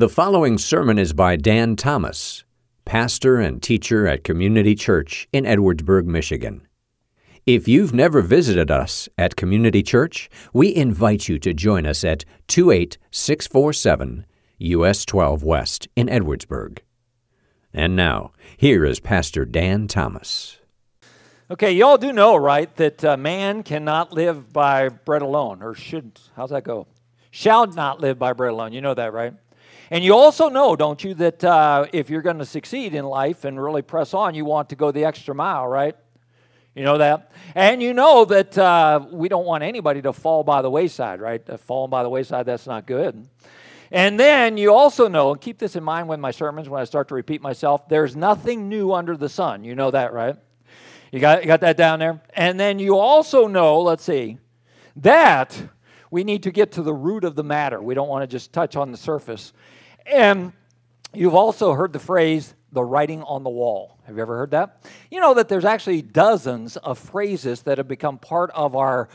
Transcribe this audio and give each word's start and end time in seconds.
The 0.00 0.08
following 0.08 0.56
sermon 0.56 0.96
is 0.96 1.12
by 1.12 1.36
Dan 1.36 1.76
Thomas, 1.76 2.44
pastor 2.86 3.36
and 3.36 3.62
teacher 3.62 4.06
at 4.06 4.24
Community 4.24 4.74
Church 4.74 5.28
in 5.30 5.44
Edwardsburg, 5.44 6.06
Michigan. 6.06 6.66
If 7.44 7.68
you've 7.68 7.92
never 7.92 8.22
visited 8.22 8.70
us 8.70 9.10
at 9.18 9.36
Community 9.36 9.82
Church, 9.82 10.30
we 10.54 10.74
invite 10.74 11.28
you 11.28 11.38
to 11.40 11.52
join 11.52 11.84
us 11.84 12.02
at 12.02 12.24
28647 12.48 14.24
US 14.60 15.04
12 15.04 15.42
West 15.42 15.88
in 15.94 16.06
Edwardsburg. 16.06 16.78
And 17.74 17.94
now, 17.94 18.32
here 18.56 18.86
is 18.86 19.00
Pastor 19.00 19.44
Dan 19.44 19.86
Thomas. 19.86 20.60
Okay, 21.50 21.72
y'all 21.72 21.98
do 21.98 22.10
know, 22.10 22.36
right, 22.36 22.74
that 22.76 23.04
uh, 23.04 23.18
man 23.18 23.62
cannot 23.62 24.14
live 24.14 24.50
by 24.50 24.88
bread 24.88 25.20
alone, 25.20 25.62
or 25.62 25.74
should, 25.74 26.18
how's 26.36 26.48
that 26.48 26.64
go? 26.64 26.86
Shall 27.30 27.66
not 27.66 28.00
live 28.00 28.18
by 28.18 28.32
bread 28.32 28.52
alone. 28.52 28.72
You 28.72 28.80
know 28.80 28.94
that, 28.94 29.12
right? 29.12 29.34
And 29.90 30.04
you 30.04 30.14
also 30.14 30.48
know, 30.48 30.76
don't 30.76 31.02
you, 31.02 31.14
that 31.14 31.42
uh, 31.42 31.86
if 31.92 32.10
you're 32.10 32.22
going 32.22 32.38
to 32.38 32.46
succeed 32.46 32.94
in 32.94 33.04
life 33.04 33.44
and 33.44 33.60
really 33.60 33.82
press 33.82 34.14
on, 34.14 34.34
you 34.34 34.44
want 34.44 34.68
to 34.68 34.76
go 34.76 34.92
the 34.92 35.04
extra 35.04 35.34
mile, 35.34 35.66
right? 35.66 35.96
You 36.76 36.84
know 36.84 36.98
that? 36.98 37.32
And 37.56 37.82
you 37.82 37.92
know 37.92 38.24
that 38.26 38.56
uh, 38.56 39.04
we 39.10 39.28
don't 39.28 39.44
want 39.44 39.64
anybody 39.64 40.00
to 40.02 40.12
fall 40.12 40.44
by 40.44 40.62
the 40.62 40.70
wayside, 40.70 41.20
right? 41.20 41.42
Uh, 41.50 41.56
falling 41.56 41.90
by 41.90 42.04
the 42.04 42.08
wayside, 42.08 42.46
that's 42.46 42.68
not 42.68 42.86
good. 42.86 43.28
And 43.90 44.20
then 44.20 44.56
you 44.56 44.72
also 44.72 45.08
know, 45.08 45.32
and 45.32 45.40
keep 45.40 45.58
this 45.58 45.74
in 45.74 45.82
mind 45.82 46.06
when 46.06 46.20
my 46.20 46.30
sermons, 46.30 46.68
when 46.68 46.80
I 46.80 46.84
start 46.84 47.08
to 47.08 47.16
repeat 47.16 47.42
myself, 47.42 47.88
there's 47.88 48.14
nothing 48.14 48.68
new 48.68 48.92
under 48.92 49.16
the 49.16 49.28
sun. 49.28 49.64
You 49.64 49.74
know 49.74 49.90
that, 49.90 50.12
right? 50.12 50.36
You 51.10 51.18
got, 51.18 51.42
you 51.42 51.48
got 51.48 51.62
that 51.62 51.76
down 51.76 51.98
there? 51.98 52.22
And 52.34 52.60
then 52.60 52.78
you 52.78 52.96
also 52.96 53.48
know, 53.48 53.80
let's 53.80 54.04
see, 54.04 54.38
that 54.96 55.60
we 56.12 56.22
need 56.22 56.44
to 56.44 56.52
get 56.52 56.70
to 56.72 56.82
the 56.82 56.94
root 56.94 57.24
of 57.24 57.34
the 57.34 57.42
matter. 57.42 57.82
We 57.82 57.94
don't 57.94 58.08
want 58.08 58.22
to 58.22 58.28
just 58.28 58.52
touch 58.52 58.76
on 58.76 58.92
the 58.92 58.96
surface. 58.96 59.52
And 60.10 60.52
you've 61.14 61.34
also 61.34 61.72
heard 61.72 61.92
the 61.92 62.00
phrase, 62.00 62.54
the 62.72 62.82
writing 62.82 63.22
on 63.22 63.44
the 63.44 63.50
wall. 63.50 63.96
Have 64.06 64.16
you 64.16 64.22
ever 64.22 64.36
heard 64.36 64.50
that? 64.50 64.84
You 65.10 65.20
know 65.20 65.34
that 65.34 65.48
there's 65.48 65.64
actually 65.64 66.02
dozens 66.02 66.76
of 66.76 66.98
phrases 66.98 67.62
that 67.62 67.78
have 67.78 67.86
become 67.86 68.18
part 68.18 68.50
of 68.50 68.74
our 68.74 69.08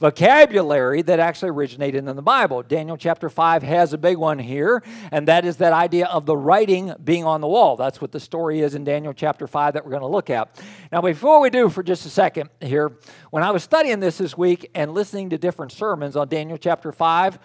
vocabulary 0.00 1.02
that 1.02 1.20
actually 1.20 1.50
originated 1.50 2.08
in 2.08 2.16
the 2.16 2.22
Bible. 2.22 2.64
Daniel 2.64 2.96
chapter 2.96 3.30
5 3.30 3.62
has 3.62 3.92
a 3.92 3.98
big 3.98 4.16
one 4.16 4.40
here, 4.40 4.82
and 5.12 5.28
that 5.28 5.44
is 5.44 5.58
that 5.58 5.72
idea 5.72 6.06
of 6.06 6.26
the 6.26 6.36
writing 6.36 6.92
being 7.04 7.24
on 7.24 7.40
the 7.40 7.46
wall. 7.46 7.76
That's 7.76 8.00
what 8.00 8.10
the 8.10 8.18
story 8.18 8.60
is 8.60 8.74
in 8.74 8.82
Daniel 8.82 9.12
chapter 9.14 9.46
5 9.46 9.74
that 9.74 9.84
we're 9.84 9.92
going 9.92 10.02
to 10.02 10.08
look 10.08 10.30
at. 10.30 10.60
Now, 10.90 11.00
before 11.00 11.40
we 11.40 11.48
do, 11.48 11.68
for 11.68 11.84
just 11.84 12.06
a 12.06 12.10
second 12.10 12.50
here, 12.60 12.98
when 13.30 13.44
I 13.44 13.52
was 13.52 13.62
studying 13.62 14.00
this 14.00 14.18
this 14.18 14.36
week 14.36 14.68
and 14.74 14.94
listening 14.94 15.30
to 15.30 15.38
different 15.38 15.70
sermons 15.70 16.16
on 16.16 16.26
Daniel 16.26 16.58
chapter 16.58 16.90
5, 16.90 17.38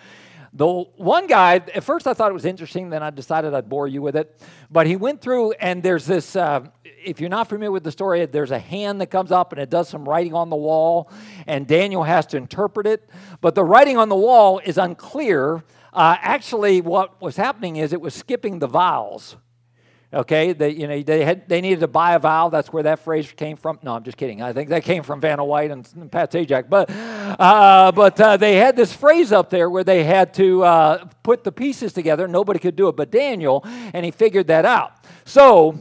the 0.53 0.67
one 0.67 1.27
guy, 1.27 1.55
at 1.55 1.83
first 1.83 2.07
I 2.07 2.13
thought 2.13 2.31
it 2.31 2.33
was 2.33 2.45
interesting, 2.45 2.89
then 2.89 3.03
I 3.03 3.09
decided 3.09 3.53
I'd 3.53 3.69
bore 3.69 3.87
you 3.87 4.01
with 4.01 4.15
it. 4.15 4.41
But 4.71 4.87
he 4.87 4.95
went 4.95 5.21
through, 5.21 5.51
and 5.53 5.83
there's 5.83 6.05
this 6.05 6.35
uh, 6.35 6.67
if 7.03 7.19
you're 7.19 7.29
not 7.29 7.47
familiar 7.47 7.71
with 7.71 7.83
the 7.83 7.91
story, 7.91 8.25
there's 8.25 8.51
a 8.51 8.59
hand 8.59 9.01
that 9.01 9.07
comes 9.07 9.31
up 9.31 9.51
and 9.51 9.61
it 9.61 9.69
does 9.69 9.89
some 9.89 10.07
writing 10.07 10.33
on 10.33 10.49
the 10.49 10.55
wall, 10.55 11.11
and 11.47 11.67
Daniel 11.67 12.03
has 12.03 12.25
to 12.27 12.37
interpret 12.37 12.87
it. 12.87 13.09
But 13.41 13.55
the 13.55 13.63
writing 13.63 13.97
on 13.97 14.09
the 14.09 14.15
wall 14.15 14.59
is 14.59 14.77
unclear. 14.77 15.63
Uh, 15.93 16.17
actually, 16.19 16.81
what 16.81 17.21
was 17.21 17.35
happening 17.35 17.77
is 17.77 17.93
it 17.93 18.01
was 18.01 18.13
skipping 18.13 18.59
the 18.59 18.67
vowels. 18.67 19.37
Okay, 20.11 20.53
they, 20.53 20.71
you 20.71 20.87
know, 20.87 20.99
they, 21.03 21.23
had, 21.23 21.47
they 21.47 21.61
needed 21.61 21.81
to 21.81 21.87
buy 21.87 22.15
a 22.15 22.19
vowel. 22.19 22.49
That's 22.49 22.73
where 22.73 22.81
that 22.81 22.97
phrase 22.97 23.31
came 23.31 23.55
from. 23.55 23.77
No, 23.83 23.93
I'm 23.93 24.03
just 24.03 24.17
kidding. 24.17 24.41
I 24.41 24.53
think 24.53 24.69
that 24.69 24.83
came 24.83 25.03
from 25.03 25.21
Vanna 25.21 25.45
White 25.45 25.69
and 25.69 26.11
Pat 26.11 26.31
Sajak. 26.31 26.67
But, 26.67 26.89
uh, 26.89 27.91
but 27.91 28.19
uh, 28.19 28.35
they 28.35 28.55
had 28.55 28.75
this 28.75 28.91
phrase 28.91 29.31
up 29.31 29.51
there 29.51 29.69
where 29.69 29.83
they 29.83 30.03
had 30.03 30.33
to 30.35 30.63
uh, 30.63 31.05
put 31.21 31.43
the 31.43 31.51
pieces 31.51 31.93
together. 31.93 32.27
Nobody 32.27 32.57
could 32.57 32.75
do 32.75 32.87
it 32.87 32.95
but 32.95 33.11
Daniel, 33.11 33.61
and 33.93 34.03
he 34.03 34.09
figured 34.09 34.47
that 34.47 34.65
out. 34.65 34.93
So 35.25 35.77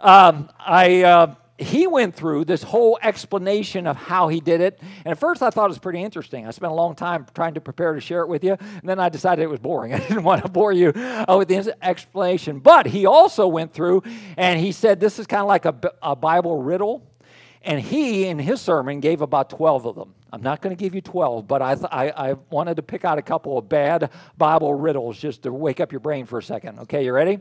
um, 0.00 0.50
I, 0.58 1.04
uh, 1.04 1.34
he 1.60 1.86
went 1.86 2.14
through 2.14 2.46
this 2.46 2.62
whole 2.62 2.98
explanation 3.02 3.86
of 3.86 3.96
how 3.96 4.28
he 4.28 4.40
did 4.40 4.60
it. 4.60 4.80
And 5.04 5.12
at 5.12 5.18
first, 5.18 5.42
I 5.42 5.50
thought 5.50 5.66
it 5.66 5.68
was 5.68 5.78
pretty 5.78 6.02
interesting. 6.02 6.46
I 6.46 6.50
spent 6.50 6.72
a 6.72 6.74
long 6.74 6.94
time 6.94 7.26
trying 7.34 7.54
to 7.54 7.60
prepare 7.60 7.94
to 7.94 8.00
share 8.00 8.22
it 8.22 8.28
with 8.28 8.42
you. 8.42 8.56
And 8.60 8.88
then 8.88 8.98
I 8.98 9.08
decided 9.10 9.42
it 9.42 9.50
was 9.50 9.60
boring. 9.60 9.92
I 9.94 9.98
didn't 9.98 10.22
want 10.22 10.42
to 10.42 10.48
bore 10.48 10.72
you 10.72 10.88
uh, 10.94 11.36
with 11.38 11.48
the 11.48 11.76
explanation. 11.82 12.60
But 12.60 12.86
he 12.86 13.04
also 13.06 13.46
went 13.46 13.72
through 13.72 14.02
and 14.36 14.58
he 14.58 14.72
said 14.72 15.00
this 15.00 15.18
is 15.18 15.26
kind 15.26 15.42
of 15.42 15.48
like 15.48 15.66
a, 15.66 15.74
a 16.02 16.16
Bible 16.16 16.62
riddle. 16.62 17.06
And 17.62 17.78
he, 17.78 18.24
in 18.24 18.38
his 18.38 18.58
sermon, 18.58 19.00
gave 19.00 19.20
about 19.20 19.50
12 19.50 19.84
of 19.84 19.94
them. 19.94 20.14
I'm 20.32 20.42
not 20.42 20.62
going 20.62 20.74
to 20.74 20.82
give 20.82 20.94
you 20.94 21.02
12, 21.02 21.46
but 21.46 21.60
I, 21.60 21.74
th- 21.74 21.88
I, 21.90 22.30
I, 22.30 22.32
wanted 22.48 22.76
to 22.76 22.82
pick 22.82 23.04
out 23.04 23.18
a 23.18 23.22
couple 23.22 23.58
of 23.58 23.68
bad 23.68 24.10
Bible 24.38 24.72
riddles 24.72 25.18
just 25.18 25.42
to 25.42 25.52
wake 25.52 25.78
up 25.78 25.92
your 25.92 26.00
brain 26.00 26.24
for 26.24 26.38
a 26.38 26.42
second. 26.42 26.78
Okay, 26.78 27.04
you 27.04 27.12
ready? 27.12 27.40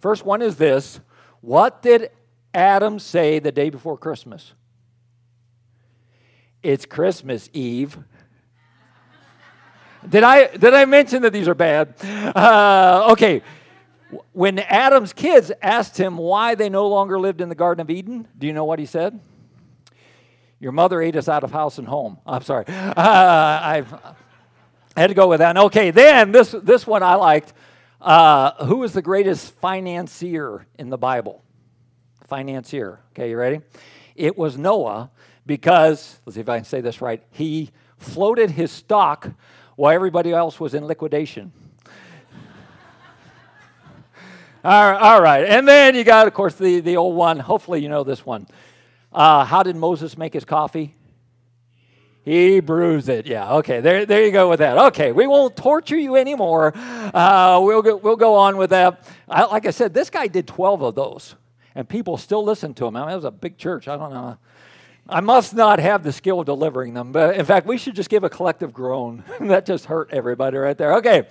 First 0.00 0.24
one 0.24 0.40
is 0.40 0.54
this 0.54 1.00
what 1.40 1.82
did 1.82 2.10
Adam 2.56 2.98
say 2.98 3.38
the 3.38 3.52
day 3.52 3.68
before 3.68 3.98
Christmas? 3.98 4.54
It's 6.62 6.86
Christmas 6.86 7.50
Eve. 7.52 7.98
Did 10.08 10.22
I, 10.22 10.46
did 10.56 10.72
I 10.72 10.86
mention 10.86 11.22
that 11.22 11.32
these 11.32 11.48
are 11.48 11.54
bad? 11.54 11.94
Uh, 12.04 13.08
okay. 13.12 13.42
When 14.32 14.58
Adam's 14.58 15.12
kids 15.12 15.52
asked 15.60 15.98
him 15.98 16.16
why 16.16 16.54
they 16.54 16.68
no 16.68 16.88
longer 16.88 17.20
lived 17.20 17.40
in 17.40 17.48
the 17.48 17.54
Garden 17.54 17.82
of 17.82 17.90
Eden, 17.90 18.26
do 18.38 18.46
you 18.46 18.52
know 18.52 18.64
what 18.64 18.78
he 18.78 18.86
said? 18.86 19.20
Your 20.58 20.72
mother 20.72 21.02
ate 21.02 21.16
us 21.16 21.28
out 21.28 21.44
of 21.44 21.50
house 21.52 21.76
and 21.78 21.86
home. 21.86 22.18
I'm 22.26 22.42
sorry. 22.42 22.64
Uh, 22.68 22.94
I've, 22.96 23.92
I 23.92 25.00
had 25.00 25.08
to 25.08 25.14
go 25.14 25.28
with 25.28 25.40
that. 25.40 25.56
Okay, 25.56 25.90
then 25.90 26.32
this, 26.32 26.54
this 26.62 26.86
one 26.86 27.02
I 27.02 27.16
liked. 27.16 27.52
Uh, 28.00 28.64
who 28.64 28.82
is 28.84 28.92
the 28.92 29.02
greatest 29.02 29.52
financier 29.56 30.66
in 30.78 30.88
the 30.88 30.98
Bible? 30.98 31.42
Financier. 32.26 33.00
Okay, 33.12 33.30
you 33.30 33.36
ready? 33.36 33.60
It 34.14 34.36
was 34.36 34.58
Noah 34.58 35.10
because, 35.46 36.18
let's 36.26 36.34
see 36.34 36.40
if 36.40 36.48
I 36.48 36.58
can 36.58 36.64
say 36.64 36.80
this 36.80 37.00
right, 37.00 37.22
he 37.30 37.70
floated 37.98 38.50
his 38.50 38.70
stock 38.70 39.30
while 39.76 39.94
everybody 39.94 40.32
else 40.32 40.58
was 40.58 40.74
in 40.74 40.86
liquidation. 40.86 41.52
all, 44.64 45.22
right, 45.22 45.44
and 45.44 45.68
then 45.68 45.94
you 45.94 46.02
got, 46.02 46.26
of 46.26 46.34
course, 46.34 46.54
the, 46.54 46.80
the 46.80 46.96
old 46.96 47.14
one. 47.14 47.38
Hopefully, 47.38 47.82
you 47.82 47.88
know 47.88 48.02
this 48.02 48.26
one. 48.26 48.46
Uh, 49.12 49.44
how 49.44 49.62
did 49.62 49.76
Moses 49.76 50.18
make 50.18 50.34
his 50.34 50.44
coffee? 50.44 50.94
He 52.24 52.58
bruised 52.58 53.08
it. 53.08 53.26
Yeah, 53.26 53.54
okay. 53.58 53.80
There, 53.80 54.04
there 54.04 54.24
you 54.24 54.32
go 54.32 54.50
with 54.50 54.58
that. 54.58 54.76
Okay, 54.88 55.12
we 55.12 55.28
won't 55.28 55.56
torture 55.56 55.96
you 55.96 56.16
anymore. 56.16 56.72
Uh, 56.74 57.60
we'll, 57.62 57.82
go, 57.82 57.94
we'll 57.94 58.16
go 58.16 58.34
on 58.34 58.56
with 58.56 58.70
that. 58.70 59.04
I, 59.28 59.44
like 59.44 59.64
I 59.64 59.70
said, 59.70 59.94
this 59.94 60.10
guy 60.10 60.26
did 60.26 60.48
12 60.48 60.82
of 60.82 60.96
those, 60.96 61.36
and 61.76 61.86
people 61.86 62.16
still 62.16 62.42
listen 62.42 62.72
to 62.74 62.84
them. 62.84 62.96
I 62.96 63.02
mean, 63.02 63.10
it 63.10 63.16
was 63.16 63.24
a 63.24 63.30
big 63.30 63.58
church. 63.58 63.86
I 63.86 63.96
don't 63.98 64.10
know. 64.10 64.38
I 65.08 65.20
must 65.20 65.54
not 65.54 65.78
have 65.78 66.02
the 66.02 66.10
skill 66.10 66.40
of 66.40 66.46
delivering 66.46 66.94
them. 66.94 67.12
But 67.12 67.36
in 67.36 67.44
fact, 67.44 67.66
we 67.66 67.76
should 67.76 67.94
just 67.94 68.08
give 68.08 68.24
a 68.24 68.30
collective 68.30 68.72
groan. 68.72 69.22
that 69.42 69.66
just 69.66 69.84
hurt 69.84 70.08
everybody 70.10 70.56
right 70.56 70.76
there. 70.76 70.94
Okay. 70.96 71.28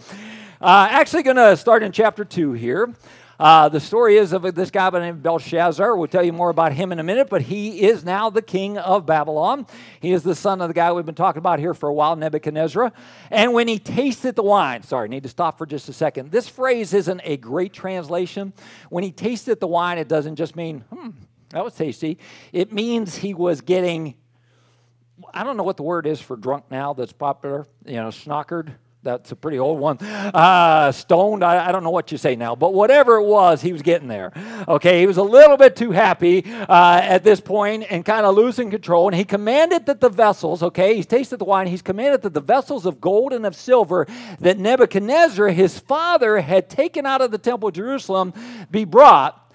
Uh, 0.61 0.87
actually, 0.89 1.23
going 1.23 1.35
to 1.35 1.57
start 1.57 1.81
in 1.81 1.91
chapter 1.91 2.23
2 2.23 2.53
here. 2.53 2.93
Uh, 3.37 3.67
the 3.67 3.81
story 3.81 4.15
is 4.15 4.31
of 4.31 4.55
this 4.55 4.71
guy 4.71 4.89
by 4.89 4.99
the 4.99 5.05
name 5.05 5.15
of 5.15 5.23
Belshazzar. 5.23 5.97
We'll 5.97 6.07
tell 6.07 6.23
you 6.23 6.31
more 6.31 6.49
about 6.49 6.71
him 6.71 6.93
in 6.93 6.99
a 6.99 7.03
minute, 7.03 7.29
but 7.29 7.41
he 7.41 7.81
is 7.81 8.05
now 8.05 8.29
the 8.29 8.41
king 8.41 8.77
of 8.77 9.05
Babylon. 9.05 9.67
He 9.99 10.13
is 10.13 10.23
the 10.23 10.35
son 10.35 10.61
of 10.61 10.69
the 10.69 10.73
guy 10.73 10.93
we've 10.93 11.05
been 11.05 11.15
talking 11.15 11.39
about 11.39 11.59
here 11.59 11.73
for 11.73 11.89
a 11.89 11.93
while, 11.93 12.15
Nebuchadnezzar. 12.15 12.93
And 13.31 13.53
when 13.53 13.67
he 13.67 13.77
tasted 13.77 14.37
the 14.37 14.43
wine, 14.43 14.83
sorry, 14.83 15.09
need 15.09 15.23
to 15.23 15.29
stop 15.29 15.57
for 15.57 15.65
just 15.65 15.89
a 15.89 15.93
second. 15.93 16.31
This 16.31 16.47
phrase 16.47 16.93
isn't 16.93 17.21
a 17.25 17.35
great 17.35 17.73
translation. 17.73 18.53
When 18.89 19.03
he 19.03 19.11
tasted 19.11 19.59
the 19.59 19.67
wine, 19.67 19.97
it 19.97 20.07
doesn't 20.07 20.37
just 20.37 20.55
mean, 20.55 20.81
hmm, 20.93 21.09
that 21.49 21.63
was 21.63 21.73
tasty. 21.73 22.19
It 22.53 22.71
means 22.71 23.17
he 23.17 23.33
was 23.33 23.59
getting, 23.59 24.15
I 25.33 25.43
don't 25.43 25.57
know 25.57 25.63
what 25.63 25.75
the 25.75 25.83
word 25.83 26.07
is 26.07 26.21
for 26.21 26.37
drunk 26.37 26.65
now 26.71 26.93
that's 26.93 27.13
popular, 27.13 27.67
you 27.85 27.95
know, 27.95 28.07
snockered 28.09 28.75
that's 29.05 29.31
a 29.31 29.35
pretty 29.35 29.59
old 29.59 29.79
one. 29.79 29.99
Uh, 29.99 30.91
stoned, 30.91 31.43
I, 31.43 31.69
I, 31.69 31.71
don't 31.71 31.83
know 31.83 31.91
what 31.91 32.11
you 32.11 32.17
say 32.17 32.35
now, 32.35 32.55
but 32.55 32.73
whatever 32.73 33.17
it 33.17 33.25
was, 33.25 33.61
he 33.61 33.71
was 33.71 33.83
getting 33.83 34.07
there. 34.07 34.33
Okay, 34.67 34.99
he 34.99 35.05
was 35.05 35.17
a 35.17 35.23
little 35.23 35.57
bit 35.57 35.75
too 35.75 35.91
happy 35.91 36.43
uh, 36.43 36.99
at 37.03 37.23
this 37.23 37.39
point 37.39 37.85
and 37.91 38.03
kind 38.03 38.25
of 38.25 38.35
losing 38.35 38.71
control. 38.71 39.07
And 39.07 39.15
he 39.15 39.23
commanded 39.23 39.85
that 39.85 40.01
the 40.01 40.09
vessels, 40.09 40.63
okay, 40.63 40.95
he's 40.95 41.05
tasted 41.05 41.37
the 41.37 41.45
wine, 41.45 41.67
he's 41.67 41.83
commanded 41.83 42.23
that 42.23 42.33
the 42.33 42.41
vessels 42.41 42.87
of 42.87 42.99
gold 42.99 43.31
and 43.31 43.45
of 43.45 43.55
silver 43.55 44.07
that 44.39 44.57
Nebuchadnezzar, 44.57 45.49
his 45.49 45.77
father, 45.77 46.39
had 46.39 46.67
taken 46.67 47.05
out 47.05 47.21
of 47.21 47.29
the 47.29 47.37
temple 47.37 47.69
of 47.69 47.75
Jerusalem 47.75 48.33
be 48.71 48.85
brought, 48.85 49.53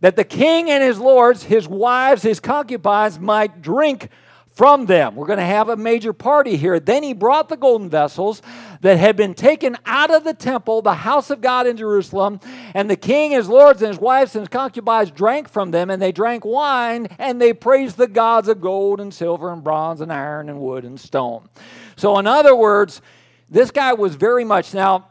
that 0.00 0.16
the 0.16 0.24
king 0.24 0.70
and 0.70 0.82
his 0.82 0.98
lords, 0.98 1.44
his 1.44 1.68
wives, 1.68 2.22
his 2.22 2.40
concubines 2.40 3.20
might 3.20 3.62
drink 3.62 4.10
from 4.58 4.86
them. 4.86 5.14
We're 5.14 5.28
going 5.28 5.38
to 5.38 5.44
have 5.44 5.68
a 5.68 5.76
major 5.76 6.12
party 6.12 6.56
here. 6.56 6.80
Then 6.80 7.04
he 7.04 7.12
brought 7.12 7.48
the 7.48 7.56
golden 7.56 7.88
vessels 7.88 8.42
that 8.80 8.98
had 8.98 9.14
been 9.14 9.34
taken 9.34 9.76
out 9.86 10.12
of 10.12 10.24
the 10.24 10.34
temple, 10.34 10.82
the 10.82 10.94
house 10.94 11.30
of 11.30 11.40
God 11.40 11.68
in 11.68 11.76
Jerusalem, 11.76 12.40
and 12.74 12.90
the 12.90 12.96
king, 12.96 13.30
his 13.30 13.48
lords, 13.48 13.82
and 13.82 13.88
his 13.92 14.00
wives 14.00 14.34
and 14.34 14.42
his 14.42 14.48
concubines 14.48 15.12
drank 15.12 15.48
from 15.48 15.70
them, 15.70 15.90
and 15.90 16.02
they 16.02 16.10
drank 16.10 16.44
wine, 16.44 17.06
and 17.20 17.40
they 17.40 17.52
praised 17.52 17.98
the 17.98 18.08
gods 18.08 18.48
of 18.48 18.60
gold 18.60 19.00
and 19.00 19.14
silver 19.14 19.52
and 19.52 19.62
bronze 19.62 20.00
and 20.00 20.12
iron 20.12 20.48
and 20.48 20.58
wood 20.58 20.84
and 20.84 20.98
stone. 20.98 21.48
So, 21.94 22.18
in 22.18 22.26
other 22.26 22.56
words, 22.56 23.00
this 23.48 23.70
guy 23.70 23.92
was 23.92 24.16
very 24.16 24.44
much 24.44 24.74
now. 24.74 25.06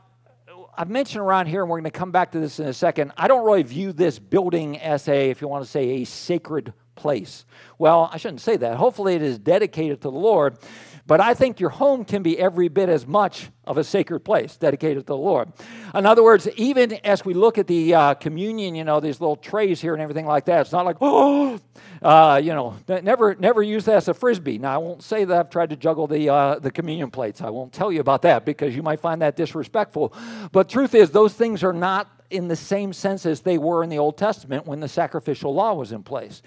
I've 0.78 0.90
mentioned 0.90 1.22
around 1.22 1.46
here, 1.46 1.62
and 1.62 1.70
we're 1.70 1.80
going 1.80 1.90
to 1.90 1.98
come 1.98 2.12
back 2.12 2.34
to 2.34 2.40
this 2.42 2.60
in 2.60 2.68
a 2.68 2.74
second. 2.74 3.14
I 3.16 3.30
don't 3.30 3.46
really 3.46 3.64
view 3.64 3.94
this 3.94 4.20
building 4.20 4.78
as 4.78 5.08
a, 5.08 5.30
if 5.30 5.40
you 5.40 5.48
want 5.48 5.64
to 5.64 5.72
say, 5.72 6.02
a 6.02 6.04
sacred 6.04 6.74
place. 6.98 7.46
Well, 7.78 8.10
I 8.12 8.18
shouldn't 8.18 8.42
say 8.42 8.58
that. 8.58 8.78
Hopefully, 8.78 9.16
it 9.16 9.22
is 9.22 9.40
dedicated 9.40 10.02
to 10.02 10.10
the 10.10 10.18
Lord. 10.18 10.58
But 11.08 11.22
I 11.22 11.34
think 11.34 11.62
your 11.62 11.70
home 11.70 12.04
can 12.04 12.22
be 12.22 12.38
every 12.38 12.68
bit 12.68 12.90
as 12.90 13.08
much 13.08 13.50
of 13.66 13.78
a 13.78 13.84
sacred 13.84 14.20
place 14.20 14.58
dedicated 14.58 15.04
to 15.04 15.06
the 15.08 15.18
Lord. 15.18 15.54
In 15.96 16.06
other 16.06 16.22
words, 16.22 16.50
even 16.58 16.94
as 17.06 17.24
we 17.24 17.34
look 17.34 17.58
at 17.58 17.66
the 17.66 17.96
uh, 17.96 18.14
communion, 18.16 18.76
you 18.76 18.84
know, 18.84 19.00
these 19.00 19.22
little 19.22 19.38
trays 19.38 19.80
here 19.80 19.94
and 19.94 20.02
everything 20.02 20.26
like 20.26 20.46
that, 20.46 20.62
it's 20.62 20.74
not 20.74 20.86
like, 20.86 20.98
oh, 21.00 21.60
uh, 22.02 22.42
you 22.44 22.54
know, 22.54 22.76
never, 22.90 23.36
never 23.36 23.64
use 23.64 23.86
that 23.86 23.96
as 23.96 24.08
a 24.10 24.14
frisbee. 24.14 24.58
Now, 24.58 24.76
I 24.76 24.78
won't 24.78 25.02
say 25.02 25.24
that 25.24 25.38
I've 25.38 25.50
tried 25.50 25.70
to 25.70 25.78
juggle 25.78 26.08
the, 26.08 26.30
uh, 26.30 26.60
the 26.60 26.72
communion 26.72 27.10
plates. 27.10 27.42
I 27.42 27.50
won't 27.50 27.72
tell 27.72 27.90
you 27.90 28.02
about 28.02 28.22
that 28.24 28.44
because 28.44 28.76
you 28.76 28.84
might 28.84 29.00
find 29.00 29.22
that 29.22 29.38
disrespectful. 29.38 30.14
But 30.52 30.68
truth 30.68 30.94
is, 30.94 31.12
those 31.12 31.34
things 31.34 31.64
are 31.64 31.74
not 31.74 32.12
in 32.30 32.50
the 32.50 32.56
same 32.58 32.92
sense 32.92 33.26
as 33.26 33.40
they 33.42 33.58
were 33.58 33.82
in 33.82 33.90
the 33.90 33.98
Old 33.98 34.18
Testament 34.18 34.68
when 34.68 34.82
the 34.82 34.90
sacrificial 34.90 35.54
law 35.54 35.74
was 35.74 35.94
in 35.94 36.04
place. 36.04 36.42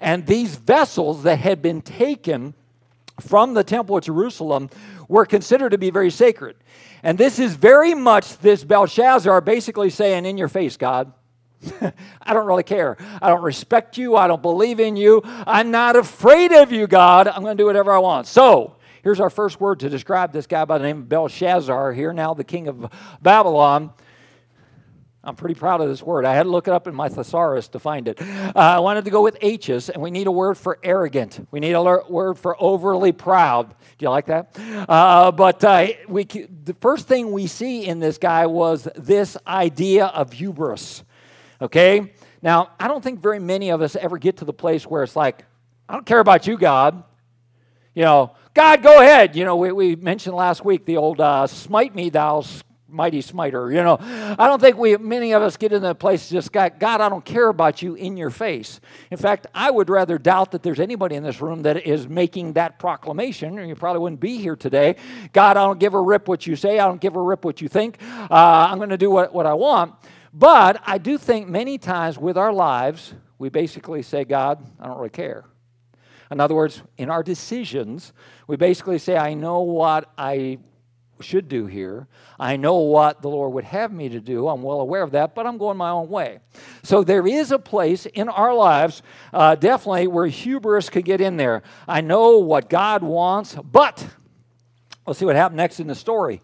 And 0.00 0.26
these 0.26 0.56
vessels 0.56 1.24
that 1.24 1.38
had 1.38 1.60
been 1.60 1.82
taken 1.82 2.54
from 3.20 3.54
the 3.54 3.64
temple 3.64 3.96
at 3.96 4.04
Jerusalem 4.04 4.70
were 5.08 5.26
considered 5.26 5.70
to 5.70 5.78
be 5.78 5.90
very 5.90 6.10
sacred. 6.10 6.56
And 7.02 7.16
this 7.16 7.38
is 7.38 7.54
very 7.54 7.94
much 7.94 8.38
this 8.38 8.64
Belshazzar 8.64 9.40
basically 9.40 9.90
saying, 9.90 10.26
In 10.26 10.38
your 10.38 10.48
face, 10.48 10.76
God. 10.76 11.12
I 12.22 12.34
don't 12.34 12.46
really 12.46 12.62
care. 12.62 12.96
I 13.20 13.28
don't 13.28 13.42
respect 13.42 13.96
you. 13.96 14.16
I 14.16 14.26
don't 14.28 14.42
believe 14.42 14.78
in 14.80 14.96
you. 14.96 15.22
I'm 15.24 15.70
not 15.70 15.96
afraid 15.96 16.52
of 16.52 16.70
you, 16.70 16.86
God. 16.86 17.28
I'm 17.28 17.42
going 17.42 17.56
to 17.56 17.60
do 17.60 17.66
whatever 17.66 17.92
I 17.92 17.98
want. 17.98 18.26
So, 18.26 18.76
here's 19.02 19.20
our 19.20 19.30
first 19.30 19.60
word 19.60 19.80
to 19.80 19.88
describe 19.88 20.32
this 20.32 20.46
guy 20.46 20.64
by 20.64 20.78
the 20.78 20.84
name 20.84 20.98
of 20.98 21.08
Belshazzar, 21.08 21.92
here 21.92 22.12
now 22.12 22.34
the 22.34 22.44
king 22.44 22.68
of 22.68 22.90
Babylon. 23.22 23.92
I'm 25.26 25.34
pretty 25.34 25.56
proud 25.56 25.80
of 25.80 25.88
this 25.88 26.04
word. 26.04 26.24
I 26.24 26.34
had 26.34 26.44
to 26.44 26.48
look 26.48 26.68
it 26.68 26.72
up 26.72 26.86
in 26.86 26.94
my 26.94 27.08
thesaurus 27.08 27.66
to 27.68 27.80
find 27.80 28.06
it. 28.06 28.22
Uh, 28.22 28.52
I 28.54 28.78
wanted 28.78 29.04
to 29.06 29.10
go 29.10 29.22
with 29.22 29.36
H's, 29.40 29.90
and 29.90 30.00
we 30.00 30.12
need 30.12 30.28
a 30.28 30.32
word 30.32 30.56
for 30.56 30.78
arrogant. 30.84 31.44
We 31.50 31.58
need 31.58 31.72
a 31.72 31.82
word 31.82 32.38
for 32.38 32.56
overly 32.62 33.10
proud. 33.10 33.70
Do 33.70 34.04
you 34.04 34.10
like 34.10 34.26
that? 34.26 34.56
Uh, 34.88 35.32
but 35.32 35.64
uh, 35.64 35.88
we, 36.06 36.24
the 36.26 36.76
first 36.80 37.08
thing 37.08 37.32
we 37.32 37.48
see 37.48 37.86
in 37.86 37.98
this 37.98 38.18
guy 38.18 38.46
was 38.46 38.86
this 38.94 39.36
idea 39.48 40.06
of 40.06 40.32
hubris. 40.32 41.02
Okay? 41.60 42.12
Now, 42.40 42.70
I 42.78 42.86
don't 42.86 43.02
think 43.02 43.18
very 43.20 43.40
many 43.40 43.70
of 43.70 43.82
us 43.82 43.96
ever 43.96 44.18
get 44.18 44.36
to 44.36 44.44
the 44.44 44.52
place 44.52 44.86
where 44.86 45.02
it's 45.02 45.16
like, 45.16 45.44
I 45.88 45.94
don't 45.94 46.06
care 46.06 46.20
about 46.20 46.46
you, 46.46 46.56
God. 46.56 47.02
You 47.96 48.02
know, 48.02 48.36
God, 48.54 48.80
go 48.80 49.00
ahead. 49.00 49.34
You 49.34 49.44
know, 49.44 49.56
we, 49.56 49.72
we 49.72 49.96
mentioned 49.96 50.36
last 50.36 50.64
week 50.64 50.84
the 50.84 50.98
old 50.98 51.20
uh, 51.20 51.48
smite 51.48 51.96
me, 51.96 52.10
thou 52.10 52.44
mighty 52.88 53.20
smiter. 53.20 53.70
You 53.70 53.82
know, 53.82 53.98
I 54.00 54.46
don't 54.46 54.60
think 54.60 54.76
we 54.76 54.96
many 54.96 55.32
of 55.32 55.42
us 55.42 55.56
get 55.56 55.72
in 55.72 55.82
that 55.82 55.98
place 55.98 56.28
just 56.28 56.52
God, 56.52 56.78
God, 56.78 57.00
I 57.00 57.08
don't 57.08 57.24
care 57.24 57.48
about 57.48 57.82
you 57.82 57.94
in 57.94 58.16
your 58.16 58.30
face. 58.30 58.80
In 59.10 59.16
fact, 59.16 59.46
I 59.54 59.70
would 59.70 59.90
rather 59.90 60.18
doubt 60.18 60.52
that 60.52 60.62
there's 60.62 60.80
anybody 60.80 61.16
in 61.16 61.22
this 61.22 61.40
room 61.40 61.62
that 61.62 61.86
is 61.86 62.08
making 62.08 62.54
that 62.54 62.78
proclamation, 62.78 63.58
or 63.58 63.64
you 63.64 63.74
probably 63.74 64.00
wouldn't 64.00 64.20
be 64.20 64.38
here 64.38 64.56
today. 64.56 64.96
God, 65.32 65.56
I 65.56 65.64
don't 65.64 65.80
give 65.80 65.94
a 65.94 66.00
rip 66.00 66.28
what 66.28 66.46
you 66.46 66.56
say. 66.56 66.78
I 66.78 66.86
don't 66.86 67.00
give 67.00 67.16
a 67.16 67.22
rip 67.22 67.44
what 67.44 67.60
you 67.60 67.68
think. 67.68 67.98
Uh, 68.02 68.68
I'm 68.70 68.78
going 68.78 68.90
to 68.90 68.98
do 68.98 69.10
what, 69.10 69.34
what 69.34 69.46
I 69.46 69.54
want. 69.54 69.94
But 70.32 70.82
I 70.86 70.98
do 70.98 71.16
think 71.16 71.48
many 71.48 71.78
times 71.78 72.18
with 72.18 72.36
our 72.36 72.52
lives, 72.52 73.14
we 73.38 73.48
basically 73.48 74.02
say, 74.02 74.24
God, 74.24 74.64
I 74.78 74.86
don't 74.86 74.96
really 74.98 75.10
care. 75.10 75.44
In 76.30 76.40
other 76.40 76.54
words, 76.54 76.82
in 76.98 77.08
our 77.08 77.22
decisions, 77.22 78.12
we 78.46 78.56
basically 78.56 78.98
say, 78.98 79.16
I 79.16 79.34
know 79.34 79.60
what 79.60 80.12
I 80.18 80.58
should 81.20 81.48
do 81.48 81.66
here. 81.66 82.06
I 82.38 82.56
know 82.56 82.76
what 82.76 83.22
the 83.22 83.28
Lord 83.28 83.52
would 83.54 83.64
have 83.64 83.92
me 83.92 84.08
to 84.10 84.20
do. 84.20 84.48
I'm 84.48 84.62
well 84.62 84.80
aware 84.80 85.02
of 85.02 85.12
that, 85.12 85.34
but 85.34 85.46
I'm 85.46 85.58
going 85.58 85.76
my 85.76 85.90
own 85.90 86.08
way. 86.08 86.40
So 86.82 87.04
there 87.04 87.26
is 87.26 87.52
a 87.52 87.58
place 87.58 88.06
in 88.06 88.28
our 88.28 88.54
lives, 88.54 89.02
uh, 89.32 89.54
definitely, 89.54 90.06
where 90.06 90.26
hubris 90.26 90.90
could 90.90 91.04
get 91.04 91.20
in 91.20 91.36
there. 91.36 91.62
I 91.88 92.00
know 92.00 92.38
what 92.38 92.68
God 92.68 93.02
wants, 93.02 93.54
but 93.54 94.06
let's 95.06 95.18
see 95.18 95.24
what 95.24 95.36
happened 95.36 95.56
next 95.56 95.80
in 95.80 95.86
the 95.86 95.94
story. 95.94 96.42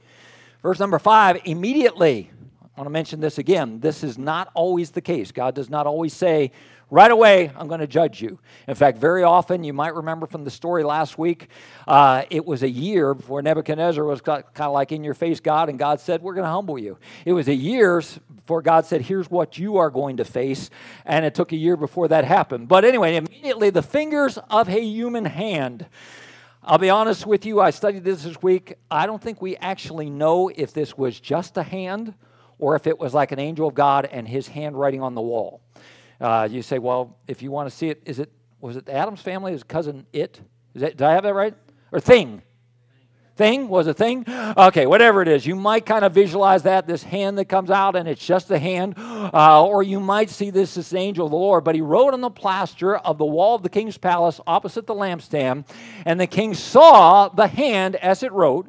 Verse 0.62 0.78
number 0.78 0.98
five 0.98 1.40
immediately, 1.44 2.30
I 2.60 2.80
want 2.80 2.86
to 2.86 2.90
mention 2.90 3.20
this 3.20 3.38
again. 3.38 3.80
This 3.80 4.02
is 4.02 4.16
not 4.16 4.50
always 4.54 4.92
the 4.92 5.00
case. 5.00 5.32
God 5.32 5.54
does 5.54 5.68
not 5.68 5.86
always 5.86 6.14
say, 6.14 6.52
right 6.92 7.10
away, 7.10 7.50
I'm 7.56 7.68
going 7.68 7.80
to 7.80 7.86
judge 7.86 8.20
you. 8.20 8.38
In 8.68 8.74
fact, 8.74 8.98
very 8.98 9.22
often, 9.22 9.64
you 9.64 9.72
might 9.72 9.94
remember 9.94 10.26
from 10.26 10.44
the 10.44 10.50
story 10.50 10.84
last 10.84 11.16
week, 11.16 11.48
uh, 11.88 12.24
it 12.28 12.44
was 12.44 12.62
a 12.62 12.68
year 12.68 13.14
before 13.14 13.40
Nebuchadnezzar 13.40 14.04
was 14.04 14.20
kind 14.20 14.44
of 14.58 14.72
like 14.72 14.92
in 14.92 15.02
your 15.02 15.14
face, 15.14 15.40
God, 15.40 15.70
and 15.70 15.78
God 15.78 16.00
said, 16.00 16.22
We're 16.22 16.34
going 16.34 16.44
to 16.44 16.50
humble 16.50 16.78
you. 16.78 16.98
It 17.24 17.32
was 17.32 17.48
a 17.48 17.54
year 17.54 18.02
before 18.36 18.60
God 18.60 18.84
said, 18.84 19.00
Here's 19.00 19.30
what 19.30 19.58
you 19.58 19.78
are 19.78 19.88
going 19.88 20.18
to 20.18 20.24
face. 20.24 20.68
And 21.06 21.24
it 21.24 21.34
took 21.34 21.52
a 21.52 21.56
year 21.56 21.78
before 21.78 22.08
that 22.08 22.26
happened. 22.26 22.68
But 22.68 22.84
anyway, 22.84 23.16
immediately, 23.16 23.70
the 23.70 23.82
fingers 23.82 24.38
of 24.50 24.68
a 24.68 24.80
human 24.80 25.24
hand. 25.24 25.86
I'll 26.64 26.78
be 26.78 26.90
honest 26.90 27.26
with 27.26 27.44
you, 27.44 27.60
I 27.60 27.70
studied 27.70 28.04
this 28.04 28.22
this 28.22 28.40
week. 28.40 28.74
I 28.88 29.06
don't 29.06 29.20
think 29.20 29.42
we 29.42 29.56
actually 29.56 30.10
know 30.10 30.48
if 30.54 30.72
this 30.72 30.96
was 30.96 31.18
just 31.18 31.56
a 31.56 31.62
hand 31.64 32.14
or 32.60 32.76
if 32.76 32.86
it 32.86 33.00
was 33.00 33.14
like 33.14 33.32
an 33.32 33.40
angel 33.40 33.66
of 33.66 33.74
God 33.74 34.04
and 34.04 34.28
his 34.28 34.46
handwriting 34.46 35.02
on 35.02 35.16
the 35.16 35.22
wall. 35.22 35.60
Uh, 36.20 36.48
you 36.50 36.62
say, 36.62 36.78
well, 36.78 37.18
if 37.26 37.42
you 37.42 37.50
want 37.50 37.68
to 37.68 37.76
see 37.76 37.88
it, 37.88 38.02
is 38.06 38.18
it 38.18 38.30
was 38.60 38.76
it 38.76 38.86
the 38.86 38.92
Addams 38.92 39.20
Family? 39.20 39.52
His 39.52 39.64
cousin 39.64 40.06
it? 40.12 40.40
That, 40.74 40.96
did 40.96 41.02
I 41.02 41.14
have 41.14 41.24
that 41.24 41.34
right? 41.34 41.54
Or 41.90 42.00
thing? 42.00 42.42
Thing 43.36 43.68
was 43.68 43.86
a 43.86 43.94
thing? 43.94 44.24
Okay, 44.54 44.86
whatever 44.86 45.22
it 45.22 45.28
is, 45.28 45.46
you 45.46 45.56
might 45.56 45.86
kind 45.86 46.04
of 46.04 46.12
visualize 46.12 46.64
that 46.64 46.86
this 46.86 47.02
hand 47.02 47.38
that 47.38 47.46
comes 47.46 47.70
out 47.70 47.96
and 47.96 48.06
it's 48.06 48.24
just 48.24 48.50
a 48.50 48.58
hand, 48.58 48.94
uh, 48.98 49.64
or 49.64 49.82
you 49.82 49.98
might 49.98 50.28
see 50.28 50.50
this 50.50 50.76
as 50.76 50.92
an 50.92 50.98
angel 50.98 51.24
of 51.24 51.30
the 51.30 51.38
Lord. 51.38 51.64
But 51.64 51.74
he 51.74 51.80
wrote 51.80 52.12
on 52.12 52.20
the 52.20 52.30
plaster 52.30 52.96
of 52.96 53.16
the 53.16 53.24
wall 53.24 53.54
of 53.54 53.62
the 53.62 53.70
king's 53.70 53.96
palace 53.96 54.40
opposite 54.46 54.86
the 54.86 54.94
lampstand, 54.94 55.66
and 56.04 56.20
the 56.20 56.26
king 56.26 56.52
saw 56.52 57.28
the 57.28 57.46
hand 57.46 57.96
as 57.96 58.22
it 58.22 58.30
wrote. 58.32 58.68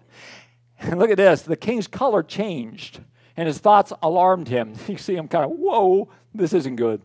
And 0.80 0.98
look 1.00 1.10
at 1.10 1.18
this 1.18 1.42
the 1.42 1.57
king's 1.57 1.88
color 1.88 2.24
changed, 2.24 3.01
and 3.35 3.47
his 3.47 3.57
thoughts 3.59 3.94
alarmed 4.01 4.47
him. 4.47 4.75
You 4.88 4.97
see 4.97 5.15
him 5.15 5.27
kind 5.27 5.45
of, 5.45 5.51
whoa, 5.51 6.09
this 6.35 6.53
isn't 6.53 6.75
good. 6.75 7.01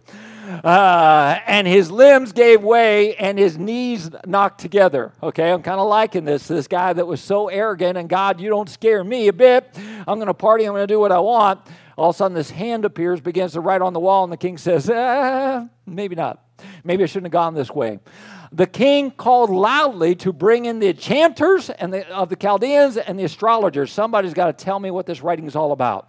Uh, 0.65 1.39
and 1.47 1.67
his 1.67 1.91
limbs 1.91 2.33
gave 2.33 2.63
way 2.63 3.15
and 3.17 3.39
his 3.39 3.59
knees 3.59 4.11
knocked 4.27 4.61
together. 4.61 5.13
Okay, 5.23 5.53
I'm 5.53 5.63
kind 5.63 5.79
of 5.79 5.87
liking 5.89 6.25
this. 6.25 6.49
This 6.49 6.67
guy 6.67 6.93
that 6.93 7.07
was 7.07 7.21
so 7.21 7.49
arrogant 7.49 7.99
and 7.99 8.09
God, 8.09 8.41
you 8.41 8.49
don't 8.49 8.69
scare 8.69 9.05
me 9.05 9.29
a 9.29 9.33
bit. 9.33 9.77
I'm 10.07 10.17
going 10.17 10.27
to 10.27 10.35
party. 10.35 10.65
I'm 10.65 10.73
going 10.73 10.87
to 10.87 10.93
do 10.93 10.99
what 10.99 11.13
I 11.13 11.19
want. 11.19 11.61
All 11.99 12.11
of 12.11 12.15
a 12.15 12.19
sudden, 12.19 12.35
this 12.35 12.51
hand 12.51 12.85
appears, 12.85 13.21
begins 13.21 13.53
to 13.53 13.61
write 13.61 13.83
on 13.83 13.93
the 13.93 13.99
wall, 13.99 14.23
and 14.23 14.33
the 14.33 14.37
king 14.37 14.57
says, 14.57 14.89
eh, 14.89 15.67
maybe 15.85 16.15
not. 16.15 16.45
Maybe 16.85 17.03
I 17.03 17.07
shouldn't 17.07 17.27
have 17.27 17.33
gone 17.33 17.55
this 17.55 17.71
way. 17.71 17.99
The 18.53 18.67
king 18.67 19.11
called 19.11 19.51
loudly 19.51 20.15
to 20.17 20.33
bring 20.33 20.65
in 20.65 20.79
the 20.79 20.89
enchanters 20.89 21.71
and 21.71 21.93
the, 21.93 22.09
of 22.09 22.29
the 22.29 22.37
Chaldeans 22.37 22.97
and 22.97 23.19
the 23.19 23.25
astrologers. 23.25 23.93
Somebody's 23.93 24.35
got 24.35 24.47
to 24.47 24.65
tell 24.65 24.79
me 24.79 24.91
what 24.91 25.07
this 25.07 25.23
writing 25.23 25.47
is 25.47 25.55
all 25.57 25.73
about. 25.73 26.09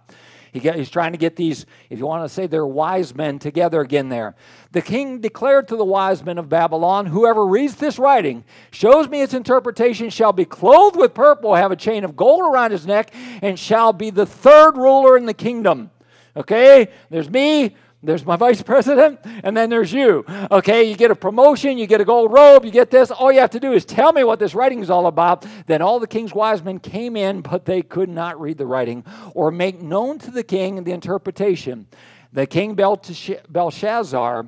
He 0.52 0.58
get, 0.58 0.74
he's 0.74 0.90
trying 0.90 1.12
to 1.12 1.18
get 1.18 1.36
these, 1.36 1.64
if 1.90 1.98
you 1.98 2.06
want 2.06 2.24
to 2.24 2.28
say 2.28 2.46
they're 2.46 2.66
wise 2.66 3.14
men, 3.14 3.38
together 3.38 3.80
again 3.80 4.08
there. 4.08 4.34
The 4.72 4.82
king 4.82 5.20
declared 5.20 5.68
to 5.68 5.76
the 5.76 5.84
wise 5.84 6.24
men 6.24 6.38
of 6.38 6.48
Babylon 6.48 7.06
Whoever 7.06 7.46
reads 7.46 7.76
this 7.76 7.98
writing, 7.98 8.44
shows 8.72 9.08
me 9.08 9.22
its 9.22 9.34
interpretation, 9.34 10.10
shall 10.10 10.32
be 10.32 10.44
clothed 10.44 10.96
with 10.96 11.14
purple, 11.14 11.54
have 11.54 11.70
a 11.70 11.76
chain 11.76 12.04
of 12.04 12.16
gold 12.16 12.42
around 12.42 12.72
his 12.72 12.86
neck, 12.86 13.14
and 13.42 13.58
shall 13.58 13.92
be 13.92 14.10
the 14.10 14.26
third 14.26 14.76
ruler 14.76 15.16
in 15.16 15.26
the 15.26 15.34
kingdom. 15.34 15.90
Okay? 16.36 16.88
There's 17.10 17.30
me, 17.30 17.76
there's 18.02 18.24
my 18.24 18.36
vice 18.36 18.62
president, 18.62 19.20
and 19.42 19.54
then 19.54 19.68
there's 19.68 19.92
you. 19.92 20.24
Okay, 20.50 20.84
you 20.84 20.96
get 20.96 21.10
a 21.10 21.14
promotion, 21.14 21.76
you 21.76 21.86
get 21.86 22.00
a 22.00 22.04
gold 22.04 22.32
robe, 22.32 22.64
you 22.64 22.70
get 22.70 22.90
this. 22.90 23.10
All 23.10 23.30
you 23.30 23.40
have 23.40 23.50
to 23.50 23.60
do 23.60 23.72
is 23.72 23.84
tell 23.84 24.12
me 24.12 24.24
what 24.24 24.38
this 24.38 24.54
writing 24.54 24.80
is 24.80 24.88
all 24.88 25.06
about. 25.06 25.44
Then 25.66 25.82
all 25.82 26.00
the 26.00 26.06
king's 26.06 26.34
wise 26.34 26.62
men 26.62 26.78
came 26.78 27.14
in, 27.14 27.42
but 27.42 27.66
they 27.66 27.82
could 27.82 28.08
not 28.08 28.40
read 28.40 28.56
the 28.56 28.64
writing 28.64 29.04
or 29.34 29.50
make 29.50 29.82
known 29.82 30.18
to 30.20 30.30
the 30.30 30.42
king 30.42 30.82
the 30.84 30.92
interpretation. 30.92 31.86
The 32.32 32.46
king 32.46 32.74
Belshazzar 32.74 34.46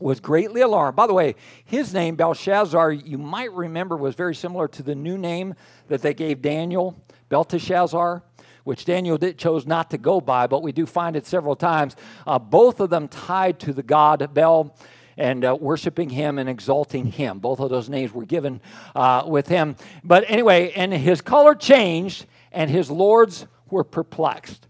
was 0.00 0.20
greatly 0.20 0.60
alarmed. 0.60 0.96
By 0.96 1.06
the 1.06 1.14
way, 1.14 1.36
his 1.64 1.94
name, 1.94 2.16
Belshazzar, 2.16 2.90
you 2.90 3.18
might 3.18 3.52
remember, 3.52 3.96
was 3.96 4.16
very 4.16 4.34
similar 4.34 4.66
to 4.68 4.82
the 4.82 4.96
new 4.96 5.16
name 5.16 5.54
that 5.86 6.02
they 6.02 6.12
gave 6.12 6.42
Daniel, 6.42 7.00
Belteshazzar 7.28 8.22
which 8.64 8.84
Daniel 8.84 9.16
did, 9.16 9.38
chose 9.38 9.66
not 9.66 9.90
to 9.90 9.98
go 9.98 10.20
by, 10.20 10.46
but 10.46 10.62
we 10.62 10.72
do 10.72 10.86
find 10.86 11.16
it 11.16 11.26
several 11.26 11.54
times. 11.54 11.96
Uh, 12.26 12.38
both 12.38 12.80
of 12.80 12.90
them 12.90 13.08
tied 13.08 13.60
to 13.60 13.72
the 13.72 13.82
god 13.82 14.34
Bel 14.34 14.74
and 15.16 15.44
uh, 15.44 15.56
worshiping 15.58 16.08
him 16.08 16.38
and 16.38 16.48
exalting 16.48 17.06
him. 17.06 17.38
Both 17.38 17.60
of 17.60 17.70
those 17.70 17.88
names 17.88 18.12
were 18.12 18.24
given 18.24 18.60
uh, 18.96 19.24
with 19.26 19.46
him. 19.46 19.76
But 20.02 20.24
anyway, 20.28 20.72
and 20.72 20.92
his 20.92 21.20
color 21.20 21.54
changed, 21.54 22.26
and 22.50 22.70
his 22.70 22.90
lords 22.90 23.46
were 23.70 23.84
perplexed. 23.84 24.66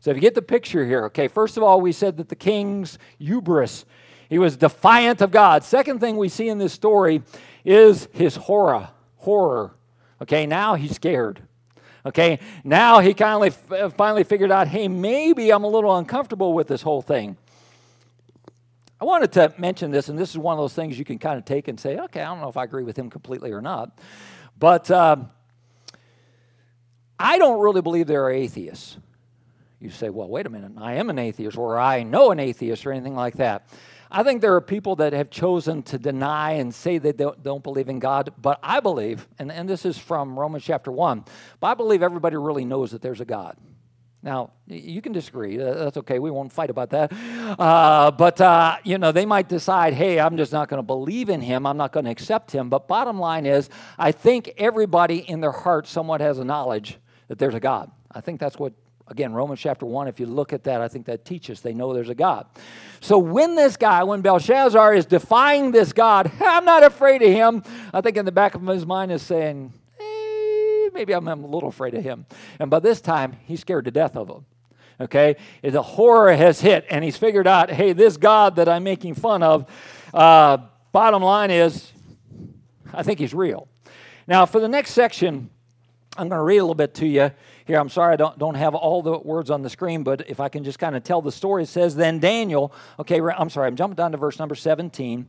So 0.00 0.10
if 0.10 0.16
you 0.16 0.20
get 0.20 0.34
the 0.34 0.42
picture 0.42 0.86
here, 0.86 1.06
okay, 1.06 1.26
first 1.26 1.56
of 1.56 1.62
all, 1.62 1.80
we 1.80 1.90
said 1.92 2.16
that 2.18 2.28
the 2.28 2.36
king's 2.36 2.98
hubris, 3.18 3.84
he 4.28 4.38
was 4.38 4.56
defiant 4.56 5.20
of 5.20 5.30
God. 5.30 5.64
Second 5.64 5.98
thing 6.00 6.16
we 6.16 6.28
see 6.28 6.48
in 6.48 6.58
this 6.58 6.72
story 6.72 7.22
is 7.64 8.08
his 8.12 8.36
horror. 8.36 8.90
Horror. 9.16 9.74
Okay, 10.22 10.46
now 10.46 10.74
he's 10.74 10.94
scared. 10.94 11.42
Okay, 12.06 12.38
now 12.64 13.00
he 13.00 13.12
finally, 13.12 13.50
finally 13.50 14.24
figured 14.24 14.50
out 14.50 14.68
hey, 14.68 14.88
maybe 14.88 15.52
I'm 15.52 15.64
a 15.64 15.68
little 15.68 15.96
uncomfortable 15.96 16.52
with 16.54 16.68
this 16.68 16.82
whole 16.82 17.02
thing. 17.02 17.36
I 19.00 19.04
wanted 19.04 19.32
to 19.32 19.54
mention 19.58 19.90
this, 19.90 20.08
and 20.08 20.18
this 20.18 20.30
is 20.30 20.38
one 20.38 20.54
of 20.54 20.58
those 20.58 20.74
things 20.74 20.98
you 20.98 21.04
can 21.04 21.18
kind 21.18 21.38
of 21.38 21.44
take 21.44 21.68
and 21.68 21.78
say, 21.78 21.98
okay, 21.98 22.20
I 22.20 22.24
don't 22.26 22.40
know 22.40 22.48
if 22.48 22.56
I 22.56 22.64
agree 22.64 22.82
with 22.82 22.98
him 22.98 23.10
completely 23.10 23.52
or 23.52 23.60
not. 23.60 23.96
But 24.58 24.90
uh, 24.90 25.16
I 27.18 27.38
don't 27.38 27.60
really 27.60 27.80
believe 27.80 28.08
there 28.08 28.24
are 28.24 28.30
atheists. 28.30 28.96
You 29.80 29.90
say, 29.90 30.10
well, 30.10 30.28
wait 30.28 30.46
a 30.46 30.50
minute, 30.50 30.72
I 30.76 30.94
am 30.94 31.10
an 31.10 31.18
atheist, 31.18 31.56
or 31.56 31.78
I 31.78 32.02
know 32.02 32.32
an 32.32 32.40
atheist, 32.40 32.84
or 32.84 32.92
anything 32.92 33.14
like 33.14 33.34
that. 33.34 33.68
I 34.10 34.22
think 34.22 34.40
there 34.40 34.54
are 34.54 34.60
people 34.60 34.96
that 34.96 35.12
have 35.12 35.30
chosen 35.30 35.82
to 35.84 35.98
deny 35.98 36.52
and 36.52 36.74
say 36.74 36.98
they 36.98 37.12
don't, 37.12 37.42
don't 37.42 37.62
believe 37.62 37.88
in 37.88 37.98
God, 37.98 38.32
but 38.40 38.58
I 38.62 38.80
believe, 38.80 39.28
and, 39.38 39.52
and 39.52 39.68
this 39.68 39.84
is 39.84 39.98
from 39.98 40.38
Romans 40.38 40.64
chapter 40.64 40.90
1, 40.90 41.24
but 41.60 41.66
I 41.66 41.74
believe 41.74 42.02
everybody 42.02 42.36
really 42.36 42.64
knows 42.64 42.92
that 42.92 43.02
there's 43.02 43.20
a 43.20 43.26
God. 43.26 43.56
Now, 44.20 44.50
you 44.66 45.00
can 45.00 45.12
disagree. 45.12 45.56
That's 45.56 45.96
okay. 45.98 46.18
We 46.18 46.30
won't 46.30 46.52
fight 46.52 46.70
about 46.70 46.90
that. 46.90 47.12
Uh, 47.58 48.10
but, 48.10 48.40
uh, 48.40 48.78
you 48.82 48.98
know, 48.98 49.12
they 49.12 49.24
might 49.24 49.48
decide, 49.48 49.94
hey, 49.94 50.18
I'm 50.18 50.36
just 50.36 50.52
not 50.52 50.68
going 50.68 50.78
to 50.78 50.86
believe 50.86 51.28
in 51.28 51.40
him. 51.40 51.64
I'm 51.66 51.76
not 51.76 51.92
going 51.92 52.04
to 52.04 52.10
accept 52.10 52.50
him. 52.50 52.68
But 52.68 52.88
bottom 52.88 53.20
line 53.20 53.46
is, 53.46 53.70
I 53.96 54.10
think 54.10 54.52
everybody 54.58 55.18
in 55.18 55.40
their 55.40 55.52
heart 55.52 55.86
somewhat 55.86 56.20
has 56.20 56.40
a 56.40 56.44
knowledge 56.44 56.98
that 57.28 57.38
there's 57.38 57.54
a 57.54 57.60
God. 57.60 57.92
I 58.10 58.20
think 58.20 58.40
that's 58.40 58.58
what, 58.58 58.72
again, 59.08 59.32
Romans 59.32 59.60
chapter 59.60 59.86
1, 59.86 60.08
if 60.08 60.20
you 60.20 60.26
look 60.26 60.52
at 60.52 60.64
that, 60.64 60.80
I 60.80 60.88
think 60.88 61.06
that 61.06 61.24
teaches 61.24 61.60
they 61.60 61.74
know 61.74 61.92
there's 61.92 62.08
a 62.08 62.14
God. 62.14 62.46
So 63.00 63.18
when 63.18 63.54
this 63.54 63.76
guy, 63.76 64.02
when 64.04 64.20
Belshazzar 64.20 64.94
is 64.94 65.06
defying 65.06 65.70
this 65.70 65.92
God, 65.92 66.30
I'm 66.40 66.64
not 66.64 66.82
afraid 66.82 67.22
of 67.22 67.30
him, 67.30 67.62
I 67.92 68.00
think 68.00 68.16
in 68.16 68.24
the 68.24 68.32
back 68.32 68.54
of 68.54 68.66
his 68.66 68.86
mind 68.86 69.12
is 69.12 69.22
saying, 69.22 69.72
maybe 70.92 71.12
I'm, 71.12 71.28
I'm 71.28 71.44
a 71.44 71.46
little 71.46 71.68
afraid 71.68 71.94
of 71.94 72.02
him. 72.02 72.26
And 72.58 72.70
by 72.70 72.80
this 72.80 73.00
time, 73.00 73.36
he's 73.44 73.60
scared 73.60 73.84
to 73.86 73.90
death 73.90 74.16
of 74.16 74.28
him. 74.28 74.46
Okay? 75.00 75.36
The 75.62 75.82
horror 75.82 76.34
has 76.34 76.60
hit, 76.60 76.86
and 76.90 77.04
he's 77.04 77.16
figured 77.16 77.46
out 77.46 77.70
hey, 77.70 77.92
this 77.92 78.16
God 78.16 78.56
that 78.56 78.68
I'm 78.68 78.84
making 78.84 79.14
fun 79.14 79.42
of, 79.42 79.70
uh, 80.12 80.58
bottom 80.92 81.22
line 81.22 81.50
is, 81.50 81.92
I 82.92 83.02
think 83.02 83.18
he's 83.18 83.34
real. 83.34 83.68
Now, 84.26 84.44
for 84.44 84.60
the 84.60 84.68
next 84.68 84.92
section, 84.92 85.50
I'm 86.16 86.28
going 86.28 86.38
to 86.38 86.42
read 86.42 86.58
a 86.58 86.62
little 86.62 86.74
bit 86.74 86.94
to 86.94 87.06
you 87.06 87.30
here. 87.68 87.78
I'm 87.78 87.88
sorry 87.88 88.14
I 88.14 88.16
don't, 88.16 88.36
don't 88.38 88.56
have 88.56 88.74
all 88.74 89.02
the 89.02 89.16
words 89.16 89.50
on 89.50 89.62
the 89.62 89.70
screen, 89.70 90.02
but 90.02 90.28
if 90.28 90.40
I 90.40 90.48
can 90.48 90.64
just 90.64 90.80
kind 90.80 90.96
of 90.96 91.04
tell 91.04 91.22
the 91.22 91.30
story, 91.30 91.62
it 91.62 91.68
says, 91.68 91.94
Then 91.94 92.18
Daniel, 92.18 92.72
okay, 92.98 93.20
I'm 93.20 93.50
sorry, 93.50 93.68
I'm 93.68 93.76
jumping 93.76 93.94
down 93.94 94.10
to 94.12 94.18
verse 94.18 94.38
number 94.38 94.56
17. 94.56 95.28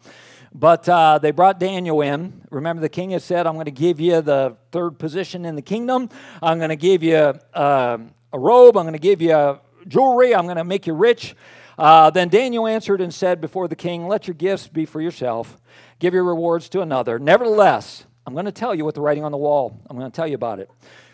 But 0.52 0.90
uh, 0.90 1.20
they 1.20 1.30
brought 1.30 1.60
Daniel 1.60 2.02
in. 2.02 2.42
Remember, 2.50 2.82
the 2.82 2.90
king 2.90 3.12
had 3.12 3.22
said, 3.22 3.46
I'm 3.46 3.54
going 3.54 3.66
to 3.66 3.72
give 3.72 4.00
you 4.00 4.22
the 4.22 4.58
third 4.72 4.98
position 4.98 5.46
in 5.46 5.56
the 5.56 5.62
kingdom. 5.62 6.10
I'm 6.42 6.58
going 6.58 6.72
to 6.72 6.76
give 6.76 7.04
you 7.04 7.18
uh, 7.54 7.98
a 8.34 8.40
robe. 8.40 8.76
I'm 8.76 8.86
going 8.86 8.94
to 8.94 9.00
give 9.00 9.22
you 9.22 9.60
jewelry. 9.88 10.34
I'm 10.34 10.46
going 10.46 10.58
to 10.58 10.64
make 10.64 10.88
you 10.88 10.94
rich. 10.94 11.36
Uh, 11.78 12.10
then 12.10 12.30
Daniel 12.30 12.68
answered 12.68 13.00
and 13.00 13.14
said 13.14 13.40
before 13.40 13.68
the 13.68 13.76
king, 13.76 14.08
Let 14.08 14.28
your 14.28 14.34
gifts 14.34 14.68
be 14.68 14.86
for 14.86 15.02
yourself, 15.02 15.58
give 16.00 16.14
your 16.14 16.24
rewards 16.24 16.68
to 16.70 16.82
another. 16.82 17.20
Nevertheless, 17.20 18.06
I'm 18.26 18.34
going 18.34 18.46
to 18.46 18.52
tell 18.52 18.76
you 18.76 18.86
what 18.86 18.96
the 18.96 19.02
writing 19.02 19.24
on 19.24 19.32
the 19.32 19.38
wall. 19.38 19.80
I'm 19.90 19.98
going 19.98 20.10
to 20.10 20.16
tell 20.16 20.28
you 20.28 20.36
about 20.36 20.60
it. 20.60 20.70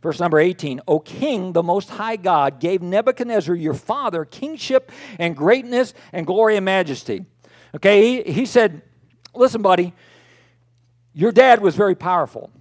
Verse 0.06 0.20
number 0.20 0.38
18 0.38 0.82
O 0.88 1.00
king, 1.00 1.54
the 1.54 1.64
most 1.64 1.90
high 1.90 2.16
God, 2.16 2.60
gave 2.60 2.84
Nebuchadnezzar 2.84 3.56
your 3.56 3.74
father 3.74 4.24
kingship 4.24 4.92
and 5.18 5.36
greatness 5.36 5.96
and 6.14 6.28
glory 6.28 6.58
and 6.58 6.64
majesty. 6.64 7.26
Okay, 7.76 8.22
he, 8.24 8.32
he 8.32 8.46
said, 8.46 8.84
Listen, 9.34 9.64
buddy, 9.64 9.96
your 11.16 11.32
dad 11.32 11.60
was 11.60 11.76
very 11.76 11.96
powerful. 11.96 12.52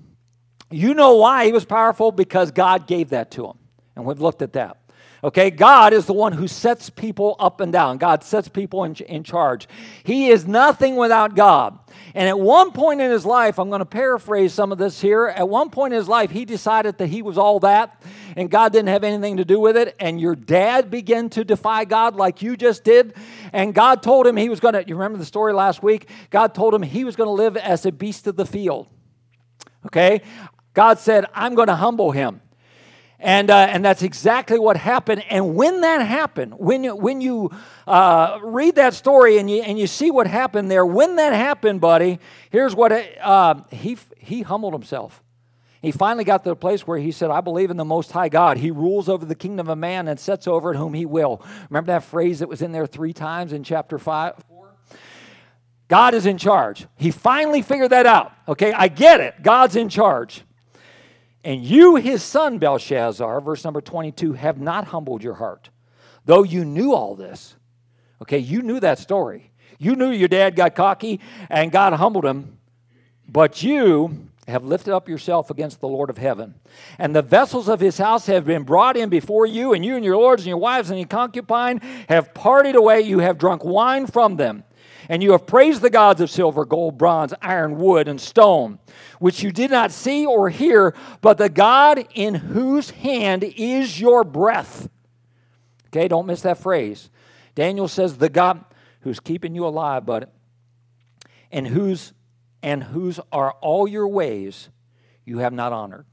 You 0.70 0.94
know 0.94 1.16
why 1.16 1.44
he 1.44 1.52
was 1.52 1.66
powerful? 1.66 2.12
Because 2.12 2.50
God 2.50 2.86
gave 2.86 3.10
that 3.10 3.30
to 3.32 3.48
him. 3.48 3.58
And 3.94 4.06
we've 4.06 4.22
looked 4.22 4.40
at 4.40 4.54
that. 4.54 4.78
Okay, 5.24 5.50
God 5.50 5.94
is 5.94 6.04
the 6.04 6.12
one 6.12 6.32
who 6.32 6.46
sets 6.46 6.90
people 6.90 7.34
up 7.40 7.62
and 7.62 7.72
down. 7.72 7.96
God 7.96 8.22
sets 8.22 8.46
people 8.46 8.84
in, 8.84 8.94
in 8.96 9.24
charge. 9.24 9.66
He 10.04 10.28
is 10.28 10.46
nothing 10.46 10.96
without 10.96 11.34
God. 11.34 11.78
And 12.14 12.28
at 12.28 12.38
one 12.38 12.72
point 12.72 13.00
in 13.00 13.10
his 13.10 13.24
life, 13.24 13.58
I'm 13.58 13.70
going 13.70 13.78
to 13.78 13.86
paraphrase 13.86 14.52
some 14.52 14.70
of 14.70 14.76
this 14.76 15.00
here. 15.00 15.26
At 15.28 15.48
one 15.48 15.70
point 15.70 15.94
in 15.94 15.98
his 15.98 16.08
life, 16.08 16.30
he 16.30 16.44
decided 16.44 16.98
that 16.98 17.06
he 17.06 17.22
was 17.22 17.38
all 17.38 17.58
that 17.60 18.02
and 18.36 18.50
God 18.50 18.72
didn't 18.72 18.88
have 18.88 19.04
anything 19.04 19.36
to 19.38 19.44
do 19.44 19.58
with 19.60 19.76
it. 19.76 19.96
And 19.98 20.20
your 20.20 20.34
dad 20.34 20.90
began 20.90 21.30
to 21.30 21.44
defy 21.44 21.84
God 21.84 22.16
like 22.16 22.42
you 22.42 22.56
just 22.56 22.84
did. 22.84 23.14
And 23.52 23.74
God 23.74 24.02
told 24.02 24.26
him 24.26 24.36
he 24.36 24.48
was 24.48 24.60
going 24.60 24.74
to, 24.74 24.86
you 24.86 24.94
remember 24.94 25.18
the 25.18 25.24
story 25.24 25.52
last 25.52 25.82
week? 25.82 26.08
God 26.30 26.54
told 26.54 26.74
him 26.74 26.82
he 26.82 27.04
was 27.04 27.16
going 27.16 27.28
to 27.28 27.32
live 27.32 27.56
as 27.56 27.86
a 27.86 27.92
beast 27.92 28.26
of 28.26 28.36
the 28.36 28.46
field. 28.46 28.88
Okay? 29.86 30.22
God 30.72 30.98
said, 30.98 31.26
I'm 31.34 31.54
going 31.54 31.68
to 31.68 31.76
humble 31.76 32.10
him. 32.10 32.40
And, 33.24 33.48
uh, 33.48 33.56
and 33.70 33.82
that's 33.82 34.02
exactly 34.02 34.58
what 34.58 34.76
happened. 34.76 35.24
And 35.30 35.54
when 35.54 35.80
that 35.80 36.02
happened, 36.02 36.58
when 36.58 36.84
you, 36.84 36.94
when 36.94 37.22
you 37.22 37.50
uh, 37.86 38.38
read 38.42 38.74
that 38.74 38.92
story 38.92 39.38
and 39.38 39.50
you, 39.50 39.62
and 39.62 39.78
you 39.78 39.86
see 39.86 40.10
what 40.10 40.26
happened 40.26 40.70
there, 40.70 40.84
when 40.84 41.16
that 41.16 41.32
happened, 41.32 41.80
buddy, 41.80 42.18
here's 42.50 42.74
what 42.74 42.92
uh, 42.92 43.54
he, 43.70 43.96
he 44.18 44.42
humbled 44.42 44.74
himself. 44.74 45.22
He 45.80 45.90
finally 45.90 46.24
got 46.24 46.44
to 46.44 46.50
the 46.50 46.56
place 46.56 46.86
where 46.86 46.98
he 46.98 47.10
said, 47.12 47.30
I 47.30 47.40
believe 47.40 47.70
in 47.70 47.78
the 47.78 47.84
Most 47.84 48.12
High 48.12 48.28
God. 48.28 48.58
He 48.58 48.70
rules 48.70 49.08
over 49.08 49.24
the 49.24 49.34
kingdom 49.34 49.70
of 49.70 49.78
man 49.78 50.06
and 50.06 50.20
sets 50.20 50.46
over 50.46 50.74
it 50.74 50.76
whom 50.76 50.92
he 50.92 51.06
will. 51.06 51.42
Remember 51.70 51.92
that 51.92 52.04
phrase 52.04 52.40
that 52.40 52.48
was 52.50 52.60
in 52.60 52.72
there 52.72 52.86
three 52.86 53.14
times 53.14 53.54
in 53.54 53.64
chapter 53.64 53.98
5? 53.98 54.34
God 55.88 56.12
is 56.12 56.26
in 56.26 56.36
charge. 56.36 56.86
He 56.96 57.10
finally 57.10 57.62
figured 57.62 57.90
that 57.90 58.04
out. 58.04 58.32
Okay, 58.48 58.74
I 58.74 58.88
get 58.88 59.20
it. 59.20 59.42
God's 59.42 59.76
in 59.76 59.88
charge. 59.88 60.42
And 61.44 61.62
you, 61.62 61.96
his 61.96 62.22
son 62.22 62.58
Belshazzar, 62.58 63.40
verse 63.42 63.64
number 63.64 63.82
22, 63.82 64.32
have 64.32 64.58
not 64.58 64.86
humbled 64.86 65.22
your 65.22 65.34
heart. 65.34 65.68
Though 66.24 66.42
you 66.42 66.64
knew 66.64 66.94
all 66.94 67.14
this. 67.14 67.54
Okay, 68.22 68.38
you 68.38 68.62
knew 68.62 68.80
that 68.80 68.98
story. 68.98 69.52
You 69.78 69.94
knew 69.94 70.10
your 70.10 70.28
dad 70.28 70.56
got 70.56 70.74
cocky 70.74 71.20
and 71.50 71.70
God 71.70 71.92
humbled 71.92 72.24
him. 72.24 72.58
But 73.28 73.62
you 73.62 74.28
have 74.48 74.64
lifted 74.64 74.94
up 74.94 75.08
yourself 75.08 75.50
against 75.50 75.80
the 75.80 75.88
Lord 75.88 76.10
of 76.10 76.18
heaven. 76.18 76.54
And 76.98 77.14
the 77.14 77.22
vessels 77.22 77.68
of 77.68 77.80
his 77.80 77.98
house 77.98 78.26
have 78.26 78.44
been 78.44 78.62
brought 78.62 78.96
in 78.96 79.08
before 79.08 79.46
you, 79.46 79.72
and 79.72 79.84
you 79.84 79.96
and 79.96 80.04
your 80.04 80.16
lords 80.16 80.42
and 80.42 80.48
your 80.48 80.58
wives 80.58 80.90
and 80.90 80.98
your 80.98 81.08
concubine 81.08 81.80
have 82.08 82.34
partied 82.34 82.74
away. 82.74 83.00
You 83.00 83.20
have 83.20 83.38
drunk 83.38 83.64
wine 83.64 84.06
from 84.06 84.36
them. 84.36 84.64
And 85.08 85.22
you 85.22 85.32
have 85.32 85.46
praised 85.46 85.82
the 85.82 85.90
gods 85.90 86.20
of 86.20 86.30
silver, 86.30 86.64
gold, 86.64 86.98
bronze, 86.98 87.34
iron, 87.42 87.76
wood, 87.76 88.08
and 88.08 88.20
stone, 88.20 88.78
which 89.18 89.42
you 89.42 89.52
did 89.52 89.70
not 89.70 89.92
see 89.92 90.26
or 90.26 90.48
hear, 90.48 90.94
but 91.20 91.38
the 91.38 91.48
God 91.48 92.06
in 92.14 92.34
whose 92.34 92.90
hand 92.90 93.44
is 93.44 94.00
your 94.00 94.24
breath. 94.24 94.88
Okay, 95.88 96.08
don't 96.08 96.26
miss 96.26 96.42
that 96.42 96.58
phrase. 96.58 97.10
Daniel 97.54 97.88
says, 97.88 98.16
the 98.16 98.28
God 98.28 98.64
who's 99.00 99.20
keeping 99.20 99.54
you 99.54 99.66
alive, 99.66 100.06
but 100.06 100.32
and 101.52 101.66
whose 101.66 102.12
and 102.62 102.82
whose 102.82 103.20
are 103.30 103.52
all 103.60 103.86
your 103.86 104.08
ways 104.08 104.70
you 105.26 105.38
have 105.38 105.52
not 105.52 105.72
honored. 105.72 106.06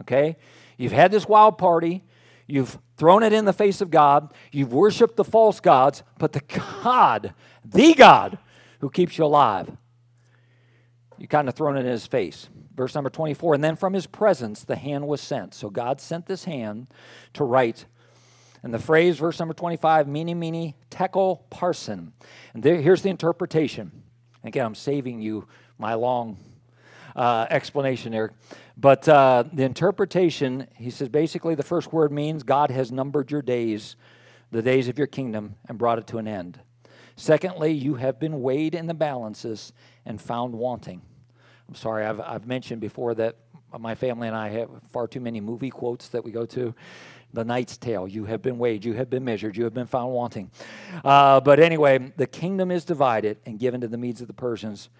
Okay? 0.00 0.36
You've 0.76 0.92
had 0.92 1.12
this 1.12 1.26
wild 1.26 1.56
party. 1.56 2.02
You've 2.48 2.78
thrown 2.96 3.22
it 3.22 3.32
in 3.32 3.44
the 3.44 3.52
face 3.52 3.80
of 3.80 3.90
God. 3.90 4.34
You've 4.50 4.72
worshiped 4.72 5.16
the 5.16 5.24
false 5.24 5.60
gods, 5.60 6.02
but 6.18 6.32
the 6.32 6.42
God, 6.82 7.32
the 7.64 7.94
God 7.94 8.38
who 8.80 8.90
keeps 8.90 9.18
you 9.18 9.24
alive, 9.24 9.70
you 11.18 11.28
kind 11.28 11.48
of 11.48 11.54
thrown 11.54 11.76
it 11.76 11.80
in 11.80 11.86
his 11.86 12.06
face. 12.06 12.48
Verse 12.74 12.94
number 12.94 13.10
24, 13.10 13.54
and 13.54 13.62
then 13.62 13.76
from 13.76 13.92
his 13.92 14.06
presence 14.06 14.64
the 14.64 14.76
hand 14.76 15.06
was 15.06 15.20
sent. 15.20 15.54
So 15.54 15.70
God 15.70 16.00
sent 16.00 16.26
this 16.26 16.44
hand 16.44 16.88
to 17.34 17.44
write. 17.44 17.84
And 18.62 18.72
the 18.72 18.78
phrase, 18.78 19.18
verse 19.18 19.38
number 19.38 19.54
25, 19.54 20.08
mene, 20.08 20.38
mene, 20.38 20.74
tekel, 20.88 21.44
parsin. 21.50 22.12
And 22.54 22.62
there, 22.62 22.80
here's 22.80 23.02
the 23.02 23.10
interpretation. 23.10 24.02
Again, 24.44 24.64
I'm 24.64 24.74
saving 24.74 25.20
you 25.20 25.46
my 25.78 25.94
long 25.94 26.38
uh, 27.14 27.46
explanation 27.50 28.12
there. 28.12 28.32
But 28.76 29.08
uh, 29.08 29.44
the 29.52 29.64
interpretation, 29.64 30.66
he 30.76 30.90
says 30.90 31.08
basically 31.08 31.54
the 31.54 31.62
first 31.62 31.92
word 31.92 32.10
means 32.12 32.42
God 32.42 32.70
has 32.70 32.90
numbered 32.90 33.30
your 33.30 33.42
days, 33.42 33.96
the 34.50 34.62
days 34.62 34.88
of 34.88 34.96
your 34.96 35.06
kingdom, 35.06 35.56
and 35.68 35.76
brought 35.76 35.98
it 35.98 36.06
to 36.08 36.18
an 36.18 36.26
end. 36.26 36.60
Secondly, 37.16 37.72
you 37.72 37.94
have 37.94 38.18
been 38.18 38.42
weighed 38.42 38.74
in 38.74 38.86
the 38.86 38.94
balances 38.94 39.72
and 40.04 40.20
found 40.20 40.54
wanting. 40.54 41.02
I'm 41.68 41.74
sorry, 41.74 42.04
I've, 42.04 42.20
I've 42.20 42.46
mentioned 42.46 42.80
before 42.80 43.14
that 43.14 43.36
my 43.78 43.94
family 43.94 44.28
and 44.28 44.36
I 44.36 44.50
have 44.50 44.68
far 44.90 45.06
too 45.06 45.20
many 45.20 45.40
movie 45.40 45.70
quotes 45.70 46.08
that 46.08 46.24
we 46.24 46.30
go 46.30 46.44
to. 46.46 46.74
The 47.32 47.44
Knight's 47.44 47.78
Tale, 47.78 48.06
you 48.06 48.26
have 48.26 48.42
been 48.42 48.58
weighed, 48.58 48.84
you 48.84 48.92
have 48.92 49.08
been 49.08 49.24
measured, 49.24 49.56
you 49.56 49.64
have 49.64 49.72
been 49.72 49.86
found 49.86 50.12
wanting. 50.12 50.50
Uh, 51.02 51.40
but 51.40 51.58
anyway, 51.58 52.12
the 52.16 52.26
kingdom 52.26 52.70
is 52.70 52.84
divided 52.84 53.38
and 53.46 53.58
given 53.58 53.80
to 53.80 53.88
the 53.88 53.96
Medes 53.96 54.20
of 54.20 54.26
the 54.26 54.34
Persians. 54.34 54.90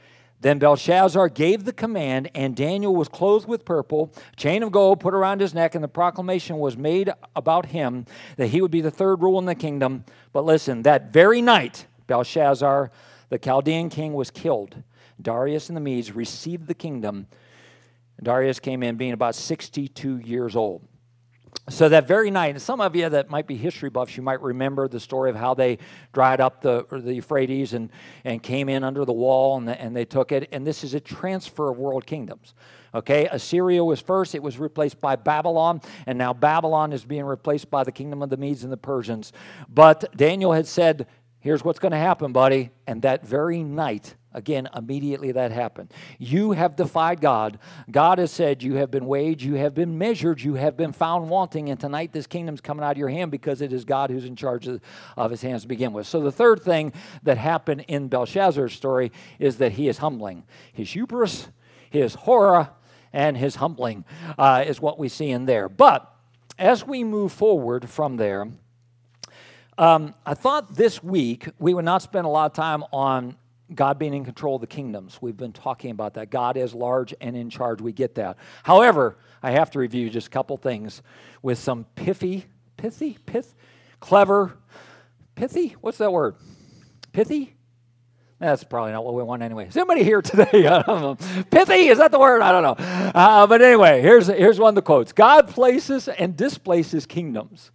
Then 0.41 0.59
Belshazzar 0.59 1.29
gave 1.29 1.65
the 1.65 1.73
command, 1.73 2.31
and 2.35 2.57
Daniel 2.57 2.97
was 2.97 3.09
clothed 3.09 3.47
with 3.47 3.65
purple, 3.65 4.13
chain 4.35 4.63
of 4.65 4.73
gold 4.73 4.99
put 4.99 5.15
around 5.15 5.41
his 5.41 5.55
neck, 5.55 5.75
and 5.75 5.85
the 5.85 5.89
proclamation 5.89 6.59
was 6.59 6.77
made 6.77 7.13
about 7.37 7.67
him 7.67 8.07
that 8.37 8.49
he 8.49 8.61
would 8.61 8.73
be 8.73 8.81
the 8.81 8.91
third 8.91 9.23
rule 9.23 9.39
in 9.39 9.45
the 9.45 9.55
kingdom. 9.55 10.05
But 10.33 10.45
listen, 10.45 10.83
that 10.83 11.13
very 11.13 11.43
night, 11.43 11.87
Belshazzar, 12.13 12.91
the 13.31 13.39
Chaldean 13.39 13.89
king, 13.89 14.13
was 14.13 14.31
killed. 14.31 14.83
Darius 15.23 15.71
and 15.71 15.77
the 15.77 15.81
Medes 15.81 16.13
received 16.13 16.67
the 16.67 16.75
kingdom. 16.75 17.27
Darius 18.23 18.61
came 18.61 18.83
in 18.83 18.97
being 18.97 19.15
about 19.15 19.35
62 19.35 20.19
years 20.19 20.55
old. 20.55 20.87
So 21.71 21.89
that 21.89 22.07
very 22.07 22.31
night, 22.31 22.51
and 22.51 22.61
some 22.61 22.83
of 22.83 22.95
you 22.95 23.09
that 23.09 23.31
might 23.31 23.47
be 23.47 23.57
history 23.57 23.89
buffs, 23.89 24.15
you 24.15 24.23
might 24.23 24.43
remember 24.43 24.89
the 24.89 25.01
story 25.01 25.31
of 25.31 25.37
how 25.37 25.55
they 25.55 25.79
dried 26.13 26.43
up 26.43 26.61
the, 26.61 26.85
the 26.91 27.15
Euphrates 27.15 27.73
and, 27.73 27.89
and 28.25 28.43
came 28.43 28.69
in 28.69 28.85
under 28.85 29.07
the 29.07 29.13
wall 29.15 29.57
and, 29.57 29.67
the, 29.67 29.81
and 29.81 29.97
they 29.97 30.05
took 30.05 30.33
it. 30.33 30.51
And 30.53 30.67
this 30.67 30.85
is 30.85 30.93
a 30.93 31.01
transfer 31.01 31.71
of 31.71 31.79
world 31.79 32.05
kingdoms. 32.05 32.53
Okay, 32.95 33.27
Assyria 33.33 33.83
was 33.83 34.01
first, 34.01 34.35
it 34.35 34.43
was 34.43 34.59
replaced 34.59 35.01
by 35.01 35.17
Babylon, 35.17 35.81
and 36.05 36.19
now 36.19 36.35
Babylon 36.35 36.93
is 36.93 37.07
being 37.07 37.25
replaced 37.25 37.71
by 37.71 37.85
the 37.85 37.93
kingdom 37.93 38.23
of 38.23 38.29
the 38.29 38.37
Medes 38.37 38.65
and 38.65 38.73
the 38.73 38.77
Persians. 38.77 39.33
But 39.67 40.15
Daniel 40.15 40.53
had 40.53 40.67
said, 40.67 41.07
Here's 41.43 41.65
what's 41.65 41.81
going 41.81 41.91
to 41.91 41.99
happen, 41.99 42.33
buddy. 42.33 42.71
And 42.87 43.03
that 43.03 43.27
very 43.27 43.65
night, 43.65 44.15
again, 44.33 44.69
immediately 44.77 45.33
that 45.33 45.51
happened. 45.51 45.93
You 46.17 46.53
have 46.53 46.77
defied 46.77 47.21
God. 47.21 47.59
God 47.91 48.19
has 48.19 48.31
said, 48.31 48.63
You 48.63 48.77
have 48.77 48.93
been 48.93 49.07
weighed, 49.07 49.43
you 49.43 49.55
have 49.55 49.75
been 49.75 49.99
measured, 49.99 50.41
you 50.41 50.55
have 50.55 50.77
been 50.77 50.93
found 50.93 51.29
wanting. 51.29 51.69
And 51.69 51.81
tonight, 51.81 52.13
this 52.13 52.29
kingdom's 52.29 52.61
coming 52.61 52.85
out 52.85 52.93
of 52.93 52.99
your 52.99 53.09
hand 53.09 53.33
because 53.33 53.61
it 53.61 53.73
is 53.73 53.85
God 53.85 54.11
who's 54.11 54.25
in 54.25 54.37
charge 54.37 54.69
of, 54.69 54.81
of 55.17 55.33
his 55.33 55.43
hands 55.43 55.63
to 55.63 55.69
begin 55.69 55.93
with. 55.93 56.07
So, 56.07 56.21
the 56.21 56.31
third 56.31 56.63
thing 56.63 56.93
that 57.25 57.39
happened 57.39 57.87
in 57.89 58.07
Belshazzar's 58.07 58.73
story 58.73 59.11
is 59.41 59.57
that 59.57 59.73
he 59.73 59.89
is 59.89 59.99
humbling. 59.99 60.45
His 60.73 60.93
hubris, 60.93 61.49
his 61.91 62.15
horror, 62.15 62.71
and 63.13 63.37
his 63.37 63.57
humbling 63.57 64.05
uh, 64.39 64.63
is 64.65 64.81
what 64.81 64.97
we 64.97 65.09
see 65.09 65.31
in 65.31 65.47
there. 65.47 65.69
But 65.69 66.09
as 66.57 66.87
we 66.87 67.03
move 67.03 67.33
forward 67.33 67.91
from 67.91 68.17
there, 68.17 68.47
um, 69.79 70.15
I 70.27 70.35
thought 70.35 70.75
this 70.75 71.03
week 71.03 71.49
we 71.59 71.75
would 71.75 71.85
not 71.85 72.03
spend 72.03 72.27
a 72.27 72.29
lot 72.29 72.47
of 72.47 72.55
time 72.55 72.85
on 72.93 73.37
God 73.75 73.99
being 73.99 74.15
in 74.15 74.25
control 74.25 74.57
of 74.57 74.61
the 74.61 74.67
kingdoms. 74.67 75.19
We've 75.21 75.37
been 75.37 75.53
talking 75.53 75.91
about 75.91 76.15
that. 76.15 76.31
God 76.31 76.57
is 76.57 76.75
large 76.75 77.15
and 77.21 77.37
in 77.37 77.49
charge. 77.49 77.81
We 77.81 77.93
get 77.93 78.17
that. 78.17 78.37
However, 78.63 79.17
I 79.43 79.53
have 79.53 79.71
to 79.73 79.79
review 79.79 80.11
just 80.11 80.27
a 80.27 80.31
couple 80.31 80.57
things 80.57 81.03
with 81.41 81.59
some 81.59 81.87
pithy, 81.95 82.47
pithy, 82.77 83.19
pith, 83.25 83.55
clever, 84.01 84.57
pithy. 85.35 85.77
What's 85.81 85.99
that 85.99 86.13
word? 86.13 86.37
Pithy? 87.13 87.55
That's 88.39 88.65
probably 88.65 88.91
not 88.91 89.05
what 89.05 89.15
we 89.15 89.23
want 89.23 89.43
anyway. 89.43 89.69
Is 89.69 89.77
anybody 89.77 90.03
here 90.03 90.21
today? 90.21 90.45
Pithy, 91.51 91.87
is 91.87 91.99
that 91.99 92.11
the 92.11 92.19
word? 92.19 92.43
I 92.43 92.51
don't 92.51 92.65
know. 92.65 92.85
Uh, 93.15 93.47
but 93.47 93.63
anyway, 93.63 94.03
here's, 94.03 94.27
here's 94.27 94.59
one 94.59 94.71
of 94.71 94.75
the 94.75 94.83
quotes 94.83 95.13
God 95.13 95.47
places 95.47 96.09
and 96.09 96.37
displaces 96.37 97.07
kingdoms. 97.07 97.71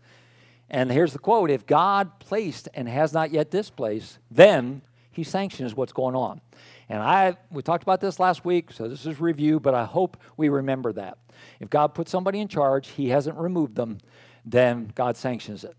And 0.70 0.92
here's 0.92 1.14
the 1.14 1.20
quote 1.20 1.50
If 1.50 1.66
God 1.66 2.20
placed 2.20 2.70
and 2.74 2.88
has 2.88 3.14
not 3.14 3.32
yet 3.32 3.52
displaced, 3.52 4.20
then 4.30 4.82
he 5.12 5.24
sanctions 5.24 5.76
what's 5.76 5.94
going 5.94 6.16
on. 6.16 6.42
And 6.90 7.02
I 7.02 7.38
we 7.52 7.62
talked 7.62 7.84
about 7.84 8.02
this 8.02 8.20
last 8.20 8.46
week, 8.46 8.72
so 8.72 8.88
this 8.88 9.06
is 9.06 9.20
review, 9.20 9.60
but 9.60 9.74
I 9.74 9.86
hope 9.86 10.18
we 10.38 10.50
remember 10.50 10.94
that. 10.94 11.18
If 11.60 11.70
God 11.70 11.94
puts 11.94 12.12
somebody 12.12 12.40
in 12.40 12.48
charge, 12.48 12.90
he 12.90 13.10
hasn't 13.10 13.38
removed 13.38 13.76
them, 13.76 14.00
then 14.46 14.92
God 14.96 15.18
sanctions 15.18 15.64
it. 15.64 15.76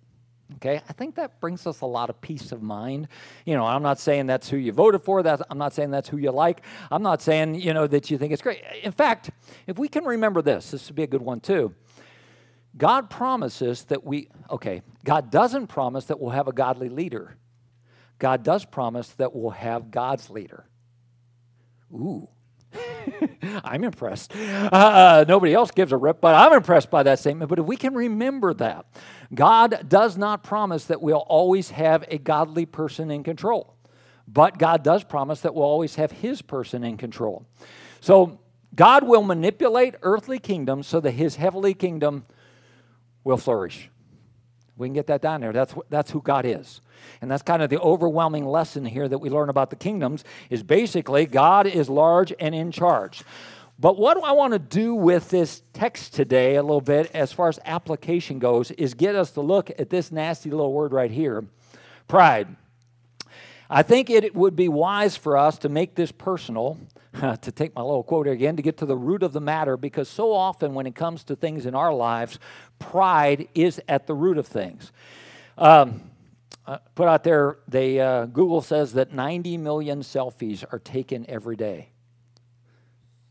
Okay, 0.57 0.81
I 0.89 0.93
think 0.95 1.15
that 1.17 1.41
brings 1.41 1.67
us 1.67 1.83
a 1.83 1.87
lot 1.87 2.09
of 2.09 2.19
peace 2.23 2.53
of 2.53 2.63
mind. 2.63 3.09
You 3.45 3.55
know, 3.55 3.67
I'm 3.67 3.83
not 3.83 3.99
saying 3.99 4.27
that's 4.27 4.49
who 4.49 4.57
you 4.57 4.73
voted 4.73 5.03
for. 5.03 5.23
That 5.23 5.43
I'm 5.51 5.59
not 5.59 5.75
saying 5.75 5.91
that's 5.91 6.09
who 6.09 6.17
you 6.17 6.31
like. 6.31 6.63
I'm 6.91 7.03
not 7.03 7.21
saying 7.21 7.57
you 7.57 7.75
know 7.75 7.87
that 7.87 8.11
you 8.11 8.17
think 8.17 8.33
it's 8.33 8.41
great. 8.41 8.63
In 8.83 8.93
fact, 8.93 9.31
if 9.67 9.79
we 9.79 9.89
can 9.89 10.05
remember 10.05 10.41
this, 10.41 10.71
this 10.71 10.89
would 10.89 10.97
be 10.97 11.03
a 11.03 11.07
good 11.07 11.21
one 11.21 11.41
too. 11.41 11.75
God 12.79 13.11
promises 13.11 13.85
that 13.87 14.05
we, 14.05 14.29
okay, 14.51 14.83
God 15.05 15.31
doesn't 15.31 15.67
promise 15.67 16.07
that 16.07 16.21
we'll 16.21 16.31
have 16.31 16.49
a 16.49 16.53
godly 16.53 16.89
leader. 16.89 17.37
God 18.19 18.45
does 18.45 18.65
promise 18.65 19.09
that 19.15 19.35
we'll 19.35 19.51
have 19.51 19.91
God's 19.91 20.31
leader. 20.31 20.65
Ooh. 21.93 22.29
I'm 23.65 23.85
impressed. 23.85 24.35
Uh, 24.37 25.25
nobody 25.27 25.55
else 25.55 25.71
gives 25.71 25.93
a 25.93 25.97
rip, 25.97 26.21
but 26.21 26.35
I'm 26.35 26.53
impressed 26.53 26.91
by 26.91 27.03
that 27.05 27.19
statement. 27.19 27.49
But 27.49 27.59
if 27.59 27.65
we 27.65 27.77
can 27.77 27.95
remember 27.95 28.55
that, 28.55 28.87
God 29.35 29.87
does 29.89 30.17
not 30.17 30.43
promise 30.43 30.85
that 30.87 31.01
we'll 31.01 31.17
always 31.17 31.71
have 31.71 32.05
a 32.09 32.19
godly 32.19 32.67
person 32.67 33.11
in 33.11 33.25
control, 33.25 33.75
but 34.27 34.59
God 34.59 34.83
does 34.83 35.03
promise 35.03 35.41
that 35.41 35.55
we'll 35.55 35.65
always 35.65 35.95
have 35.97 36.13
His 36.13 36.43
person 36.43 36.85
in 36.85 36.97
control. 36.97 37.47
So 38.01 38.41
God 38.75 39.05
will 39.05 39.23
manipulate 39.23 39.95
earthly 40.03 40.39
kingdoms 40.39 40.87
so 40.87 41.01
that 41.01 41.13
His 41.13 41.37
heavenly 41.37 41.75
kingdom 41.75 42.27
will 43.29 43.37
flourish. 43.37 43.91
We 44.77 44.89
can 44.89 44.95
get 44.95 45.09
that 45.09 45.21
down 45.21 45.43
there. 45.43 45.53
That's, 45.53 45.75
that's 45.91 46.11
who 46.11 46.23
God 46.23 46.47
is. 46.47 46.81
And 47.21 47.31
that's 47.31 47.43
kind 47.43 47.63
of 47.63 47.69
the 47.69 47.79
overwhelming 47.79 48.47
lesson 48.47 48.85
here 48.85 49.07
that 49.07 49.19
we 49.19 49.29
learn 49.29 49.51
about 49.51 49.71
the 49.71 49.77
kingdoms 49.77 50.25
is 50.51 50.63
basically 50.63 51.27
God 51.27 51.67
is 51.67 51.91
large 51.91 52.33
and 52.41 52.55
in 52.55 52.73
charge. 52.73 53.23
But 53.79 53.99
what 53.99 54.23
I 54.25 54.33
want 54.33 54.55
to 54.55 54.59
do 54.59 54.95
with 54.95 55.29
this 55.29 55.63
text 55.73 56.15
today, 56.15 56.57
a 56.57 56.63
little 56.63 56.81
bit, 56.81 57.11
as 57.13 57.31
far 57.33 57.49
as 57.49 57.61
application 57.65 58.39
goes, 58.39 58.71
is 58.73 58.95
get 58.95 59.15
us 59.15 59.33
to 59.33 59.41
look 59.41 59.71
at 59.79 59.91
this 59.91 60.11
nasty 60.11 60.51
little 60.51 60.73
word 60.73 60.93
right 60.93 61.11
here 61.11 61.45
pride. 62.09 62.49
I 63.71 63.83
think 63.83 64.09
it 64.09 64.35
would 64.35 64.57
be 64.57 64.69
wise 64.69 65.17
for 65.17 65.37
us 65.37 65.59
to 65.59 65.69
make 65.69 65.95
this 65.95 66.11
personal, 66.11 66.79
to 67.21 67.53
take 67.53 67.75
my 67.75 67.83
little 67.83 68.03
quote 68.03 68.27
again, 68.27 68.57
to 68.57 68.63
get 68.63 68.79
to 68.79 68.87
the 68.87 68.97
root 68.97 69.23
of 69.23 69.33
the 69.33 69.41
matter, 69.41 69.77
because 69.77 70.09
so 70.09 70.33
often 70.33 70.75
when 70.75 70.87
it 70.87 70.95
comes 70.95 71.25
to 71.25 71.37
things 71.37 71.67
in 71.67 71.75
our 71.75 71.93
lives, 71.93 72.39
pride 72.79 73.49
is 73.55 73.81
at 73.87 74.07
the 74.07 74.15
root 74.15 74.39
of 74.39 74.47
things. 74.47 74.91
Um, 75.59 76.03
uh, 76.67 76.79
put 76.95 77.09
out 77.09 77.25
there, 77.25 77.59
they, 77.67 78.01
uh, 78.01 78.27
Google 78.27 78.61
says 78.61 78.93
that 78.95 79.13
90 79.13 79.59
million 79.59 80.01
selfies 80.01 80.65
are 80.73 80.79
taken 80.79 81.25
every 81.29 81.57
day. 81.57 81.89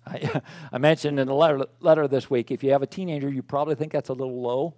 I, 0.08 0.42
I 0.72 0.78
mentioned 0.78 1.20
in 1.20 1.28
a 1.28 1.34
letter, 1.34 1.66
letter 1.80 2.08
this 2.08 2.30
week 2.30 2.52
if 2.52 2.64
you 2.64 2.72
have 2.72 2.82
a 2.82 2.88
teenager, 2.88 3.30
you 3.30 3.42
probably 3.42 3.76
think 3.76 3.92
that's 3.92 4.10
a 4.10 4.14
little 4.14 4.42
low. 4.42 4.74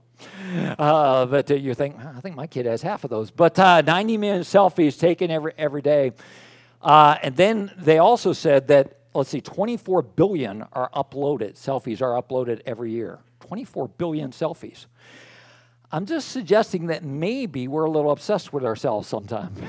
Uh, 0.77 1.25
but 1.25 1.49
uh, 1.49 1.53
you 1.53 1.73
think, 1.73 1.95
I 1.97 2.19
think 2.19 2.35
my 2.35 2.47
kid 2.47 2.65
has 2.65 2.81
half 2.81 3.03
of 3.03 3.09
those. 3.09 3.31
But 3.31 3.57
uh, 3.57 3.81
90 3.81 4.17
million 4.17 4.41
selfies 4.41 4.99
taken 4.99 5.31
every, 5.31 5.53
every 5.57 5.81
day. 5.81 6.11
Uh, 6.81 7.17
and 7.21 7.35
then 7.35 7.71
they 7.77 7.97
also 7.97 8.33
said 8.33 8.67
that, 8.67 8.97
let's 9.13 9.29
see, 9.29 9.41
24 9.41 10.01
billion 10.01 10.65
are 10.73 10.89
uploaded, 10.91 11.53
selfies 11.53 12.01
are 12.01 12.21
uploaded 12.21 12.61
every 12.65 12.91
year. 12.91 13.19
24 13.41 13.87
billion 13.87 14.31
selfies. 14.31 14.85
I'm 15.91 16.05
just 16.05 16.29
suggesting 16.29 16.87
that 16.87 17.03
maybe 17.03 17.67
we're 17.67 17.85
a 17.85 17.89
little 17.89 18.11
obsessed 18.11 18.53
with 18.53 18.63
ourselves 18.63 19.07
sometimes. 19.07 19.59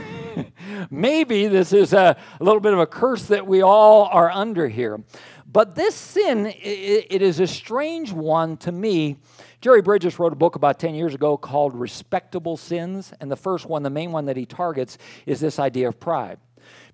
maybe 0.91 1.47
this 1.47 1.73
is 1.73 1.95
a, 1.95 2.15
a, 2.39 2.45
little 2.45 2.61
bit 2.61 2.75
of 2.75 2.79
a 2.79 2.87
curse 2.87 3.25
that 3.25 3.47
we 3.47 3.63
all 3.63 4.05
are 4.05 4.31
under 4.31 4.69
here. 4.69 5.03
But 5.53 5.75
this 5.75 5.97
sin, 5.97 6.47
it, 6.47 7.23
is 7.23 7.41
a 7.41 7.47
strange 7.47 8.13
one 8.13 8.57
to 8.59 8.71
me. 8.71 9.17
Jerry 9.61 9.83
Bridges 9.83 10.19
wrote 10.19 10.33
a 10.33 10.37
book 10.37 10.55
about 10.55 10.79
10 10.79 10.95
years 10.95 11.13
ago 11.13 11.37
called 11.37 11.75
Respectable 11.75 12.57
Sins. 12.57 13.13
And 13.21 13.31
the 13.31 13.37
first 13.37 13.67
one, 13.67 13.83
the 13.83 13.91
main 13.91 14.13
one 14.13 14.27
that 14.27 14.37
he 14.37 14.47
targets, 14.47 14.97
is 15.27 15.41
this 15.41 15.59
idea 15.59 15.89
of 15.89 15.99
pride. 15.99 16.39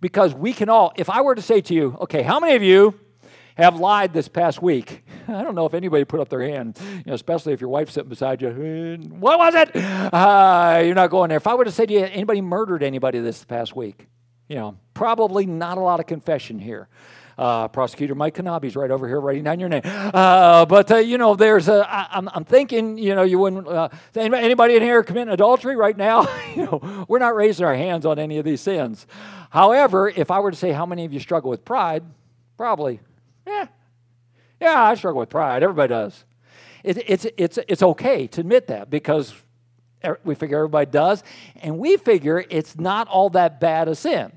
Because 0.00 0.34
we 0.34 0.54
can 0.54 0.70
all, 0.70 0.92
if 0.96 1.10
I 1.10 1.20
were 1.20 1.34
to 1.34 1.42
say 1.42 1.60
to 1.60 1.74
you, 1.74 1.98
okay, 2.00 2.22
how 2.22 2.40
many 2.40 2.54
of 2.54 2.62
you 2.62 2.98
have 3.58 3.78
lied 3.78 4.14
this 4.14 4.26
past 4.26 4.62
week? 4.62 5.04
I 5.28 5.42
don't 5.42 5.54
know 5.54 5.66
if 5.66 5.74
anybody 5.74 6.06
put 6.06 6.20
up 6.20 6.30
their 6.30 6.42
hand, 6.42 6.78
you 6.80 7.02
know, 7.06 7.14
especially 7.14 7.52
if 7.52 7.60
your 7.60 7.68
wife's 7.68 7.92
sitting 7.92 8.08
beside 8.08 8.40
you. 8.40 8.50
What 9.10 9.38
was 9.38 9.54
it? 9.54 9.76
Uh, 9.76 10.82
you're 10.82 10.94
not 10.94 11.10
going 11.10 11.28
there. 11.28 11.36
If 11.36 11.46
I 11.46 11.54
were 11.54 11.64
to 11.64 11.72
say 11.72 11.84
to 11.84 11.92
you, 11.92 12.00
anybody 12.00 12.40
murdered 12.40 12.82
anybody 12.82 13.18
this 13.18 13.44
past 13.44 13.76
week? 13.76 14.06
You 14.48 14.56
know, 14.56 14.78
probably 14.94 15.44
not 15.44 15.76
a 15.76 15.80
lot 15.80 16.00
of 16.00 16.06
confession 16.06 16.58
here. 16.58 16.88
Uh, 17.38 17.68
Prosecutor 17.68 18.14
Mike 18.14 18.34
Kanabi's 18.34 18.76
right 18.76 18.90
over 18.90 19.06
here 19.06 19.20
writing 19.20 19.44
down 19.44 19.60
your 19.60 19.68
name. 19.68 19.82
Uh, 19.84 20.64
but, 20.64 20.90
uh, 20.90 20.96
you 20.96 21.18
know, 21.18 21.34
there's 21.36 21.68
a, 21.68 21.86
I, 21.86 22.08
I'm, 22.12 22.30
I'm 22.32 22.44
thinking, 22.44 22.96
you 22.96 23.14
know, 23.14 23.24
you 23.24 23.38
wouldn't, 23.38 23.68
uh, 23.68 23.90
anybody 24.14 24.76
in 24.76 24.82
here 24.82 25.02
committing 25.02 25.34
adultery 25.34 25.76
right 25.76 25.96
now? 25.96 26.26
you 26.56 26.64
know, 26.64 27.04
we're 27.08 27.18
not 27.18 27.34
raising 27.34 27.66
our 27.66 27.74
hands 27.74 28.06
on 28.06 28.18
any 28.18 28.38
of 28.38 28.46
these 28.46 28.62
sins. 28.62 29.06
However, 29.50 30.08
if 30.08 30.30
I 30.30 30.40
were 30.40 30.50
to 30.50 30.56
say 30.56 30.72
how 30.72 30.86
many 30.86 31.04
of 31.04 31.12
you 31.12 31.20
struggle 31.20 31.50
with 31.50 31.62
pride, 31.62 32.04
probably, 32.56 33.00
yeah, 33.46 33.66
yeah, 34.60 34.82
I 34.82 34.94
struggle 34.94 35.20
with 35.20 35.28
pride. 35.28 35.62
Everybody 35.62 35.90
does. 35.90 36.24
It, 36.82 37.04
it's, 37.06 37.26
it's, 37.36 37.58
it's 37.68 37.82
okay 37.82 38.26
to 38.28 38.40
admit 38.40 38.68
that 38.68 38.88
because 38.88 39.34
we 40.24 40.34
figure 40.34 40.58
everybody 40.58 40.90
does, 40.90 41.22
and 41.62 41.78
we 41.78 41.96
figure 41.96 42.44
it's 42.48 42.78
not 42.78 43.08
all 43.08 43.30
that 43.30 43.60
bad 43.60 43.88
a 43.88 43.94
sin. 43.94 44.32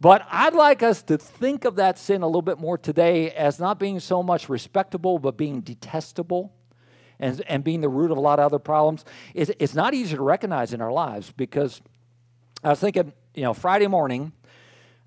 But 0.00 0.26
I'd 0.30 0.54
like 0.54 0.82
us 0.82 1.02
to 1.04 1.16
think 1.16 1.64
of 1.64 1.76
that 1.76 1.98
sin 1.98 2.22
a 2.22 2.26
little 2.26 2.42
bit 2.42 2.58
more 2.58 2.76
today 2.76 3.30
as 3.30 3.58
not 3.58 3.78
being 3.78 3.98
so 3.98 4.22
much 4.22 4.48
respectable, 4.48 5.18
but 5.18 5.36
being 5.36 5.60
detestable 5.60 6.52
and, 7.18 7.40
and 7.48 7.64
being 7.64 7.80
the 7.80 7.88
root 7.88 8.10
of 8.10 8.18
a 8.18 8.20
lot 8.20 8.38
of 8.38 8.44
other 8.44 8.58
problems. 8.58 9.04
It's, 9.32 9.50
it's 9.58 9.74
not 9.74 9.94
easy 9.94 10.16
to 10.16 10.22
recognize 10.22 10.74
in 10.74 10.82
our 10.82 10.92
lives 10.92 11.32
because 11.34 11.80
I 12.62 12.70
was 12.70 12.80
thinking, 12.80 13.12
you 13.34 13.42
know, 13.42 13.54
Friday 13.54 13.86
morning, 13.86 14.32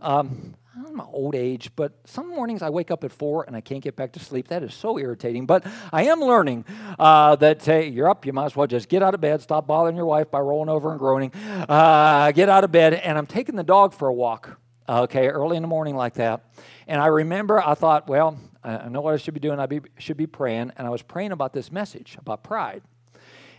um, 0.02 0.56
I'm 0.76 0.96
my 0.96 1.04
old 1.04 1.36
age, 1.36 1.70
but 1.76 1.94
some 2.06 2.30
mornings 2.30 2.62
I 2.62 2.70
wake 2.70 2.90
up 2.90 3.04
at 3.04 3.12
four 3.12 3.44
and 3.44 3.56
I 3.56 3.62
can't 3.62 3.84
get 3.84 3.96
back 3.96 4.14
to 4.14 4.20
sleep. 4.20 4.48
That 4.48 4.64
is 4.64 4.74
so 4.74 4.98
irritating. 4.98 5.46
But 5.46 5.66
I 5.92 6.06
am 6.06 6.22
learning 6.22 6.66
uh, 6.98 7.36
that 7.36 7.64
hey, 7.64 7.90
you're 7.90 8.10
up, 8.10 8.26
you 8.26 8.34
might 8.34 8.46
as 8.46 8.56
well 8.56 8.66
just 8.66 8.90
get 8.90 9.04
out 9.04 9.14
of 9.14 9.22
bed, 9.22 9.42
stop 9.42 9.68
bothering 9.68 9.96
your 9.98 10.06
wife 10.06 10.32
by 10.32 10.40
rolling 10.40 10.70
over 10.70 10.90
and 10.90 10.98
groaning, 10.98 11.32
uh, 11.36 12.32
get 12.32 12.50
out 12.50 12.64
of 12.64 12.72
bed, 12.72 12.94
and 12.94 13.18
I'm 13.18 13.28
taking 13.28 13.56
the 13.56 13.64
dog 13.64 13.94
for 13.94 14.08
a 14.08 14.14
walk 14.14 14.59
okay, 14.90 15.28
early 15.28 15.56
in 15.56 15.62
the 15.62 15.68
morning 15.68 15.96
like 15.96 16.16
that. 16.16 16.44
And 16.88 17.00
I 17.00 17.08
remember 17.08 17.62
I 17.62 17.76
thought, 17.76 18.08
well, 18.08 18.40
I 18.64 18.90
know 18.90 19.02
what 19.02 19.14
I 19.14 19.18
should 19.18 19.34
be 19.34 19.40
doing. 19.40 19.60
I 19.60 19.68
be, 19.68 19.82
should 19.98 20.18
be 20.18 20.28
praying. 20.28 20.72
And 20.76 20.86
I 20.86 20.90
was 20.90 21.02
praying 21.02 21.32
about 21.32 21.54
this 21.54 21.72
message 21.72 22.18
about 22.20 22.44
pride. 22.44 22.82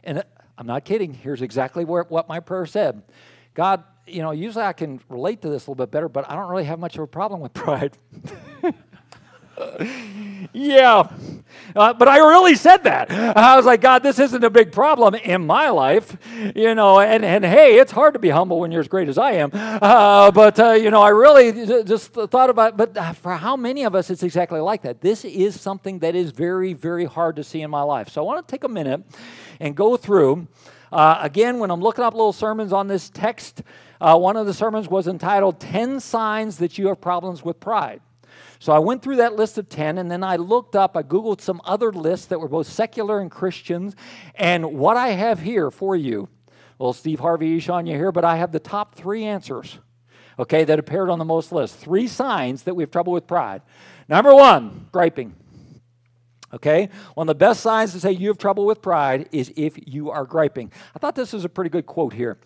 And 0.05 0.25
I'm 0.59 0.67
not 0.67 0.85
kidding. 0.85 1.15
Here's 1.15 1.43
exactly 1.43 1.85
where, 1.85 2.03
what 2.05 2.29
my 2.29 2.41
prayer 2.41 2.67
said 2.67 3.03
God, 3.55 3.85
you 4.07 4.23
know, 4.23 4.31
usually 4.33 4.65
I 4.65 4.73
can 4.73 5.01
relate 5.09 5.43
to 5.43 5.49
this 5.49 5.67
a 5.67 5.71
little 5.71 5.87
bit 5.87 5.91
better, 5.91 6.09
but 6.09 6.29
I 6.31 6.35
don't 6.35 6.49
really 6.49 6.65
have 6.65 6.79
much 6.79 6.97
of 6.97 7.03
a 7.03 7.07
problem 7.07 7.41
with 7.41 7.55
pride. 7.55 7.97
Yeah. 10.53 11.09
Uh, 11.75 11.93
but 11.93 12.09
I 12.09 12.19
really 12.19 12.55
said 12.55 12.79
that. 12.85 13.11
I 13.11 13.57
was 13.57 13.67
like, 13.67 13.81
God, 13.81 14.03
this 14.03 14.19
isn't 14.19 14.43
a 14.43 14.51
big 14.51 14.73
problem 14.73 15.15
in 15.15 15.47
my 15.47 15.71
life, 15.71 16.17
you 16.55 16.75
know. 16.75 17.01
And, 17.01 17.25
and 17.25 17.45
hey, 17.45 17.79
it's 17.79 17.93
hard 17.93 18.15
to 18.15 18.19
be 18.19 18.31
humble 18.31 18.61
when 18.61 18.73
you're 18.73 18.81
as 18.81 18.89
great 18.89 19.09
as 19.09 19.19
I 19.19 19.33
am. 19.33 19.51
Uh, 19.53 20.31
but, 20.31 20.59
uh, 20.59 20.73
you 20.73 20.91
know, 20.91 21.01
I 21.01 21.11
really 21.11 21.85
just 21.85 22.13
thought 22.13 22.51
about 22.51 22.77
But 22.77 22.97
uh, 22.97 23.13
for 23.13 23.35
how 23.35 23.57
many 23.57 23.85
of 23.85 23.95
us, 23.95 24.11
it's 24.11 24.23
exactly 24.23 24.61
like 24.61 24.83
that. 24.83 25.01
This 25.01 25.25
is 25.25 25.61
something 25.61 26.01
that 26.01 26.15
is 26.15 26.31
very, 26.31 26.73
very 26.73 27.05
hard 27.05 27.37
to 27.37 27.45
see 27.45 27.63
in 27.63 27.71
my 27.71 27.83
life. 27.83 28.09
So 28.09 28.23
I 28.23 28.25
want 28.25 28.47
to 28.47 28.51
take 28.51 28.65
a 28.65 28.69
minute 28.69 29.03
and 29.61 29.77
go 29.77 29.97
through. 29.97 30.49
Uh, 30.93 31.19
again, 31.21 31.59
when 31.61 31.71
I'm 31.71 31.81
looking 31.81 32.05
up 32.05 32.15
little 32.15 32.33
sermons 32.33 32.73
on 32.73 32.89
this 32.89 33.11
text, 33.11 33.63
uh, 34.01 34.19
one 34.19 34.37
of 34.37 34.47
the 34.47 34.55
sermons 34.55 34.89
was 34.89 35.07
entitled 35.07 35.61
10 35.61 36.01
Signs 36.01 36.57
That 36.59 36.79
You 36.79 36.89
Have 36.89 37.01
Problems 37.01 37.45
with 37.45 37.61
Pride. 37.61 38.01
So 38.61 38.75
I 38.75 38.79
went 38.79 39.03
through 39.03 39.17
that 39.17 39.37
list 39.37 39.57
of 39.57 39.71
10 39.71 39.97
and 39.97 40.11
then 40.11 40.23
I 40.23 40.37
looked 40.37 40.77
up, 40.77 40.95
I 40.95 41.03
Googled 41.03 41.41
some 41.41 41.63
other 41.65 41.91
lists 41.91 42.27
that 42.27 42.39
were 42.39 42.49
both 42.49 42.67
secular 42.67 43.19
and 43.19 43.31
Christians. 43.31 43.97
And 44.35 44.75
what 44.75 44.99
I 44.99 45.09
have 45.09 45.41
here 45.41 45.71
for 45.71 45.97
you, 45.97 46.29
well, 46.79 46.93
Steve 46.93 47.21
Harvey, 47.21 47.59
Eshawn, 47.59 47.89
you 47.89 47.95
here, 47.95 48.13
but 48.13 48.23
I 48.23 48.37
have 48.37 48.53
the 48.53 48.61
top 48.61 48.95
three 48.95 49.25
answers, 49.25 49.79
okay, 50.39 50.65
that 50.65 50.79
appeared 50.79 51.09
on 51.09 51.19
the 51.19 51.25
most 51.25 51.53
list. 51.53 51.77
Three 51.77 52.07
signs 52.07 52.65
that 52.65 52.75
we 52.75 52.83
have 52.83 52.91
trouble 52.91 53.15
with 53.15 53.27
pride. 53.27 53.63
Number 54.11 54.35
one, 54.35 54.89
griping. 54.93 55.35
Okay? 56.53 56.91
One 57.15 57.25
of 57.25 57.29
the 57.29 57.39
best 57.39 57.61
signs 57.61 57.93
to 57.93 58.01
say 58.01 58.13
you 58.13 58.29
have 58.29 58.39
trouble 58.39 58.67
with 58.67 58.83
pride 58.83 59.31
is 59.33 59.51
if 59.57 59.79
you 59.87 60.11
are 60.11 60.27
griping. 60.27 60.71
I 60.95 60.99
thought 60.99 61.15
this 61.15 61.33
was 61.33 61.47
a 61.47 61.49
pretty 61.49 61.71
good 61.71 61.87
quote 61.87 62.13
here. 62.13 62.39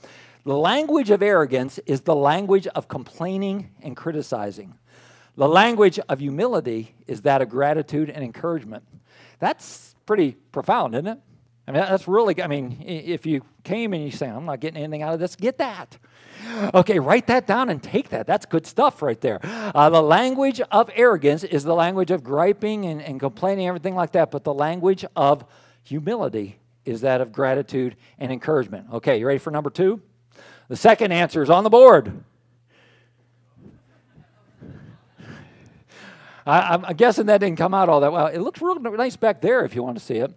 The 0.45 0.57
language 0.57 1.11
of 1.11 1.23
arrogance 1.23 1.81
is 1.87 2.03
the 2.03 2.15
language 2.15 2.69
of 2.69 2.87
complaining 2.87 3.71
and 3.83 3.97
criticizing. 3.97 4.75
The 5.37 5.49
language 5.49 5.99
of 6.09 6.21
humility 6.21 6.95
is 7.07 7.23
that 7.23 7.43
of 7.43 7.49
gratitude 7.49 8.11
and 8.11 8.25
encouragement. 8.25 8.85
That's 9.41 9.95
pretty 10.07 10.33
profound, 10.53 10.95
isn't 10.95 11.07
it? 11.07 11.19
I 11.67 11.73
mean, 11.73 11.81
that's 11.81 12.07
really, 12.07 12.41
I 12.43 12.47
mean, 12.47 12.85
if 12.87 13.25
you 13.25 13.43
came 13.63 13.95
and 13.95 14.05
you 14.05 14.11
say, 14.11 14.29
I'm 14.29 14.45
not 14.45 14.61
getting 14.61 14.83
anything 14.83 15.03
out 15.03 15.15
of 15.15 15.21
this, 15.21 15.35
get 15.35 15.59
that. 15.59 15.97
Okay, 16.75 16.99
write 16.99 17.27
that 17.29 17.47
down 17.47 17.71
and 17.71 17.83
take 17.83 18.11
that. 18.11 18.27
That's 18.27 18.45
good 18.45 18.67
stuff 18.67 19.01
right 19.01 19.19
there. 19.21 19.41
Uh, 19.43 19.89
the 19.89 20.03
language 20.03 20.61
of 20.71 20.91
arrogance 20.95 21.43
is 21.43 21.65
the 21.65 21.75
language 21.75 22.11
of 22.11 22.23
griping 22.23 22.85
and, 22.85 23.01
and 23.01 23.19
complaining, 23.19 23.67
everything 23.67 23.95
like 23.95 24.13
that. 24.13 24.31
But 24.31 24.45
the 24.45 24.53
language 24.53 25.07
of 25.17 25.47
humility 25.83 26.59
is 26.85 27.01
that 27.01 27.23
of 27.23 27.33
gratitude 27.33 27.97
and 28.19 28.31
encouragement. 28.31 28.89
Okay, 28.93 29.19
you 29.19 29.27
ready 29.27 29.39
for 29.39 29.51
number 29.51 29.71
two? 29.71 30.03
The 30.69 30.77
second 30.77 31.13
answer 31.13 31.43
is 31.43 31.49
on 31.49 31.65
the 31.65 31.71
board. 31.71 32.25
I, 36.47 36.75
am 36.75 36.83
guessing 36.97 37.27
that 37.27 37.39
didn't 37.39 37.57
come 37.57 37.75
out 37.75 37.89
all 37.89 38.01
that 38.01 38.13
well. 38.13 38.27
It 38.27 38.41
looks 38.41 38.61
real 38.61 38.79
nice 38.79 39.17
back 39.17 39.41
there 39.41 39.65
if 39.65 39.75
you 39.75 39.83
want 39.83 39.99
to 39.99 40.05
see 40.05 40.17
it. 40.17 40.33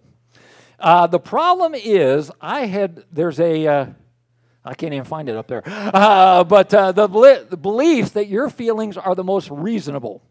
Uh, 0.79 1.07
the 1.07 1.19
problem 1.19 1.73
is, 1.75 2.31
I 2.39 2.65
had, 2.65 3.03
there's 3.11 3.39
a, 3.39 3.67
uh, 3.67 3.85
I 4.63 4.73
can't 4.75 4.93
even 4.93 5.05
find 5.05 5.27
it 5.27 5.35
up 5.35 5.47
there, 5.47 5.63
uh, 5.65 6.43
but 6.43 6.73
uh, 6.73 6.91
the, 6.91 7.07
the 7.49 7.57
belief 7.57 8.13
that 8.13 8.27
your 8.27 8.49
feelings 8.49 8.95
are 8.95 9.15
the 9.15 9.23
most 9.23 9.49
reasonable. 9.49 10.21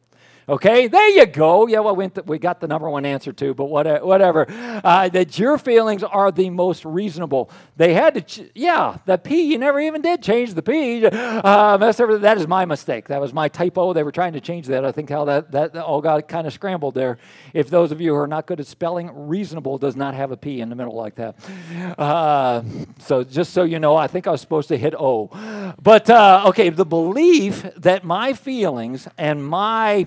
Okay, 0.48 0.86
there 0.86 1.08
you 1.08 1.26
go. 1.26 1.66
Yeah, 1.66 1.80
well, 1.80 1.96
we, 1.96 2.08
we 2.24 2.38
got 2.38 2.60
the 2.60 2.68
number 2.68 2.88
one 2.88 3.04
answer 3.04 3.32
too, 3.32 3.52
but 3.52 3.64
whatever. 3.64 4.46
Uh, 4.48 5.08
that 5.08 5.36
your 5.40 5.58
feelings 5.58 6.04
are 6.04 6.30
the 6.30 6.50
most 6.50 6.84
reasonable. 6.84 7.50
They 7.76 7.94
had 7.94 8.14
to, 8.14 8.20
ch- 8.20 8.50
yeah, 8.54 8.98
the 9.06 9.18
P, 9.18 9.42
you 9.42 9.58
never 9.58 9.80
even 9.80 10.02
did 10.02 10.22
change 10.22 10.54
the 10.54 10.62
P. 10.62 11.04
Uh, 11.04 11.76
that 11.78 12.36
is 12.38 12.46
my 12.46 12.64
mistake. 12.64 13.08
That 13.08 13.20
was 13.20 13.32
my 13.32 13.48
typo. 13.48 13.92
They 13.92 14.04
were 14.04 14.12
trying 14.12 14.34
to 14.34 14.40
change 14.40 14.68
that. 14.68 14.84
I 14.84 14.92
think 14.92 15.10
how 15.10 15.24
that, 15.24 15.50
that 15.50 15.76
all 15.76 16.00
got 16.00 16.28
kind 16.28 16.46
of 16.46 16.52
scrambled 16.52 16.94
there. 16.94 17.18
If 17.52 17.68
those 17.68 17.90
of 17.90 18.00
you 18.00 18.10
who 18.10 18.16
are 18.20 18.28
not 18.28 18.46
good 18.46 18.60
at 18.60 18.68
spelling, 18.68 19.10
reasonable 19.26 19.78
does 19.78 19.96
not 19.96 20.14
have 20.14 20.30
a 20.30 20.36
P 20.36 20.60
in 20.60 20.68
the 20.68 20.76
middle 20.76 20.94
like 20.94 21.16
that. 21.16 21.34
Uh, 21.98 22.62
so 23.00 23.24
just 23.24 23.52
so 23.52 23.64
you 23.64 23.80
know, 23.80 23.96
I 23.96 24.06
think 24.06 24.28
I 24.28 24.30
was 24.30 24.42
supposed 24.42 24.68
to 24.68 24.76
hit 24.76 24.94
O. 24.94 25.74
But 25.82 26.08
uh, 26.08 26.44
okay, 26.46 26.68
the 26.68 26.86
belief 26.86 27.62
that 27.78 28.04
my 28.04 28.32
feelings 28.32 29.08
and 29.18 29.44
my 29.44 30.06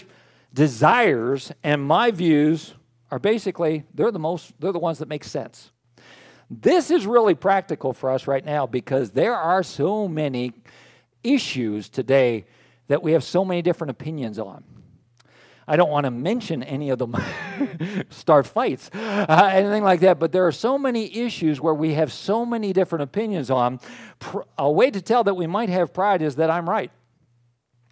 desires 0.60 1.54
and 1.64 1.82
my 1.82 2.12
views 2.12 2.74
are 3.12 3.18
basically 3.18 3.86
they're 3.94 4.12
the 4.12 4.20
most 4.20 4.52
they're 4.60 4.74
the 4.74 4.78
ones 4.78 5.00
that 5.00 5.08
make 5.08 5.24
sense 5.24 5.72
this 6.50 6.92
is 6.92 7.06
really 7.06 7.34
practical 7.34 7.94
for 7.94 8.10
us 8.10 8.28
right 8.28 8.44
now 8.44 8.68
because 8.68 9.12
there 9.12 9.38
are 9.38 9.64
so 9.64 10.06
many 10.06 10.52
issues 11.24 11.88
today 11.88 12.46
that 12.90 13.02
we 13.02 13.14
have 13.14 13.24
so 13.24 13.46
many 13.46 13.62
different 13.62 13.92
opinions 13.92 14.38
on 14.38 14.62
I 15.66 15.78
don't 15.78 15.92
want 15.92 16.06
to 16.06 16.12
mention 16.12 16.64
any 16.64 16.90
of 16.90 16.98
them, 16.98 17.16
start 18.10 18.48
fights, 18.48 18.90
uh, 18.92 19.52
anything 19.54 19.84
like 19.84 20.00
that. 20.00 20.18
But 20.18 20.32
there 20.32 20.48
are 20.48 20.52
so 20.52 20.80
many 20.80 21.16
issues 21.16 21.62
where 21.62 21.76
we 21.76 21.94
have 21.94 22.12
so 22.12 22.44
many 22.44 22.74
different 22.74 23.04
opinions 23.04 23.52
on. 23.52 23.80
A 24.58 24.70
way 24.70 24.90
to 24.90 25.00
tell 25.00 25.24
that 25.26 25.36
we 25.36 25.46
might 25.46 25.70
have 25.70 25.94
pride 25.94 26.24
is 26.24 26.38
that 26.38 26.50
I'm 26.50 26.68
right. 26.68 26.90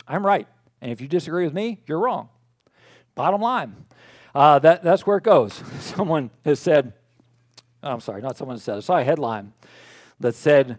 I'm 0.07 0.25
right. 0.25 0.47
And 0.81 0.91
if 0.91 1.01
you 1.01 1.07
disagree 1.07 1.43
with 1.45 1.53
me, 1.53 1.83
you're 1.85 1.99
wrong. 1.99 2.29
Bottom 3.17 3.41
line, 3.41 3.75
uh, 4.35 4.59
that, 4.59 4.83
that's 4.83 5.07
where 5.07 5.17
it 5.17 5.23
goes. 5.23 5.63
Someone 5.79 6.29
has 6.45 6.59
said, 6.59 6.93
I'm 7.81 7.99
sorry, 7.99 8.21
not 8.21 8.37
someone 8.37 8.59
said, 8.59 8.77
I 8.77 8.79
saw 8.81 8.97
a 8.97 9.03
headline 9.03 9.53
that 10.19 10.35
said 10.35 10.77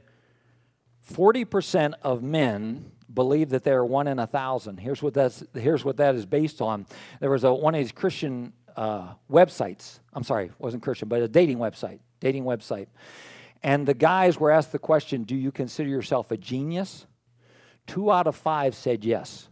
40% 1.12 1.94
of 2.02 2.22
men 2.22 2.92
believe 3.12 3.48
that 3.48 3.64
they're 3.64 3.84
one 3.84 4.06
in 4.06 4.20
a 4.20 4.26
thousand. 4.28 4.78
Here's 4.78 5.02
what, 5.02 5.14
that's, 5.14 5.42
here's 5.52 5.84
what 5.84 5.96
that 5.96 6.14
is 6.14 6.26
based 6.26 6.62
on. 6.62 6.86
There 7.18 7.30
was 7.30 7.42
a, 7.42 7.52
one 7.52 7.74
of 7.74 7.80
these 7.80 7.90
Christian 7.90 8.52
uh, 8.76 9.14
websites, 9.28 9.98
I'm 10.12 10.22
sorry, 10.22 10.52
wasn't 10.60 10.84
Christian, 10.84 11.08
but 11.08 11.20
a 11.20 11.26
dating 11.26 11.58
website, 11.58 11.98
dating 12.20 12.44
website. 12.44 12.86
And 13.64 13.84
the 13.84 13.94
guys 13.94 14.38
were 14.38 14.52
asked 14.52 14.70
the 14.70 14.78
question, 14.78 15.24
Do 15.24 15.34
you 15.34 15.50
consider 15.50 15.88
yourself 15.88 16.30
a 16.30 16.36
genius? 16.36 17.04
Two 17.88 18.12
out 18.12 18.28
of 18.28 18.36
five 18.36 18.76
said 18.76 19.04
yes. 19.04 19.47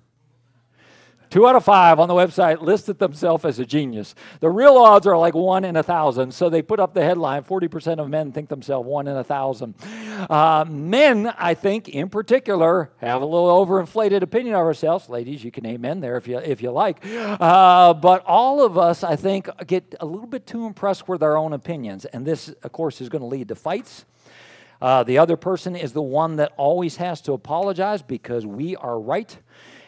Two 1.31 1.49
out 1.49 1.57
of 1.57 1.65
five 1.65 1.99
on 1.99 2.09
the 2.09 2.15
website 2.15 2.61
listed 2.61 2.99
themselves 2.99 3.45
as 3.45 3.59
a 3.59 3.67
genius. 3.67 4.15
The 4.41 4.51
real 4.51 4.77
odds 4.77 5.07
are 5.07 5.19
like 5.19 5.35
one 5.35 5.65
in 5.65 5.77
a 5.77 5.83
thousand. 5.83 6.33
So 6.33 6.49
they 6.49 6.63
put 6.63 6.79
up 6.79 6.95
the 6.95 7.03
headline 7.03 7.43
40% 7.43 7.99
of 7.99 8.09
men 8.09 8.33
think 8.33 8.49
themselves 8.49 8.87
one 8.87 9.09
in 9.09 9.17
a 9.17 9.25
thousand. 9.25 9.75
Uh, 10.31 10.65
men, 10.69 11.33
I 11.39 11.55
think, 11.55 11.89
in 11.89 12.09
particular, 12.09 12.91
have 12.99 13.23
a 13.23 13.25
little 13.25 13.67
overinflated 13.67 14.23
opinion 14.23 14.55
of 14.55 14.61
ourselves. 14.61 15.09
Ladies, 15.09 15.43
you 15.43 15.51
can 15.51 15.67
amen 15.67 16.01
there 16.01 16.17
if 16.17 16.29
you, 16.29 16.39
if 16.39 16.63
you 16.63 16.71
like. 16.71 17.05
Uh, 17.05 17.93
but 17.95 18.25
all 18.25 18.65
of 18.65 18.79
us, 18.79 19.03
I 19.03 19.17
think, 19.17 19.49
get 19.67 19.95
a 20.01 20.07
little 20.07 20.27
bit 20.27 20.47
too 20.47 20.67
impressed 20.67 21.09
with 21.09 21.23
our 21.23 21.37
own 21.37 21.53
opinions. 21.53 22.05
And 22.05 22.25
this, 22.25 22.49
of 22.63 22.73
course, 22.73 23.01
is 23.01 23.09
going 23.09 23.23
to 23.23 23.27
lead 23.27 23.49
to 23.49 23.55
fights. 23.55 24.05
Uh, 24.81 25.03
the 25.03 25.19
other 25.19 25.37
person 25.37 25.75
is 25.75 25.93
the 25.93 26.03
one 26.03 26.37
that 26.37 26.53
always 26.57 26.97
has 26.97 27.21
to 27.23 27.33
apologize 27.33 28.03
because 28.03 28.47
we 28.47 28.77
are 28.77 29.01
right 29.01 29.39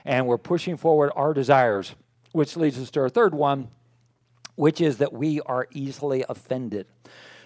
and 0.09 0.27
we're 0.27 0.39
pushing 0.39 0.79
forward 0.79 1.13
our 1.15 1.35
desires, 1.35 1.95
which 2.33 2.57
leads 2.57 2.79
us 2.79 2.91
to 2.91 3.01
our 3.01 3.11
third 3.11 3.35
one, 3.35 3.69
which 4.57 4.81
is 4.81 4.97
that 4.97 5.13
we 5.13 5.43
are 5.43 5.69
easily 5.71 6.25
offended. 6.31 6.87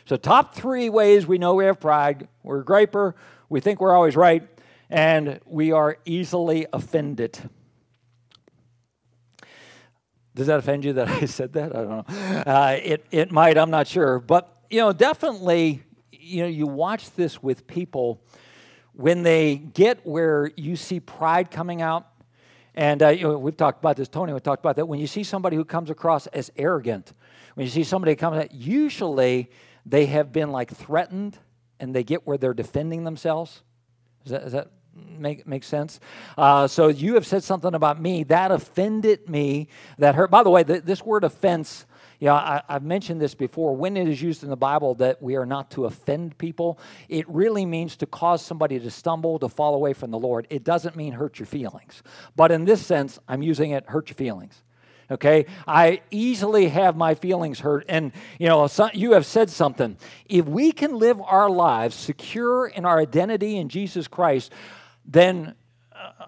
So, 0.04 0.16
top 0.16 0.54
three 0.54 0.88
ways 0.88 1.26
we 1.26 1.38
know 1.38 1.54
we 1.54 1.64
have 1.64 1.80
pride 1.80 2.28
we're 2.44 2.60
a 2.60 2.64
griper, 2.64 3.14
we 3.48 3.58
think 3.58 3.80
we're 3.80 3.92
always 3.92 4.14
right, 4.14 4.48
and 4.88 5.40
we 5.44 5.72
are 5.72 5.98
easily 6.04 6.66
offended. 6.72 7.36
Does 10.36 10.46
that 10.46 10.60
offend 10.60 10.84
you 10.84 10.92
that 10.94 11.08
I 11.08 11.24
said 11.26 11.52
that? 11.54 11.74
I 11.74 11.82
don't 11.82 11.88
know. 11.88 12.04
Uh, 12.46 12.78
it, 12.80 13.04
it 13.10 13.32
might, 13.32 13.58
I'm 13.58 13.70
not 13.70 13.88
sure. 13.88 14.20
But, 14.20 14.56
you 14.70 14.78
know, 14.78 14.92
definitely, 14.92 15.82
you 16.12 16.44
know, 16.44 16.48
you 16.48 16.68
watch 16.68 17.10
this 17.16 17.42
with 17.42 17.66
people 17.66 18.22
when 18.92 19.22
they 19.22 19.56
get 19.56 20.06
where 20.06 20.50
you 20.56 20.76
see 20.76 21.00
pride 21.00 21.50
coming 21.50 21.82
out, 21.82 22.06
and 22.74 23.02
uh, 23.02 23.08
you 23.08 23.22
know, 23.22 23.38
we've 23.38 23.56
talked 23.56 23.80
about 23.80 23.96
this, 23.96 24.08
Tony, 24.08 24.32
we 24.32 24.40
talked 24.40 24.62
about 24.62 24.76
that. 24.76 24.86
When 24.86 24.98
you 24.98 25.06
see 25.06 25.24
somebody 25.24 25.56
who 25.56 25.64
comes 25.64 25.90
across 25.90 26.26
as 26.28 26.50
arrogant, 26.56 27.12
when 27.54 27.66
you 27.66 27.70
see 27.70 27.84
somebody 27.84 28.14
come, 28.16 28.42
usually 28.50 29.50
they 29.84 30.06
have 30.06 30.32
been 30.32 30.50
like 30.52 30.70
threatened 30.70 31.38
and 31.80 31.94
they 31.94 32.04
get 32.04 32.26
where 32.26 32.38
they're 32.38 32.54
defending 32.54 33.04
themselves. 33.04 33.62
Does 34.24 34.30
that, 34.30 34.42
does 34.44 34.52
that 34.52 34.70
make, 34.94 35.46
make 35.46 35.64
sense? 35.64 36.00
Uh, 36.38 36.66
so 36.66 36.88
you 36.88 37.14
have 37.14 37.26
said 37.26 37.42
something 37.42 37.74
about 37.74 38.00
me 38.00 38.24
that 38.24 38.50
offended 38.50 39.28
me, 39.28 39.68
that 39.98 40.14
hurt. 40.14 40.30
By 40.30 40.42
the 40.42 40.50
way, 40.50 40.62
this 40.62 41.04
word 41.04 41.24
offense 41.24 41.86
yeah, 42.22 42.34
I, 42.34 42.74
have 42.74 42.84
mentioned 42.84 43.20
this 43.20 43.34
before. 43.34 43.74
When 43.74 43.96
it 43.96 44.06
is 44.06 44.22
used 44.22 44.44
in 44.44 44.48
the 44.50 44.56
Bible 44.56 44.94
that 44.94 45.20
we 45.20 45.34
are 45.34 45.44
not 45.44 45.72
to 45.72 45.86
offend 45.86 46.38
people, 46.38 46.78
it 47.08 47.28
really 47.28 47.66
means 47.66 47.96
to 47.96 48.06
cause 48.06 48.46
somebody 48.46 48.78
to 48.78 48.92
stumble, 48.92 49.40
to 49.40 49.48
fall 49.48 49.74
away 49.74 49.92
from 49.92 50.12
the 50.12 50.20
Lord. 50.20 50.46
It 50.48 50.62
doesn't 50.62 50.94
mean 50.94 51.14
hurt 51.14 51.40
your 51.40 51.46
feelings. 51.46 52.04
But 52.36 52.52
in 52.52 52.64
this 52.64 52.86
sense, 52.86 53.18
I'm 53.26 53.42
using 53.42 53.72
it 53.72 53.86
hurt 53.88 54.08
your 54.08 54.14
feelings. 54.14 54.62
Okay, 55.10 55.46
I 55.66 56.02
easily 56.12 56.68
have 56.68 56.96
my 56.96 57.16
feelings 57.16 57.58
hurt, 57.58 57.86
and 57.88 58.12
you 58.38 58.46
know, 58.46 58.68
you 58.94 59.14
have 59.14 59.26
said 59.26 59.50
something. 59.50 59.96
If 60.26 60.46
we 60.46 60.70
can 60.70 61.00
live 61.00 61.20
our 61.20 61.50
lives 61.50 61.96
secure 61.96 62.68
in 62.68 62.84
our 62.84 63.00
identity 63.00 63.56
in 63.56 63.68
Jesus 63.68 64.06
Christ, 64.06 64.52
then 65.04 65.56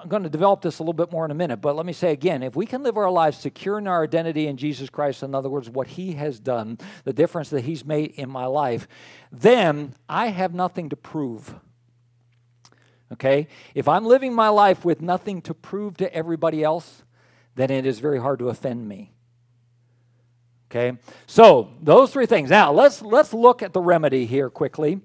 I'm 0.01 0.09
going 0.09 0.23
to 0.23 0.29
develop 0.29 0.63
this 0.63 0.79
a 0.79 0.83
little 0.83 0.93
bit 0.93 1.11
more 1.11 1.25
in 1.25 1.31
a 1.31 1.35
minute, 1.35 1.59
but 1.59 1.77
let 1.77 1.87
me 1.87 1.93
say 1.93 2.13
again 2.13 2.43
if 2.43 2.55
we 2.55 2.67
can 2.67 2.83
live 2.83 2.97
our 2.97 3.11
lives 3.11 3.39
secure 3.39 3.79
in 3.79 3.87
our 3.87 4.03
identity 4.03 4.47
in 4.47 4.57
Jesus 4.57 4.91
Christ, 4.91 5.23
in 5.23 5.35
other 5.35 5.49
words, 5.49 5.71
what 5.71 5.87
He 5.87 6.13
has 6.13 6.39
done, 6.39 6.79
the 7.05 7.13
difference 7.13 7.51
that 7.51 7.63
He's 7.63 7.85
made 7.85 8.13
in 8.13 8.31
my 8.31 8.47
life, 8.47 8.87
then 9.33 9.95
I 10.09 10.29
have 10.29 10.55
nothing 10.55 10.91
to 10.91 10.97
prove. 10.97 11.55
Okay? 13.13 13.49
If 13.75 13.89
I'm 13.89 14.05
living 14.05 14.35
my 14.35 14.49
life 14.49 14.85
with 14.85 15.01
nothing 15.01 15.43
to 15.43 15.55
prove 15.55 15.97
to 15.99 16.13
everybody 16.15 16.63
else, 16.63 17.03
then 17.55 17.71
it 17.71 17.87
is 17.87 18.01
very 18.01 18.21
hard 18.21 18.39
to 18.41 18.49
offend 18.49 18.89
me. 18.89 19.13
Okay? 20.71 20.99
So, 21.27 21.71
those 21.81 22.13
three 22.13 22.27
things. 22.27 22.51
Now, 22.51 22.73
let's 22.73 23.01
let's 23.03 23.33
look 23.33 23.63
at 23.63 23.73
the 23.73 23.81
remedy 23.81 24.27
here 24.27 24.51
quickly. 24.51 25.01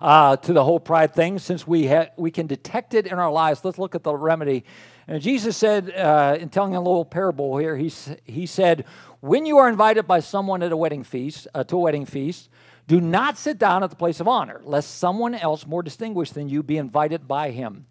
Uh, 0.00 0.36
to 0.36 0.52
the 0.52 0.62
whole 0.62 0.78
pride 0.78 1.14
thing, 1.14 1.38
since 1.38 1.66
we 1.66 1.86
ha- 1.86 2.08
we 2.16 2.30
can 2.30 2.46
detect 2.46 2.92
it 2.92 3.06
in 3.06 3.14
our 3.14 3.30
lives, 3.30 3.64
let's 3.64 3.78
look 3.78 3.94
at 3.94 4.02
the 4.02 4.14
remedy. 4.14 4.64
And 5.08 5.22
Jesus 5.22 5.56
said, 5.56 5.90
uh, 5.90 6.36
in 6.38 6.50
telling 6.50 6.74
a 6.74 6.80
little 6.80 7.04
parable 7.04 7.56
here, 7.56 7.76
he, 7.76 7.90
he 8.24 8.44
said, 8.44 8.84
When 9.20 9.46
you 9.46 9.56
are 9.58 9.68
invited 9.68 10.06
by 10.06 10.20
someone 10.20 10.62
at 10.62 10.72
a 10.72 10.76
wedding 10.76 11.02
feast, 11.02 11.48
uh, 11.54 11.64
to 11.64 11.76
a 11.76 11.80
wedding 11.80 12.04
feast, 12.04 12.50
do 12.88 13.00
not 13.00 13.36
sit 13.36 13.58
down 13.58 13.82
at 13.82 13.90
the 13.90 13.96
place 13.96 14.20
of 14.20 14.28
honor, 14.28 14.60
lest 14.64 14.98
someone 14.98 15.34
else 15.34 15.66
more 15.66 15.82
distinguished 15.82 16.34
than 16.34 16.48
you 16.48 16.62
be 16.62 16.76
invited 16.76 17.26
by 17.26 17.50
him. 17.50 17.86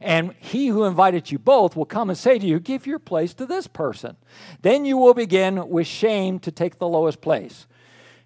And 0.00 0.34
he 0.38 0.68
who 0.68 0.84
invited 0.84 1.30
you 1.30 1.38
both 1.38 1.76
will 1.76 1.84
come 1.84 2.08
and 2.10 2.18
say 2.18 2.38
to 2.38 2.46
you, 2.46 2.58
Give 2.58 2.86
your 2.86 2.98
place 2.98 3.32
to 3.34 3.46
this 3.46 3.66
person. 3.66 4.16
Then 4.62 4.84
you 4.84 4.96
will 4.96 5.14
begin 5.14 5.68
with 5.68 5.86
shame 5.86 6.40
to 6.40 6.50
take 6.50 6.78
the 6.78 6.88
lowest 6.88 7.20
place. 7.20 7.66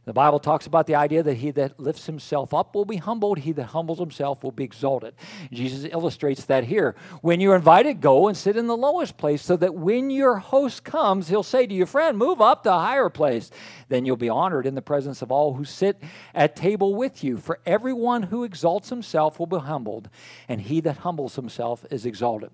The 0.05 0.13
Bible 0.13 0.39
talks 0.39 0.67
about 0.67 0.87
the 0.87 0.97
idea 0.97 1.23
that 1.23 1.39
he 1.39 1.51
that 1.53 1.81
lifts 1.81 2.05
himself 2.05 2.53
up 2.53 2.75
will 2.75 2.85
be 2.85 2.97
humbled, 2.99 3.39
he 3.39 3.53
that 3.53 3.67
humbles 3.67 3.99
himself 3.99 4.45
will 4.45 4.53
be 4.53 4.65
exalted. 4.65 5.15
Jesus 5.51 5.91
illustrates 5.91 6.45
that 6.45 6.65
here. 6.65 6.95
When 7.23 7.41
you're 7.41 7.57
invited, 7.57 8.03
go 8.03 8.29
and 8.29 8.37
sit 8.37 8.57
in 8.57 8.67
the 8.67 8.77
lowest 8.77 9.17
place 9.17 9.41
so 9.41 9.57
that 9.57 9.75
when 9.75 10.11
your 10.11 10.37
host 10.37 10.85
comes, 10.85 11.29
he'll 11.29 11.43
say 11.43 11.67
to 11.67 11.75
your 11.75 11.87
friend, 11.87 12.19
Move 12.19 12.43
up 12.43 12.65
to 12.65 12.73
a 12.73 12.79
higher 12.79 13.09
place. 13.09 13.51
Then 13.89 14.05
you'll 14.05 14.17
be 14.17 14.29
honored 14.29 14.67
in 14.67 14.75
the 14.75 14.83
presence 14.83 15.23
of 15.23 15.33
all 15.33 15.55
who 15.55 15.65
sit 15.65 16.03
at 16.35 16.55
table 16.55 16.95
with 16.95 17.25
you. 17.25 17.39
For 17.39 17.61
everyone 17.65 18.25
who 18.25 18.45
exalts 18.45 18.91
himself 18.91 19.39
will 19.39 19.47
be 19.47 19.59
humbled, 19.59 20.11
and 20.49 20.61
he 20.61 20.81
that 20.81 20.99
humbles 20.99 21.37
himself 21.37 21.87
is 21.91 22.05
exalted. 22.05 22.51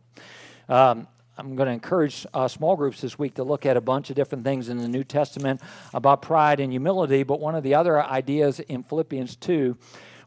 Um, 0.69 1.09
I'm 1.41 1.57
going 1.57 1.69
to 1.69 1.73
encourage 1.73 2.27
uh, 2.35 2.49
small 2.49 2.77
groups 2.77 3.01
this 3.01 3.19
week 3.19 3.33
to 3.37 3.45
look 3.45 3.65
at 3.65 3.75
a 3.75 3.81
bunch 3.81 4.11
of 4.11 4.17
different 4.17 4.45
things 4.45 4.69
in 4.69 4.77
the 4.77 4.87
New 4.87 5.03
Testament 5.03 5.63
about 5.95 6.21
pride 6.21 6.61
and 6.61 6.71
humility. 6.71 7.23
But 7.23 7.41
one 7.41 7.55
of 7.55 7.63
the 7.63 7.75
other 7.75 8.03
ideas 8.03 8.61
in 8.61 8.83
Philippians 8.83 9.37
2, 9.37 9.75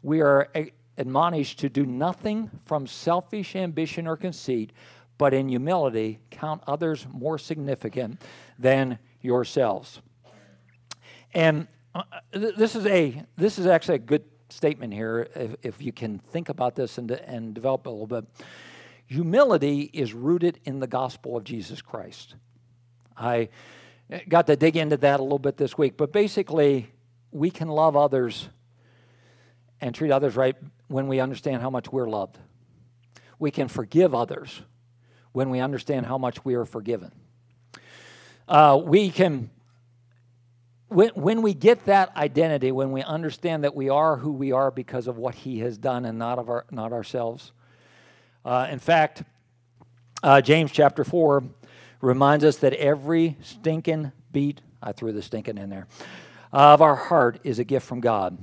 we 0.02 0.22
are 0.22 0.50
admonished 0.98 1.60
to 1.60 1.68
do 1.68 1.86
nothing 1.86 2.50
from 2.64 2.88
selfish 2.88 3.54
ambition 3.54 4.08
or 4.08 4.16
conceit, 4.16 4.72
but 5.16 5.32
in 5.32 5.48
humility 5.48 6.18
count 6.32 6.64
others 6.66 7.06
more 7.12 7.38
significant 7.38 8.20
than 8.58 8.98
yourselves. 9.20 10.02
And 11.32 11.68
uh, 11.94 12.02
this 12.32 12.74
is 12.74 12.86
a 12.86 13.22
this 13.36 13.60
is 13.60 13.66
actually 13.66 13.96
a 13.96 13.98
good 13.98 14.24
statement 14.48 14.92
here 14.92 15.28
if, 15.36 15.54
if 15.62 15.82
you 15.82 15.92
can 15.92 16.18
think 16.18 16.48
about 16.48 16.74
this 16.74 16.98
and, 16.98 17.08
and 17.12 17.54
develop 17.54 17.86
a 17.86 17.90
little 17.90 18.08
bit. 18.08 18.24
Humility 19.06 19.82
is 19.92 20.14
rooted 20.14 20.60
in 20.64 20.80
the 20.80 20.86
gospel 20.86 21.36
of 21.36 21.44
Jesus 21.44 21.82
Christ. 21.82 22.34
I 23.16 23.48
got 24.28 24.46
to 24.46 24.56
dig 24.56 24.76
into 24.76 24.96
that 24.98 25.20
a 25.20 25.22
little 25.22 25.38
bit 25.38 25.56
this 25.56 25.76
week, 25.76 25.96
but 25.96 26.12
basically, 26.12 26.90
we 27.30 27.50
can 27.50 27.68
love 27.68 27.96
others 27.96 28.48
and 29.80 29.94
treat 29.94 30.10
others 30.10 30.36
right 30.36 30.56
when 30.88 31.08
we 31.08 31.20
understand 31.20 31.60
how 31.60 31.70
much 31.70 31.92
we're 31.92 32.08
loved. 32.08 32.38
We 33.38 33.50
can 33.50 33.68
forgive 33.68 34.14
others 34.14 34.62
when 35.32 35.50
we 35.50 35.60
understand 35.60 36.06
how 36.06 36.16
much 36.16 36.44
we 36.44 36.54
are 36.54 36.64
forgiven. 36.64 37.12
Uh, 38.46 38.80
we 38.82 39.10
can, 39.10 39.50
when, 40.88 41.10
when 41.10 41.42
we 41.42 41.54
get 41.54 41.84
that 41.86 42.16
identity, 42.16 42.70
when 42.72 42.92
we 42.92 43.02
understand 43.02 43.64
that 43.64 43.74
we 43.74 43.88
are 43.88 44.16
who 44.16 44.32
we 44.32 44.52
are 44.52 44.70
because 44.70 45.08
of 45.08 45.18
what 45.18 45.34
He 45.34 45.58
has 45.58 45.76
done 45.76 46.04
and 46.04 46.18
not, 46.18 46.38
of 46.38 46.48
our, 46.48 46.66
not 46.70 46.92
ourselves, 46.92 47.52
uh, 48.44 48.68
in 48.70 48.78
fact, 48.78 49.22
uh, 50.22 50.40
James 50.40 50.70
chapter 50.70 51.04
4 51.04 51.44
reminds 52.00 52.44
us 52.44 52.56
that 52.58 52.74
every 52.74 53.36
stinking 53.42 54.12
beat, 54.32 54.60
I 54.82 54.92
threw 54.92 55.12
the 55.12 55.22
stinking 55.22 55.58
in 55.58 55.70
there, 55.70 55.86
of 56.52 56.82
our 56.82 56.94
heart 56.94 57.40
is 57.44 57.58
a 57.58 57.64
gift 57.64 57.86
from 57.86 58.00
God. 58.00 58.38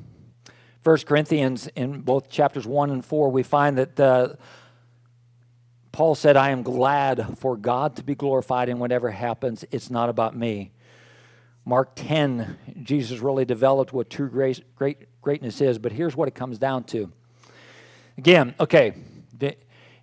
First 0.82 1.06
Corinthians, 1.06 1.68
in 1.76 2.02
both 2.02 2.30
chapters 2.30 2.66
1 2.66 2.90
and 2.90 3.06
4, 3.06 3.30
we 3.30 3.44
find 3.44 3.78
that 3.78 4.00
uh, 4.00 4.30
Paul 5.92 6.16
said, 6.16 6.36
I 6.36 6.50
am 6.50 6.64
glad 6.64 7.38
for 7.38 7.56
God 7.56 7.96
to 7.98 8.04
be 8.04 8.16
glorified 8.16 8.70
in 8.70 8.80
whatever 8.80 9.12
happens. 9.12 9.64
It's 9.72 9.92
not 9.92 10.10
about 10.10 10.36
me. 10.36 10.72
Mark 11.64 11.92
10, 11.96 12.58
Jesus 12.82 13.20
really 13.20 13.46
developed 13.46 13.94
what 13.94 14.10
true 14.10 14.30
grace, 14.30 14.60
great, 14.76 15.22
greatness 15.22 15.62
is, 15.62 15.78
but 15.78 15.92
here's 15.92 16.16
what 16.16 16.28
it 16.28 16.34
comes 16.34 16.58
down 16.58 16.84
to. 16.86 17.12
Again, 18.18 18.56
okay, 18.60 18.94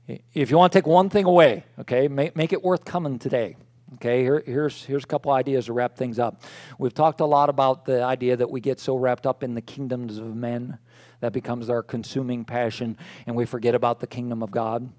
if 0.08 0.50
you 0.50 0.56
want 0.56 0.72
to 0.72 0.78
take 0.78 0.86
one 0.86 1.10
thing 1.10 1.26
away, 1.26 1.64
okay, 1.80 2.08
make, 2.08 2.34
make 2.34 2.52
it 2.52 2.62
worth 2.62 2.84
coming 2.84 3.18
today. 3.18 3.56
Okay, 3.94 4.22
Here, 4.22 4.42
here's, 4.44 4.84
here's 4.84 5.04
a 5.04 5.06
couple 5.06 5.32
ideas 5.32 5.66
to 5.66 5.72
wrap 5.72 5.96
things 5.96 6.18
up. 6.18 6.42
We've 6.78 6.92
talked 6.92 7.20
a 7.20 7.26
lot 7.26 7.48
about 7.48 7.86
the 7.86 8.02
idea 8.02 8.36
that 8.36 8.50
we 8.50 8.60
get 8.60 8.80
so 8.80 8.96
wrapped 8.96 9.26
up 9.26 9.42
in 9.42 9.54
the 9.54 9.62
kingdoms 9.62 10.18
of 10.18 10.34
men 10.36 10.78
that 11.20 11.32
becomes 11.32 11.70
our 11.70 11.82
consuming 11.82 12.44
passion, 12.44 12.98
and 13.26 13.34
we 13.34 13.46
forget 13.46 13.74
about 13.74 14.00
the 14.00 14.06
kingdom 14.06 14.42
of 14.42 14.50
God. 14.50 14.90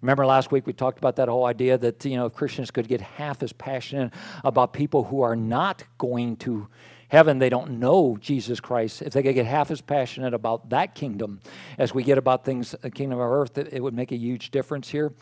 Remember 0.00 0.26
last 0.26 0.50
week 0.50 0.66
we 0.66 0.72
talked 0.72 0.98
about 0.98 1.16
that 1.16 1.28
whole 1.28 1.44
idea 1.44 1.76
that 1.76 2.04
you 2.04 2.16
know 2.16 2.26
if 2.26 2.34
Christians 2.34 2.70
could 2.70 2.88
get 2.88 3.00
half 3.00 3.42
as 3.42 3.52
passionate 3.52 4.12
about 4.44 4.72
people 4.72 5.04
who 5.04 5.20
are 5.20 5.36
not 5.36 5.84
going 5.98 6.36
to 6.38 6.68
heaven, 7.10 7.38
they 7.38 7.48
don't 7.48 7.78
know 7.78 8.16
Jesus 8.20 8.60
Christ. 8.60 9.02
If 9.02 9.12
they 9.12 9.22
could 9.22 9.34
get 9.34 9.46
half 9.46 9.70
as 9.70 9.80
passionate 9.80 10.32
about 10.32 10.70
that 10.70 10.94
kingdom 10.94 11.40
as 11.76 11.92
we 11.92 12.04
get 12.04 12.18
about 12.18 12.44
things, 12.44 12.74
the 12.80 12.90
kingdom 12.90 13.18
of 13.18 13.30
earth, 13.30 13.58
it, 13.58 13.82
would 13.82 13.94
make 13.94 14.12
a 14.12 14.16
huge 14.16 14.50
difference 14.50 14.88
here. 14.88 15.12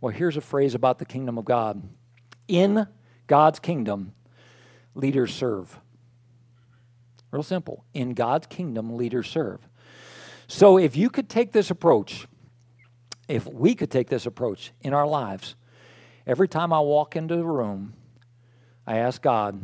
Well, 0.00 0.12
here's 0.12 0.36
a 0.36 0.40
phrase 0.40 0.74
about 0.74 0.98
the 0.98 1.04
kingdom 1.04 1.38
of 1.38 1.44
God 1.44 1.82
In 2.48 2.86
God's 3.26 3.60
kingdom, 3.60 4.12
leaders 4.94 5.32
serve. 5.32 5.78
Real 7.30 7.42
simple. 7.42 7.84
In 7.94 8.14
God's 8.14 8.46
kingdom, 8.46 8.96
leaders 8.96 9.28
serve. 9.28 9.60
So 10.48 10.78
if 10.78 10.96
you 10.96 11.10
could 11.10 11.28
take 11.28 11.52
this 11.52 11.70
approach, 11.70 12.26
if 13.28 13.46
we 13.46 13.74
could 13.74 13.90
take 13.90 14.08
this 14.08 14.26
approach 14.26 14.72
in 14.80 14.94
our 14.94 15.06
lives, 15.06 15.54
every 16.26 16.48
time 16.48 16.72
I 16.72 16.80
walk 16.80 17.14
into 17.14 17.36
the 17.36 17.44
room, 17.44 17.92
I 18.86 18.96
ask 18.96 19.20
God, 19.20 19.60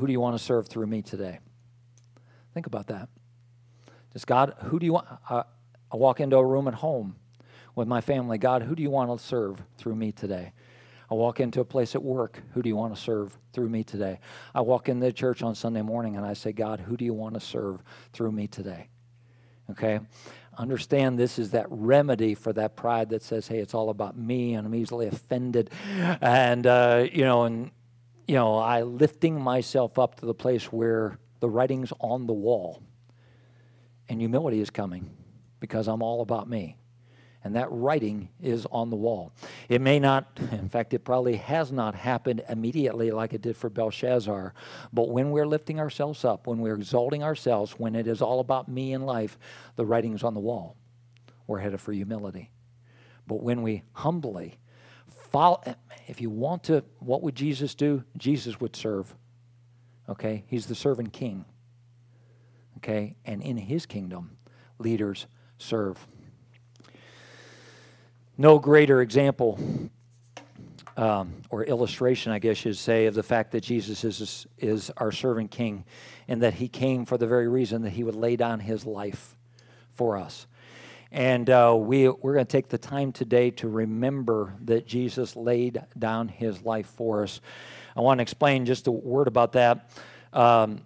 who 0.00 0.06
do 0.06 0.12
you 0.12 0.20
want 0.20 0.36
to 0.36 0.42
serve 0.42 0.66
through 0.66 0.86
me 0.86 1.02
today? 1.02 1.40
Think 2.54 2.66
about 2.66 2.86
that. 2.86 3.08
Just 4.14 4.26
God, 4.26 4.54
who 4.64 4.78
do 4.78 4.86
you 4.86 4.94
want? 4.94 5.06
I, 5.28 5.44
I 5.92 5.96
walk 5.96 6.20
into 6.20 6.36
a 6.36 6.44
room 6.44 6.66
at 6.68 6.74
home 6.74 7.16
with 7.74 7.86
my 7.86 8.00
family. 8.00 8.38
God, 8.38 8.62
who 8.62 8.74
do 8.74 8.82
you 8.82 8.90
want 8.90 9.16
to 9.16 9.24
serve 9.24 9.62
through 9.76 9.94
me 9.94 10.10
today? 10.10 10.52
I 11.10 11.14
walk 11.14 11.38
into 11.38 11.60
a 11.60 11.64
place 11.64 11.94
at 11.94 12.02
work. 12.02 12.40
Who 12.54 12.62
do 12.62 12.68
you 12.68 12.76
want 12.76 12.94
to 12.94 13.00
serve 13.00 13.36
through 13.52 13.68
me 13.68 13.84
today? 13.84 14.20
I 14.54 14.62
walk 14.62 14.88
into 14.88 15.04
the 15.04 15.12
church 15.12 15.42
on 15.42 15.54
Sunday 15.54 15.82
morning 15.82 16.16
and 16.16 16.24
I 16.24 16.32
say, 16.32 16.52
God, 16.52 16.80
who 16.80 16.96
do 16.96 17.04
you 17.04 17.12
want 17.12 17.34
to 17.34 17.40
serve 17.40 17.82
through 18.12 18.32
me 18.32 18.46
today? 18.46 18.88
Okay? 19.70 20.00
Understand 20.56 21.18
this 21.18 21.38
is 21.38 21.50
that 21.50 21.66
remedy 21.68 22.34
for 22.34 22.52
that 22.54 22.74
pride 22.74 23.10
that 23.10 23.22
says, 23.22 23.48
hey, 23.48 23.58
it's 23.58 23.74
all 23.74 23.90
about 23.90 24.16
me 24.16 24.54
and 24.54 24.66
I'm 24.66 24.74
easily 24.74 25.08
offended. 25.08 25.70
And, 26.20 26.66
uh, 26.66 27.06
you 27.12 27.24
know, 27.24 27.42
and 27.42 27.70
you 28.30 28.36
know, 28.36 28.58
I 28.58 28.82
lifting 28.82 29.40
myself 29.40 29.98
up 29.98 30.20
to 30.20 30.26
the 30.26 30.34
place 30.34 30.66
where 30.66 31.18
the 31.40 31.48
writing's 31.48 31.92
on 31.98 32.28
the 32.28 32.32
wall. 32.32 32.80
And 34.08 34.20
humility 34.20 34.60
is 34.60 34.70
coming 34.70 35.10
because 35.58 35.88
I'm 35.88 36.00
all 36.00 36.20
about 36.20 36.48
me. 36.48 36.76
And 37.42 37.56
that 37.56 37.66
writing 37.72 38.28
is 38.40 38.68
on 38.70 38.88
the 38.90 38.94
wall. 38.94 39.32
It 39.68 39.80
may 39.80 39.98
not, 39.98 40.30
in 40.52 40.68
fact, 40.68 40.94
it 40.94 41.00
probably 41.00 41.38
has 41.38 41.72
not 41.72 41.96
happened 41.96 42.44
immediately 42.48 43.10
like 43.10 43.32
it 43.32 43.42
did 43.42 43.56
for 43.56 43.68
Belshazzar. 43.68 44.54
But 44.92 45.08
when 45.08 45.32
we're 45.32 45.44
lifting 45.44 45.80
ourselves 45.80 46.24
up, 46.24 46.46
when 46.46 46.60
we're 46.60 46.76
exalting 46.76 47.24
ourselves, 47.24 47.72
when 47.78 47.96
it 47.96 48.06
is 48.06 48.22
all 48.22 48.38
about 48.38 48.68
me 48.68 48.92
in 48.92 49.02
life, 49.02 49.40
the 49.74 49.84
writing's 49.84 50.22
on 50.22 50.34
the 50.34 50.40
wall. 50.40 50.76
We're 51.48 51.58
headed 51.58 51.80
for 51.80 51.90
humility. 51.90 52.52
But 53.26 53.42
when 53.42 53.62
we 53.62 53.82
humbly 53.92 54.60
follow, 55.32 55.60
if 56.10 56.20
you 56.20 56.28
want 56.28 56.64
to, 56.64 56.82
what 56.98 57.22
would 57.22 57.36
Jesus 57.36 57.76
do? 57.76 58.02
Jesus 58.16 58.60
would 58.60 58.74
serve. 58.74 59.14
Okay? 60.08 60.42
He's 60.48 60.66
the 60.66 60.74
servant 60.74 61.12
king. 61.12 61.44
Okay? 62.78 63.14
And 63.24 63.40
in 63.42 63.56
his 63.56 63.86
kingdom, 63.86 64.36
leaders 64.78 65.26
serve. 65.58 66.04
No 68.36 68.58
greater 68.58 69.00
example 69.00 69.60
um, 70.96 71.42
or 71.48 71.64
illustration, 71.64 72.32
I 72.32 72.40
guess 72.40 72.64
you'd 72.64 72.76
say, 72.76 73.06
of 73.06 73.14
the 73.14 73.22
fact 73.22 73.52
that 73.52 73.60
Jesus 73.60 74.02
is, 74.02 74.46
is 74.58 74.90
our 74.96 75.12
servant 75.12 75.52
king 75.52 75.84
and 76.26 76.42
that 76.42 76.54
he 76.54 76.66
came 76.66 77.04
for 77.04 77.18
the 77.18 77.26
very 77.28 77.46
reason 77.46 77.82
that 77.82 77.90
he 77.90 78.02
would 78.02 78.16
lay 78.16 78.34
down 78.34 78.58
his 78.58 78.84
life 78.84 79.36
for 79.92 80.16
us. 80.16 80.48
And 81.12 81.50
uh, 81.50 81.76
we, 81.76 82.08
we're 82.08 82.34
going 82.34 82.46
to 82.46 82.52
take 82.52 82.68
the 82.68 82.78
time 82.78 83.10
today 83.10 83.50
to 83.52 83.68
remember 83.68 84.54
that 84.64 84.86
Jesus 84.86 85.34
laid 85.34 85.82
down 85.98 86.28
his 86.28 86.62
life 86.62 86.86
for 86.86 87.24
us. 87.24 87.40
I 87.96 88.00
want 88.00 88.18
to 88.18 88.22
explain 88.22 88.64
just 88.64 88.86
a 88.86 88.92
word 88.92 89.26
about 89.26 89.52
that. 89.52 89.90
Um, 90.32 90.82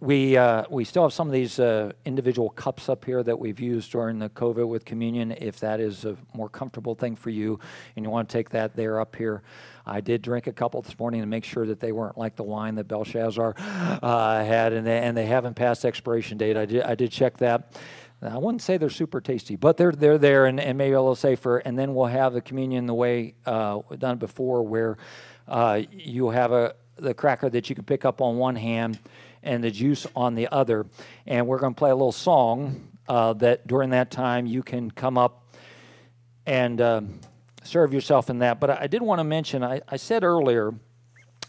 we, 0.00 0.36
uh, 0.36 0.64
we 0.70 0.84
still 0.84 1.02
have 1.02 1.12
some 1.12 1.26
of 1.26 1.32
these 1.32 1.58
uh, 1.58 1.92
individual 2.06 2.48
cups 2.50 2.88
up 2.88 3.04
here 3.04 3.22
that 3.22 3.38
we've 3.38 3.60
used 3.60 3.92
during 3.92 4.18
the 4.18 4.30
COVID 4.30 4.66
with 4.66 4.84
communion. 4.86 5.32
If 5.32 5.60
that 5.60 5.78
is 5.78 6.06
a 6.06 6.16
more 6.34 6.48
comfortable 6.48 6.94
thing 6.94 7.16
for 7.16 7.28
you 7.28 7.60
and 7.96 8.04
you 8.04 8.10
want 8.10 8.28
to 8.28 8.32
take 8.32 8.48
that, 8.50 8.74
they're 8.76 8.98
up 8.98 9.14
here. 9.14 9.42
I 9.84 10.00
did 10.00 10.22
drink 10.22 10.46
a 10.46 10.52
couple 10.52 10.80
this 10.80 10.98
morning 10.98 11.20
to 11.20 11.26
make 11.26 11.44
sure 11.44 11.66
that 11.66 11.80
they 11.80 11.92
weren't 11.92 12.16
like 12.16 12.36
the 12.36 12.44
wine 12.44 12.76
that 12.76 12.88
Belshazzar 12.88 13.54
uh, 13.58 14.44
had, 14.44 14.72
and 14.72 14.86
they, 14.86 14.98
and 15.00 15.16
they 15.16 15.26
haven't 15.26 15.54
passed 15.54 15.84
expiration 15.84 16.38
date. 16.38 16.56
I 16.56 16.64
did, 16.64 16.82
I 16.82 16.94
did 16.94 17.10
check 17.10 17.36
that. 17.38 17.78
I 18.22 18.36
wouldn't 18.36 18.60
say 18.60 18.76
they're 18.76 18.90
super 18.90 19.20
tasty, 19.20 19.56
but 19.56 19.78
they're 19.78 19.92
they're 19.92 20.18
there 20.18 20.44
and, 20.46 20.60
and 20.60 20.76
maybe 20.76 20.92
a 20.92 21.00
little 21.00 21.14
safer. 21.14 21.58
And 21.58 21.78
then 21.78 21.94
we'll 21.94 22.06
have 22.06 22.34
the 22.34 22.42
communion 22.42 22.86
the 22.86 22.94
way 22.94 23.34
uh, 23.46 23.80
done 23.98 24.18
before, 24.18 24.62
where 24.62 24.98
uh, 25.48 25.82
you 25.90 26.30
have 26.30 26.52
a 26.52 26.74
the 26.96 27.14
cracker 27.14 27.48
that 27.48 27.68
you 27.68 27.74
can 27.74 27.84
pick 27.84 28.04
up 28.04 28.20
on 28.20 28.36
one 28.36 28.56
hand 28.56 28.98
and 29.42 29.64
the 29.64 29.70
juice 29.70 30.06
on 30.14 30.34
the 30.34 30.48
other. 30.48 30.86
And 31.26 31.46
we're 31.46 31.58
going 31.58 31.74
to 31.74 31.78
play 31.78 31.90
a 31.90 31.94
little 31.94 32.12
song 32.12 32.88
uh, 33.08 33.32
that 33.34 33.66
during 33.66 33.90
that 33.90 34.10
time 34.10 34.46
you 34.46 34.62
can 34.62 34.90
come 34.90 35.16
up 35.16 35.54
and 36.46 36.80
uh, 36.80 37.00
serve 37.62 37.92
yourself 37.92 38.30
in 38.30 38.38
that. 38.40 38.60
But 38.60 38.70
I 38.70 38.86
did 38.86 39.02
want 39.02 39.18
to 39.18 39.24
mention, 39.24 39.64
I, 39.64 39.80
I, 39.88 39.96
said 39.96 40.24
earlier 40.24 40.74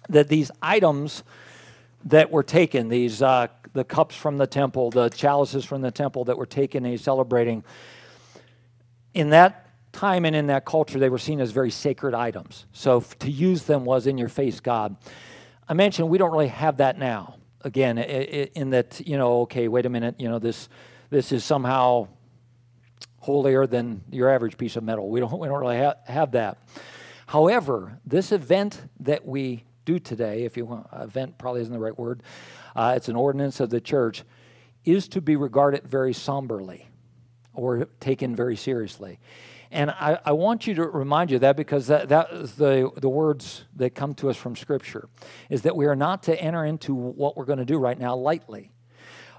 that 0.09 0.27
these 0.27 0.51
items 0.61 1.23
that 2.05 2.31
were 2.31 2.43
taken, 2.43 2.89
these 2.89 3.21
uh, 3.21 3.47
the 3.73 3.83
cups 3.83 4.15
from 4.15 4.37
the 4.37 4.47
temple, 4.47 4.91
the 4.91 5.09
chalices 5.09 5.65
from 5.65 5.81
the 5.81 5.91
temple 5.91 6.25
that 6.25 6.37
were 6.37 6.45
taken 6.45 6.85
and 6.85 6.99
celebrating, 6.99 7.63
in 9.13 9.29
that 9.29 9.67
time 9.91 10.25
and 10.25 10.35
in 10.35 10.47
that 10.47 10.65
culture, 10.65 10.99
they 10.99 11.09
were 11.09 11.17
seen 11.17 11.41
as 11.41 11.51
very 11.51 11.71
sacred 11.71 12.13
items. 12.13 12.65
So 12.71 13.01
to 13.19 13.29
use 13.29 13.63
them 13.63 13.85
was 13.85 14.07
in 14.07 14.17
your 14.17 14.29
face 14.29 14.59
God. 14.59 14.95
I 15.67 15.73
mentioned 15.73 16.09
we 16.09 16.17
don't 16.17 16.31
really 16.31 16.47
have 16.47 16.77
that 16.77 16.97
now 16.97 17.35
again, 17.63 17.97
in 17.97 18.71
that, 18.71 19.01
you 19.05 19.17
know, 19.17 19.41
okay, 19.41 19.67
wait 19.67 19.85
a 19.85 19.89
minute, 19.89 20.15
you 20.19 20.29
know, 20.29 20.39
this, 20.39 20.69
this 21.09 21.31
is 21.31 21.43
somehow 21.43 22.07
holier 23.19 23.67
than 23.67 24.01
your 24.11 24.29
average 24.29 24.57
piece 24.57 24.75
of 24.75 24.83
metal. 24.83 25.09
We 25.09 25.19
don't, 25.19 25.39
we 25.39 25.47
don't 25.47 25.59
really 25.59 25.77
ha- 25.77 25.95
have 26.05 26.31
that. 26.31 26.57
However, 27.27 27.99
this 28.05 28.31
event 28.31 28.81
that 29.01 29.25
we 29.25 29.63
do 29.85 29.99
today, 29.99 30.43
if 30.43 30.57
you 30.57 30.65
want, 30.65 30.87
event 30.93 31.37
probably 31.37 31.61
isn't 31.61 31.73
the 31.73 31.79
right 31.79 31.97
word, 31.97 32.23
uh, 32.75 32.93
it's 32.95 33.09
an 33.09 33.15
ordinance 33.15 33.59
of 33.59 33.69
the 33.69 33.81
church, 33.81 34.23
is 34.85 35.07
to 35.09 35.21
be 35.21 35.35
regarded 35.35 35.87
very 35.87 36.13
somberly 36.13 36.87
or 37.53 37.85
taken 37.99 38.35
very 38.35 38.55
seriously. 38.55 39.19
And 39.71 39.89
I, 39.89 40.19
I, 40.25 40.31
want 40.33 40.67
you 40.67 40.73
to 40.75 40.83
remind 40.83 41.31
you 41.31 41.39
that 41.39 41.55
because 41.55 41.87
that, 41.87 42.09
that 42.09 42.31
is 42.31 42.55
the, 42.55 42.91
the 42.97 43.07
words 43.07 43.63
that 43.77 43.95
come 43.95 44.13
to 44.15 44.29
us 44.29 44.35
from 44.35 44.55
Scripture, 44.55 45.07
is 45.49 45.61
that 45.61 45.75
we 45.75 45.85
are 45.85 45.95
not 45.95 46.23
to 46.23 46.41
enter 46.41 46.65
into 46.65 46.93
what 46.93 47.37
we're 47.37 47.45
going 47.45 47.59
to 47.59 47.65
do 47.65 47.77
right 47.77 47.97
now 47.97 48.15
lightly. 48.15 48.71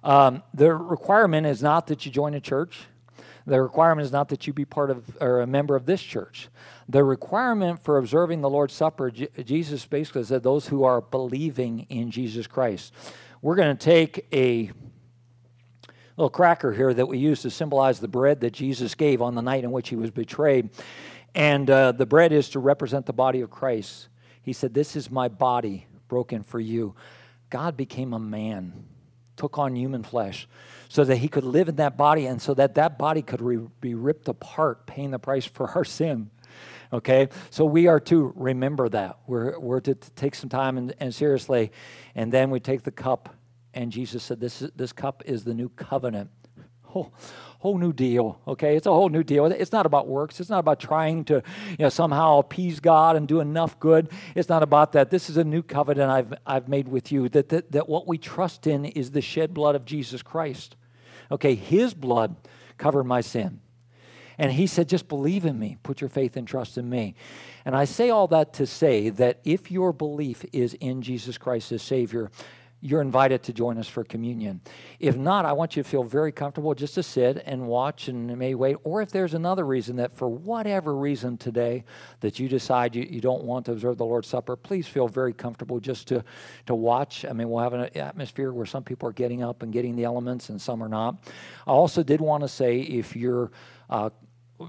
Um, 0.02 0.42
the 0.54 0.72
requirement 0.74 1.46
is 1.46 1.62
not 1.62 1.86
that 1.88 2.06
you 2.06 2.12
join 2.12 2.34
a 2.34 2.40
church. 2.40 2.80
The 3.46 3.60
requirement 3.60 4.04
is 4.04 4.12
not 4.12 4.28
that 4.28 4.46
you 4.46 4.52
be 4.52 4.64
part 4.64 4.90
of 4.90 5.16
or 5.20 5.40
a 5.40 5.46
member 5.46 5.74
of 5.74 5.86
this 5.86 6.02
church. 6.02 6.48
The 6.88 7.02
requirement 7.02 7.82
for 7.82 7.98
observing 7.98 8.40
the 8.40 8.50
Lord's 8.50 8.74
Supper, 8.74 9.10
J- 9.10 9.28
Jesus 9.44 9.84
basically 9.84 10.24
said 10.24 10.42
those 10.42 10.68
who 10.68 10.84
are 10.84 11.00
believing 11.00 11.86
in 11.88 12.10
Jesus 12.10 12.46
Christ. 12.46 12.92
We're 13.40 13.56
going 13.56 13.76
to 13.76 13.84
take 13.84 14.26
a 14.32 14.70
little 16.16 16.30
cracker 16.30 16.72
here 16.72 16.94
that 16.94 17.06
we 17.06 17.18
use 17.18 17.42
to 17.42 17.50
symbolize 17.50 17.98
the 17.98 18.08
bread 18.08 18.40
that 18.40 18.52
Jesus 18.52 18.94
gave 18.94 19.20
on 19.20 19.34
the 19.34 19.42
night 19.42 19.64
in 19.64 19.72
which 19.72 19.88
he 19.88 19.96
was 19.96 20.10
betrayed. 20.10 20.70
And 21.34 21.68
uh, 21.68 21.92
the 21.92 22.06
bread 22.06 22.32
is 22.32 22.50
to 22.50 22.58
represent 22.60 23.06
the 23.06 23.12
body 23.12 23.40
of 23.40 23.50
Christ. 23.50 24.08
He 24.42 24.52
said, 24.52 24.74
This 24.74 24.96
is 24.96 25.10
my 25.10 25.28
body 25.28 25.86
broken 26.08 26.42
for 26.42 26.60
you. 26.60 26.94
God 27.48 27.76
became 27.76 28.12
a 28.12 28.18
man, 28.18 28.84
took 29.36 29.58
on 29.58 29.76
human 29.76 30.02
flesh, 30.02 30.48
so 30.88 31.04
that 31.04 31.16
he 31.16 31.28
could 31.28 31.44
live 31.44 31.68
in 31.68 31.76
that 31.76 31.96
body 31.96 32.26
and 32.26 32.40
so 32.40 32.54
that 32.54 32.74
that 32.74 32.98
body 32.98 33.22
could 33.22 33.40
re- 33.40 33.66
be 33.80 33.94
ripped 33.94 34.28
apart, 34.28 34.86
paying 34.86 35.10
the 35.10 35.18
price 35.18 35.46
for 35.46 35.70
our 35.70 35.84
sin. 35.84 36.30
Okay? 36.92 37.28
So 37.50 37.64
we 37.64 37.86
are 37.86 38.00
to 38.00 38.32
remember 38.36 38.88
that. 38.90 39.18
We're, 39.26 39.58
we're 39.58 39.80
to, 39.80 39.94
to 39.94 40.10
take 40.12 40.34
some 40.34 40.50
time 40.50 40.76
and, 40.76 40.94
and 41.00 41.14
seriously. 41.14 41.72
And 42.14 42.30
then 42.30 42.50
we 42.50 42.60
take 42.60 42.82
the 42.82 42.90
cup 42.90 43.34
and 43.74 43.90
Jesus 43.90 44.22
said, 44.22 44.40
This, 44.40 44.60
this 44.76 44.92
cup 44.92 45.22
is 45.26 45.44
the 45.44 45.54
new 45.54 45.68
covenant. 45.70 46.30
Whole, 46.92 47.12
whole 47.60 47.78
new 47.78 47.92
deal, 47.92 48.38
okay? 48.46 48.76
It's 48.76 48.86
a 48.86 48.92
whole 48.92 49.08
new 49.08 49.22
deal. 49.22 49.46
It's 49.46 49.72
not 49.72 49.86
about 49.86 50.08
works. 50.08 50.40
It's 50.40 50.50
not 50.50 50.58
about 50.58 50.78
trying 50.78 51.24
to 51.26 51.42
you 51.70 51.76
know, 51.78 51.88
somehow 51.88 52.38
appease 52.38 52.80
God 52.80 53.16
and 53.16 53.26
do 53.26 53.40
enough 53.40 53.78
good. 53.80 54.10
It's 54.34 54.48
not 54.48 54.62
about 54.62 54.92
that. 54.92 55.10
This 55.10 55.30
is 55.30 55.36
a 55.36 55.44
new 55.44 55.62
covenant 55.62 56.10
I've, 56.10 56.34
I've 56.46 56.68
made 56.68 56.88
with 56.88 57.10
you 57.10 57.28
that, 57.30 57.48
that, 57.50 57.72
that 57.72 57.88
what 57.88 58.06
we 58.06 58.18
trust 58.18 58.66
in 58.66 58.84
is 58.84 59.12
the 59.12 59.22
shed 59.22 59.54
blood 59.54 59.74
of 59.74 59.84
Jesus 59.84 60.22
Christ. 60.22 60.76
Okay, 61.30 61.54
His 61.54 61.94
blood 61.94 62.36
covered 62.78 63.04
my 63.04 63.22
sin. 63.22 63.60
And 64.36 64.52
He 64.52 64.66
said, 64.66 64.88
just 64.88 65.08
believe 65.08 65.46
in 65.46 65.58
me, 65.58 65.78
put 65.82 66.00
your 66.00 66.10
faith 66.10 66.36
and 66.36 66.46
trust 66.46 66.76
in 66.76 66.90
me. 66.90 67.14
And 67.64 67.74
I 67.76 67.84
say 67.84 68.10
all 68.10 68.26
that 68.28 68.52
to 68.54 68.66
say 68.66 69.08
that 69.08 69.38
if 69.44 69.70
your 69.70 69.92
belief 69.92 70.44
is 70.52 70.74
in 70.74 71.00
Jesus 71.00 71.38
Christ 71.38 71.72
as 71.72 71.80
Savior, 71.80 72.30
you're 72.84 73.00
invited 73.00 73.44
to 73.44 73.52
join 73.52 73.78
us 73.78 73.86
for 73.86 74.02
communion. 74.02 74.60
If 74.98 75.16
not, 75.16 75.44
I 75.44 75.52
want 75.52 75.76
you 75.76 75.84
to 75.84 75.88
feel 75.88 76.02
very 76.02 76.32
comfortable 76.32 76.74
just 76.74 76.94
to 76.96 77.02
sit 77.04 77.40
and 77.46 77.68
watch 77.68 78.08
and 78.08 78.36
may 78.36 78.56
wait. 78.56 78.76
Or 78.82 79.00
if 79.00 79.10
there's 79.12 79.34
another 79.34 79.64
reason 79.64 79.96
that 79.96 80.16
for 80.16 80.28
whatever 80.28 80.96
reason 80.96 81.38
today 81.38 81.84
that 82.20 82.40
you 82.40 82.48
decide 82.48 82.96
you, 82.96 83.06
you 83.08 83.20
don't 83.20 83.44
want 83.44 83.66
to 83.66 83.72
observe 83.72 83.98
the 83.98 84.04
Lord's 84.04 84.26
Supper, 84.26 84.56
please 84.56 84.88
feel 84.88 85.06
very 85.06 85.32
comfortable 85.32 85.78
just 85.78 86.08
to, 86.08 86.24
to 86.66 86.74
watch. 86.74 87.24
I 87.24 87.32
mean, 87.32 87.48
we'll 87.48 87.62
have 87.62 87.72
an 87.72 87.96
atmosphere 87.96 88.52
where 88.52 88.66
some 88.66 88.82
people 88.82 89.08
are 89.08 89.12
getting 89.12 89.44
up 89.44 89.62
and 89.62 89.72
getting 89.72 89.94
the 89.94 90.02
elements 90.02 90.48
and 90.48 90.60
some 90.60 90.82
are 90.82 90.88
not. 90.88 91.22
I 91.68 91.70
also 91.70 92.02
did 92.02 92.20
want 92.20 92.42
to 92.42 92.48
say 92.48 92.80
if 92.80 93.14
you're 93.14 93.52
uh, 93.90 94.10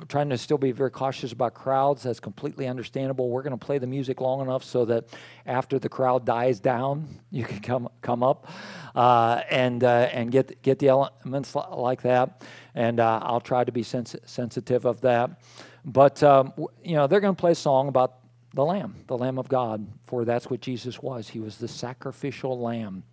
trying 0.07 0.29
to 0.29 0.37
still 0.37 0.57
be 0.57 0.71
very 0.71 0.91
cautious 0.91 1.31
about 1.31 1.53
crowds. 1.53 2.03
That's 2.03 2.19
completely 2.19 2.67
understandable. 2.67 3.29
We're 3.29 3.43
going 3.43 3.57
to 3.57 3.65
play 3.65 3.77
the 3.77 3.87
music 3.87 4.21
long 4.21 4.41
enough 4.41 4.63
so 4.63 4.85
that 4.85 5.05
after 5.45 5.79
the 5.79 5.89
crowd 5.89 6.25
dies 6.25 6.59
down, 6.59 7.07
you 7.31 7.43
can 7.43 7.59
come 7.59 7.89
come 8.01 8.23
up 8.23 8.49
uh, 8.95 9.41
and 9.49 9.83
uh, 9.83 10.09
and 10.11 10.31
get 10.31 10.61
get 10.61 10.79
the 10.79 10.89
elements 10.89 11.55
like 11.55 12.01
that. 12.03 12.43
And 12.75 12.99
uh, 12.99 13.19
I'll 13.23 13.41
try 13.41 13.63
to 13.63 13.71
be 13.71 13.83
sens- 13.83 14.15
sensitive 14.25 14.85
of 14.85 15.01
that. 15.01 15.41
But 15.85 16.21
um, 16.23 16.53
you 16.83 16.95
know, 16.95 17.07
they're 17.07 17.21
going 17.21 17.35
to 17.35 17.39
play 17.39 17.51
a 17.51 17.55
song 17.55 17.87
about 17.87 18.19
the 18.53 18.63
Lamb, 18.63 18.95
the 19.07 19.17
Lamb 19.17 19.39
of 19.39 19.49
God, 19.49 19.87
for 20.05 20.25
that's 20.25 20.49
what 20.49 20.61
Jesus 20.61 21.01
was. 21.01 21.29
He 21.29 21.39
was 21.39 21.57
the 21.57 21.67
sacrificial 21.67 22.59
Lamb. 22.59 23.03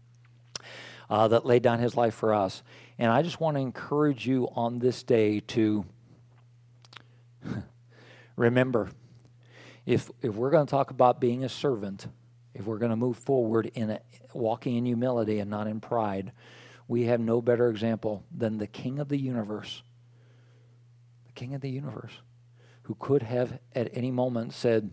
Uh, 1.09 1.27
that 1.27 1.45
laid 1.45 1.61
down 1.61 1.81
his 1.81 1.97
life 1.97 2.15
for 2.15 2.33
us. 2.33 2.63
And 2.97 3.11
I 3.11 3.23
just 3.23 3.41
want 3.41 3.57
to 3.57 3.61
encourage 3.61 4.29
you 4.29 4.49
on 4.55 4.79
this 4.79 5.03
day 5.03 5.41
to 5.41 5.85
Remember, 8.37 8.91
if, 9.87 10.11
if 10.23 10.35
we're 10.35 10.51
going 10.51 10.67
to 10.67 10.71
talk 10.71 10.91
about 10.91 11.21
being 11.21 11.45
a 11.45 11.49
servant, 11.49 12.07
if 12.55 12.67
we're 12.67 12.79
going 12.79 12.91
to 12.91 12.97
move 12.97 13.17
forward 13.17 13.71
in 13.75 13.91
a, 13.91 14.01
walking 14.35 14.77
in 14.77 14.87
humility 14.87 15.39
and 15.39 15.51
not 15.51 15.67
in 15.67 15.81
pride, 15.81 16.33
we 16.89 17.05
have 17.05 17.21
no 17.21 17.41
better 17.41 17.69
example 17.69 18.25
than 18.37 18.59
the 18.59 18.67
King 18.67 18.99
of 18.99 19.09
the 19.09 19.19
universe. 19.19 19.83
The 21.27 21.33
King 21.33 21.55
of 21.55 21.61
the 21.61 21.71
universe, 21.71 22.13
who 22.83 22.97
could 22.99 23.23
have 23.23 23.59
at 23.75 23.91
any 23.93 24.11
moment 24.11 24.53
said, 24.53 24.91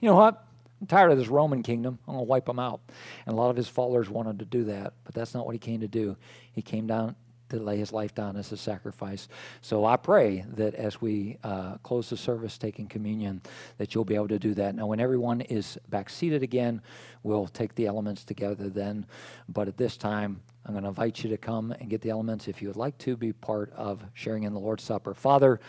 You 0.00 0.08
know 0.08 0.16
what? 0.16 0.44
I'm 0.80 0.86
tired 0.86 1.10
of 1.10 1.18
this 1.18 1.28
Roman 1.28 1.62
kingdom. 1.62 1.98
I'm 2.06 2.14
going 2.14 2.24
to 2.24 2.28
wipe 2.28 2.46
them 2.46 2.58
out. 2.58 2.80
And 3.26 3.34
a 3.34 3.36
lot 3.36 3.50
of 3.50 3.56
his 3.56 3.68
followers 3.68 4.08
wanted 4.08 4.38
to 4.38 4.44
do 4.44 4.64
that, 4.64 4.94
but 5.04 5.14
that's 5.14 5.34
not 5.34 5.44
what 5.44 5.54
he 5.54 5.58
came 5.58 5.80
to 5.80 5.88
do. 5.88 6.16
He 6.52 6.62
came 6.62 6.86
down 6.86 7.16
to 7.50 7.58
lay 7.58 7.76
his 7.76 7.92
life 7.92 8.14
down 8.14 8.36
as 8.36 8.52
a 8.52 8.56
sacrifice. 8.56 9.28
So 9.60 9.84
I 9.84 9.96
pray 9.96 10.44
that 10.54 10.74
as 10.74 11.00
we 11.00 11.38
uh, 11.42 11.76
close 11.78 12.10
the 12.10 12.16
service 12.16 12.58
taking 12.58 12.86
communion, 12.86 13.42
that 13.78 13.94
you'll 13.94 14.04
be 14.04 14.14
able 14.14 14.28
to 14.28 14.38
do 14.38 14.54
that. 14.54 14.74
Now, 14.74 14.86
when 14.86 15.00
everyone 15.00 15.40
is 15.40 15.78
back 15.88 16.10
seated 16.10 16.42
again, 16.42 16.82
we'll 17.22 17.46
take 17.46 17.74
the 17.74 17.86
elements 17.86 18.24
together 18.24 18.68
then. 18.68 19.06
But 19.48 19.68
at 19.68 19.76
this 19.76 19.96
time, 19.96 20.40
I'm 20.64 20.72
going 20.72 20.84
to 20.84 20.88
invite 20.88 21.24
you 21.24 21.30
to 21.30 21.38
come 21.38 21.72
and 21.72 21.88
get 21.88 22.02
the 22.02 22.10
elements 22.10 22.48
if 22.48 22.60
you 22.60 22.68
would 22.68 22.76
like 22.76 22.98
to 22.98 23.16
be 23.16 23.32
part 23.32 23.72
of 23.72 24.04
sharing 24.14 24.42
in 24.42 24.52
the 24.52 24.60
Lord's 24.60 24.84
Supper. 24.84 25.14
Father, 25.14 25.60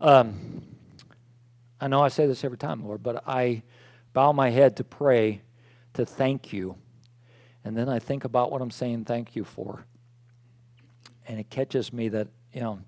um, 0.00 0.62
I 1.80 1.88
know 1.88 2.02
I 2.02 2.08
say 2.08 2.26
this 2.26 2.44
every 2.44 2.58
time, 2.58 2.84
Lord, 2.84 3.02
but 3.02 3.22
I 3.26 3.62
bow 4.12 4.32
my 4.32 4.50
head 4.50 4.76
to 4.76 4.84
pray 4.84 5.42
to 5.94 6.04
thank 6.04 6.52
you. 6.52 6.76
And 7.64 7.76
then 7.76 7.88
I 7.88 7.98
think 7.98 8.24
about 8.24 8.52
what 8.52 8.62
I'm 8.62 8.70
saying 8.70 9.04
thank 9.04 9.34
you 9.34 9.44
for 9.44 9.84
and 11.28 11.38
it 11.38 11.50
catches 11.50 11.92
me 11.92 12.08
that, 12.08 12.28
you 12.52 12.60
know, 12.60 12.80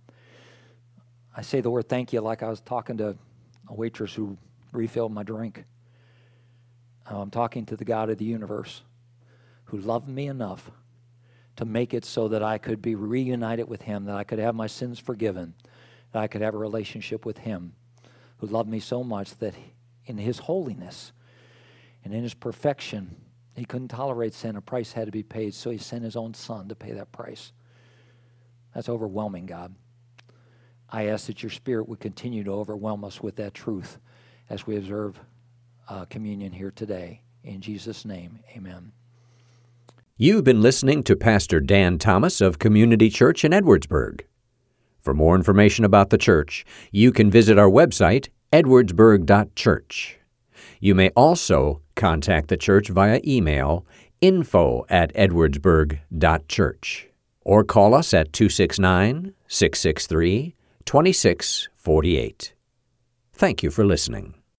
I 1.36 1.42
say 1.42 1.60
the 1.60 1.70
word 1.70 1.88
thank 1.88 2.12
you 2.12 2.20
like 2.20 2.42
I 2.42 2.48
was 2.48 2.60
talking 2.60 2.96
to 2.96 3.16
a 3.68 3.74
waitress 3.74 4.14
who 4.14 4.36
refilled 4.72 5.12
my 5.12 5.22
drink. 5.22 5.64
I'm 7.06 7.30
talking 7.30 7.66
to 7.66 7.76
the 7.76 7.84
God 7.84 8.08
of 8.08 8.18
the 8.18 8.24
universe 8.24 8.82
who 9.64 9.78
loved 9.78 10.08
me 10.08 10.26
enough 10.26 10.70
to 11.56 11.64
make 11.64 11.92
it 11.92 12.04
so 12.04 12.28
that 12.28 12.42
I 12.42 12.58
could 12.58 12.80
be 12.80 12.94
reunited 12.94 13.68
with 13.68 13.82
Him, 13.82 14.06
that 14.06 14.16
I 14.16 14.24
could 14.24 14.38
have 14.38 14.54
my 14.54 14.66
sins 14.66 14.98
forgiven, 14.98 15.54
that 16.12 16.22
I 16.22 16.26
could 16.26 16.40
have 16.40 16.54
a 16.54 16.58
relationship 16.58 17.26
with 17.26 17.38
Him, 17.38 17.74
who 18.38 18.46
loved 18.46 18.68
me 18.68 18.80
so 18.80 19.04
much 19.04 19.36
that 19.38 19.54
in 20.06 20.18
His 20.18 20.38
holiness 20.38 21.12
and 22.04 22.14
in 22.14 22.22
His 22.22 22.34
perfection, 22.34 23.16
He 23.54 23.64
couldn't 23.64 23.88
tolerate 23.88 24.34
sin. 24.34 24.56
A 24.56 24.60
price 24.60 24.92
had 24.92 25.06
to 25.06 25.12
be 25.12 25.22
paid, 25.22 25.54
so 25.54 25.70
He 25.70 25.78
sent 25.78 26.04
His 26.04 26.16
own 26.16 26.34
Son 26.34 26.68
to 26.68 26.74
pay 26.74 26.92
that 26.92 27.12
price. 27.12 27.52
That's 28.74 28.88
overwhelming, 28.88 29.46
God. 29.46 29.74
I 30.88 31.06
ask 31.06 31.26
that 31.26 31.42
your 31.42 31.50
Spirit 31.50 31.88
would 31.88 32.00
continue 32.00 32.44
to 32.44 32.52
overwhelm 32.52 33.04
us 33.04 33.20
with 33.22 33.36
that 33.36 33.54
truth 33.54 33.98
as 34.48 34.66
we 34.66 34.76
observe 34.76 35.20
uh, 35.88 36.04
communion 36.06 36.52
here 36.52 36.72
today. 36.72 37.22
In 37.44 37.60
Jesus' 37.60 38.04
name, 38.04 38.40
amen. 38.56 38.92
You've 40.16 40.44
been 40.44 40.60
listening 40.60 41.02
to 41.04 41.16
Pastor 41.16 41.60
Dan 41.60 41.98
Thomas 41.98 42.40
of 42.40 42.58
Community 42.58 43.08
Church 43.08 43.44
in 43.44 43.52
Edwardsburg. 43.52 44.22
For 45.00 45.14
more 45.14 45.34
information 45.34 45.84
about 45.84 46.10
the 46.10 46.18
church, 46.18 46.66
you 46.92 47.10
can 47.10 47.30
visit 47.30 47.58
our 47.58 47.70
website, 47.70 48.28
edwardsburg.church. 48.52 50.18
You 50.78 50.94
may 50.94 51.08
also 51.10 51.80
contact 51.94 52.48
the 52.48 52.56
church 52.56 52.88
via 52.88 53.20
email 53.24 53.86
info 54.20 54.84
at 54.90 55.14
edwardsburg.church 55.14 57.09
or 57.44 57.64
call 57.64 57.94
us 57.94 58.12
at 58.14 58.32
269 58.32 59.34
663 59.48 60.54
2648. 60.84 62.54
Thank 63.32 63.62
you 63.62 63.70
for 63.70 63.84
listening. 63.84 64.39